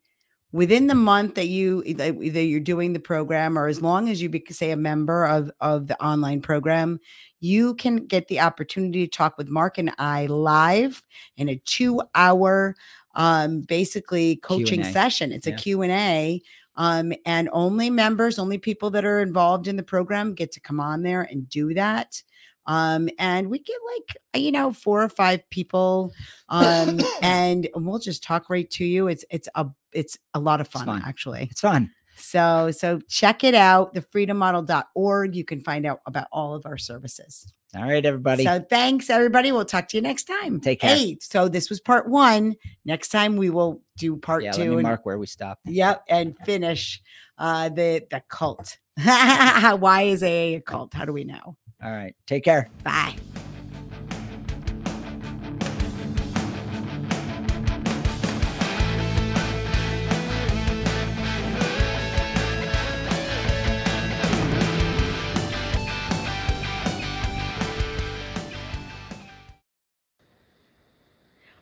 within 0.52 0.88
the 0.88 0.96
month 0.96 1.36
that 1.36 1.48
you 1.48 1.82
that 1.96 2.16
you're 2.16 2.60
doing 2.60 2.94
the 2.94 3.00
program 3.00 3.58
or 3.58 3.68
as 3.68 3.82
long 3.82 4.10
as 4.10 4.22
you 4.22 4.30
be, 4.30 4.44
say 4.50 4.72
a 4.72 4.78
member 4.78 5.26
of 5.26 5.50
of 5.62 5.88
the 5.88 6.02
online 6.04 6.42
program 6.42 7.00
you 7.40 7.74
can 7.76 8.06
get 8.06 8.28
the 8.28 8.42
opportunity 8.42 9.08
to 9.08 9.18
talk 9.18 9.38
with 9.38 9.48
mark 9.48 9.78
and 9.78 9.94
i 9.98 10.26
live 10.26 11.02
in 11.38 11.48
a 11.48 11.56
two 11.66 12.02
hour 12.14 12.76
um 13.16 13.62
basically 13.62 14.38
coaching 14.38 14.82
Q&A. 14.82 14.94
session 14.94 15.32
it's 15.32 15.48
yeah. 15.48 15.54
a 15.54 15.58
q&a 15.58 16.42
um, 16.76 17.14
and 17.26 17.50
only 17.52 17.90
members, 17.90 18.40
only 18.40 18.58
people 18.58 18.90
that 18.92 19.06
are 19.06 19.22
involved 19.22 19.68
in 19.68 19.76
the 19.76 19.84
program 19.84 20.34
get 20.34 20.52
to 20.54 20.60
come 20.60 20.80
on 20.80 21.04
there 21.04 21.24
and 21.24 21.48
do 21.50 21.74
that. 21.74 22.22
Um, 22.68 23.10
and 23.20 23.50
we 23.50 23.60
get 23.60 23.78
like, 23.96 24.42
you 24.42 24.52
know, 24.52 24.72
four 24.72 25.04
or 25.04 25.10
five 25.10 25.48
people. 25.50 26.14
Um, 26.50 27.00
and 27.22 27.68
we'll 27.76 28.00
just 28.00 28.24
talk 28.24 28.50
right 28.50 28.70
to 28.72 28.86
you. 28.86 29.08
It's, 29.08 29.26
it's 29.30 29.50
a, 29.56 29.68
it's 29.94 30.18
a 30.34 30.40
lot 30.40 30.62
of 30.62 30.68
fun, 30.68 30.86
fun. 30.86 31.02
actually. 31.06 31.48
It's 31.52 31.62
fun. 31.62 31.92
So, 32.16 32.72
so 32.72 33.00
check 33.10 33.44
it 33.44 33.56
out, 33.56 33.96
thefreedommodel.org. 33.96 35.36
You 35.36 35.44
can 35.44 35.60
find 35.60 35.86
out 35.86 36.02
about 36.06 36.28
all 36.32 36.54
of 36.54 36.66
our 36.66 36.78
services. 36.78 37.52
All 37.76 37.84
right, 37.84 38.06
everybody. 38.06 38.44
So 38.44 38.60
thanks, 38.60 39.10
everybody. 39.10 39.52
We'll 39.52 39.66
talk 39.66 39.88
to 39.90 39.98
you 39.98 40.02
next 40.02 40.26
time. 40.26 40.60
Take 40.60 40.82
care. 40.82 40.96
Hey, 40.96 41.18
so 41.22 41.48
this 41.48 41.70
was 41.70 41.80
part 41.80 42.10
one. 42.10 42.56
Next 42.84 43.10
time 43.10 43.38
we 43.38 43.50
will 43.50 43.82
do 43.98 44.18
part 44.18 44.44
yeah, 44.44 44.52
two. 44.52 44.72
Let 44.72 44.78
me 44.78 44.84
mark 44.84 45.06
where 45.06 45.18
we 45.18 45.28
stopped. 45.28 45.62
Yep, 45.66 46.04
and 46.10 46.36
finish 46.46 47.02
uh, 47.38 47.70
the 47.70 48.06
the 48.12 48.22
cult. 48.28 48.78
Why 48.96 50.02
is 50.04 50.22
AA 50.22 50.58
a 50.58 50.64
cult? 50.66 50.94
How 50.94 51.06
do 51.06 51.14
we 51.14 51.24
know? 51.24 51.58
All 51.84 51.92
right. 51.92 52.16
Take 52.28 52.44
care. 52.44 52.70
Bye. 52.84 53.16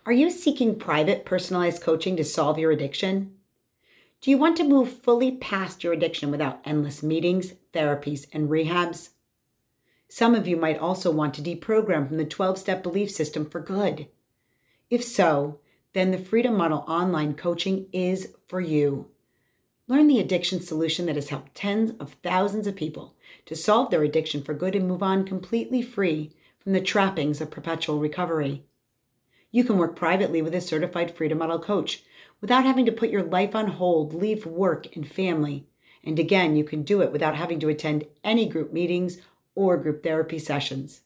Are 0.09 0.21
you 0.21 0.31
seeking 0.31 0.79
private, 0.79 1.23
personalized 1.23 1.83
coaching 1.83 2.17
to 2.17 2.23
solve 2.23 2.57
your 2.57 2.71
addiction? 2.71 3.35
Do 4.21 4.31
you 4.31 4.39
want 4.39 4.57
to 4.57 4.63
move 4.63 4.91
fully 4.91 5.33
past 5.37 5.83
your 5.83 5.93
addiction 5.93 6.31
without 6.31 6.61
endless 6.65 7.03
meetings, 7.03 7.53
therapies, 7.75 8.25
and 8.33 8.49
rehabs? 8.49 9.09
Some 10.07 10.33
of 10.33 10.47
you 10.47 10.57
might 10.57 10.79
also 10.79 11.11
want 11.11 11.35
to 11.35 11.43
deprogram 11.43 12.07
from 12.07 12.17
the 12.17 12.25
12 12.25 12.57
step 12.57 12.81
belief 12.81 13.11
system 13.11 13.47
for 13.47 13.59
good. 13.59 14.07
If 14.89 15.03
so, 15.03 15.59
then 15.93 16.09
the 16.09 16.17
Freedom 16.17 16.57
Model 16.57 16.83
online 16.87 17.35
coaching 17.35 17.85
is 17.93 18.33
for 18.47 18.59
you. 18.59 19.11
Learn 19.87 20.07
the 20.07 20.19
addiction 20.19 20.59
solution 20.59 21.05
that 21.05 21.17
has 21.17 21.29
helped 21.29 21.53
tens 21.53 21.91
of 21.99 22.13
thousands 22.23 22.65
of 22.65 22.75
people 22.75 23.13
to 23.45 23.55
solve 23.55 23.91
their 23.91 24.01
addiction 24.01 24.41
for 24.41 24.55
good 24.55 24.73
and 24.73 24.87
move 24.87 25.03
on 25.03 25.23
completely 25.23 25.83
free 25.83 26.31
from 26.57 26.73
the 26.73 26.81
trappings 26.81 27.41
of 27.41 27.51
perpetual 27.51 27.99
recovery. 27.99 28.65
You 29.51 29.63
can 29.63 29.77
work 29.77 29.95
privately 29.95 30.41
with 30.43 30.53
a 30.53 30.61
certified 30.61 31.15
Freedom 31.15 31.39
Model 31.39 31.59
coach 31.59 32.03
without 32.39 32.65
having 32.65 32.85
to 32.85 32.91
put 32.91 33.09
your 33.09 33.23
life 33.23 33.55
on 33.55 33.67
hold, 33.67 34.13
leave 34.13 34.45
work 34.45 34.95
and 34.95 35.09
family. 35.09 35.65
And 36.03 36.19
again, 36.19 36.55
you 36.55 36.63
can 36.63 36.83
do 36.83 37.01
it 37.01 37.11
without 37.11 37.35
having 37.35 37.59
to 37.61 37.69
attend 37.69 38.05
any 38.23 38.47
group 38.47 38.71
meetings 38.71 39.17
or 39.55 39.77
group 39.77 40.03
therapy 40.03 40.37
sessions. 40.37 41.01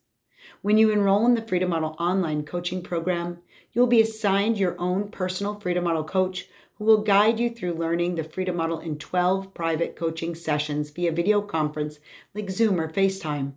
When 0.62 0.78
you 0.78 0.92
enroll 0.92 1.26
in 1.26 1.36
the 1.36 1.42
Freedom 1.42 1.70
Model 1.70 1.96
online 1.98 2.44
coaching 2.44 2.84
program, 2.84 3.40
you'll 3.72 3.88
be 3.88 4.02
assigned 4.02 4.58
your 4.58 4.76
own 4.78 5.10
personal 5.10 5.56
Freedom 5.56 5.86
Model 5.86 6.04
coach 6.04 6.50
who 6.78 6.84
will 6.84 7.02
guide 7.02 7.40
you 7.40 7.50
through 7.50 7.76
learning 7.76 8.16
the 8.16 8.26
Freedom 8.26 8.58
Model 8.58 8.80
in 8.80 8.98
12 8.98 9.54
private 9.54 9.96
coaching 9.96 10.36
sessions 10.36 10.90
via 10.90 11.14
video 11.14 11.42
conference 11.42 12.00
like 12.34 12.50
Zoom 12.50 12.80
or 12.80 12.90
FaceTime. 12.90 13.54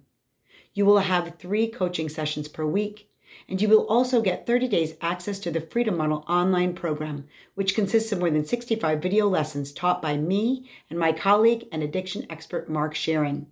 You 0.74 0.86
will 0.86 1.00
have 1.00 1.38
three 1.38 1.66
coaching 1.66 2.08
sessions 2.08 2.46
per 2.46 2.64
week 2.64 3.10
and 3.48 3.62
you 3.62 3.68
will 3.68 3.86
also 3.86 4.20
get 4.20 4.46
30 4.46 4.68
days 4.68 4.94
access 5.00 5.38
to 5.38 5.50
the 5.50 5.60
Freedom 5.60 5.96
Model 5.96 6.24
online 6.28 6.74
program, 6.74 7.26
which 7.54 7.74
consists 7.74 8.10
of 8.12 8.18
more 8.18 8.30
than 8.30 8.44
65 8.44 9.00
video 9.00 9.28
lessons 9.28 9.72
taught 9.72 10.02
by 10.02 10.16
me 10.16 10.68
and 10.90 10.98
my 10.98 11.12
colleague 11.12 11.66
and 11.70 11.82
addiction 11.82 12.26
expert 12.28 12.68
Mark 12.68 12.94
Scheeren. 12.94 13.46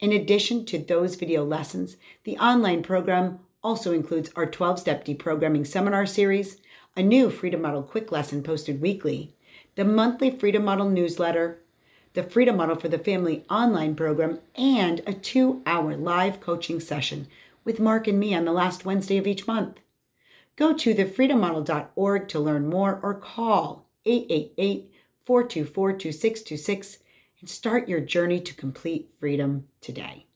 In 0.00 0.12
addition 0.12 0.64
to 0.66 0.78
those 0.78 1.16
video 1.16 1.44
lessons, 1.44 1.96
the 2.24 2.38
online 2.38 2.82
program 2.82 3.40
also 3.62 3.92
includes 3.92 4.30
our 4.36 4.46
12 4.46 4.78
step 4.78 5.04
deprogramming 5.04 5.66
seminar 5.66 6.06
series, 6.06 6.58
a 6.96 7.02
new 7.02 7.30
Freedom 7.30 7.62
Model 7.62 7.82
quick 7.82 8.12
lesson 8.12 8.42
posted 8.42 8.80
weekly, 8.80 9.34
the 9.74 9.84
monthly 9.84 10.30
Freedom 10.30 10.64
Model 10.64 10.88
newsletter, 10.88 11.58
the 12.12 12.22
Freedom 12.22 12.56
Model 12.56 12.76
for 12.76 12.88
the 12.88 12.98
Family 12.98 13.44
online 13.50 13.96
program, 13.96 14.38
and 14.54 15.00
a 15.06 15.12
two 15.12 15.62
hour 15.66 15.96
live 15.96 16.40
coaching 16.40 16.78
session 16.78 17.26
with 17.64 17.80
Mark 17.80 18.06
and 18.06 18.20
me 18.20 18.34
on 18.34 18.44
the 18.44 18.52
last 18.52 18.84
Wednesday 18.84 19.16
of 19.16 19.26
each 19.26 19.46
month. 19.46 19.80
Go 20.56 20.72
to 20.74 20.94
thefreedommodel.org 20.94 22.28
to 22.28 22.40
learn 22.40 22.68
more 22.68 23.00
or 23.02 23.14
call 23.14 23.88
888 24.04 24.92
424 25.24 25.92
2626 25.92 26.98
and 27.40 27.48
start 27.48 27.88
your 27.88 28.00
journey 28.00 28.40
to 28.40 28.54
complete 28.54 29.10
freedom 29.18 29.66
today. 29.80 30.26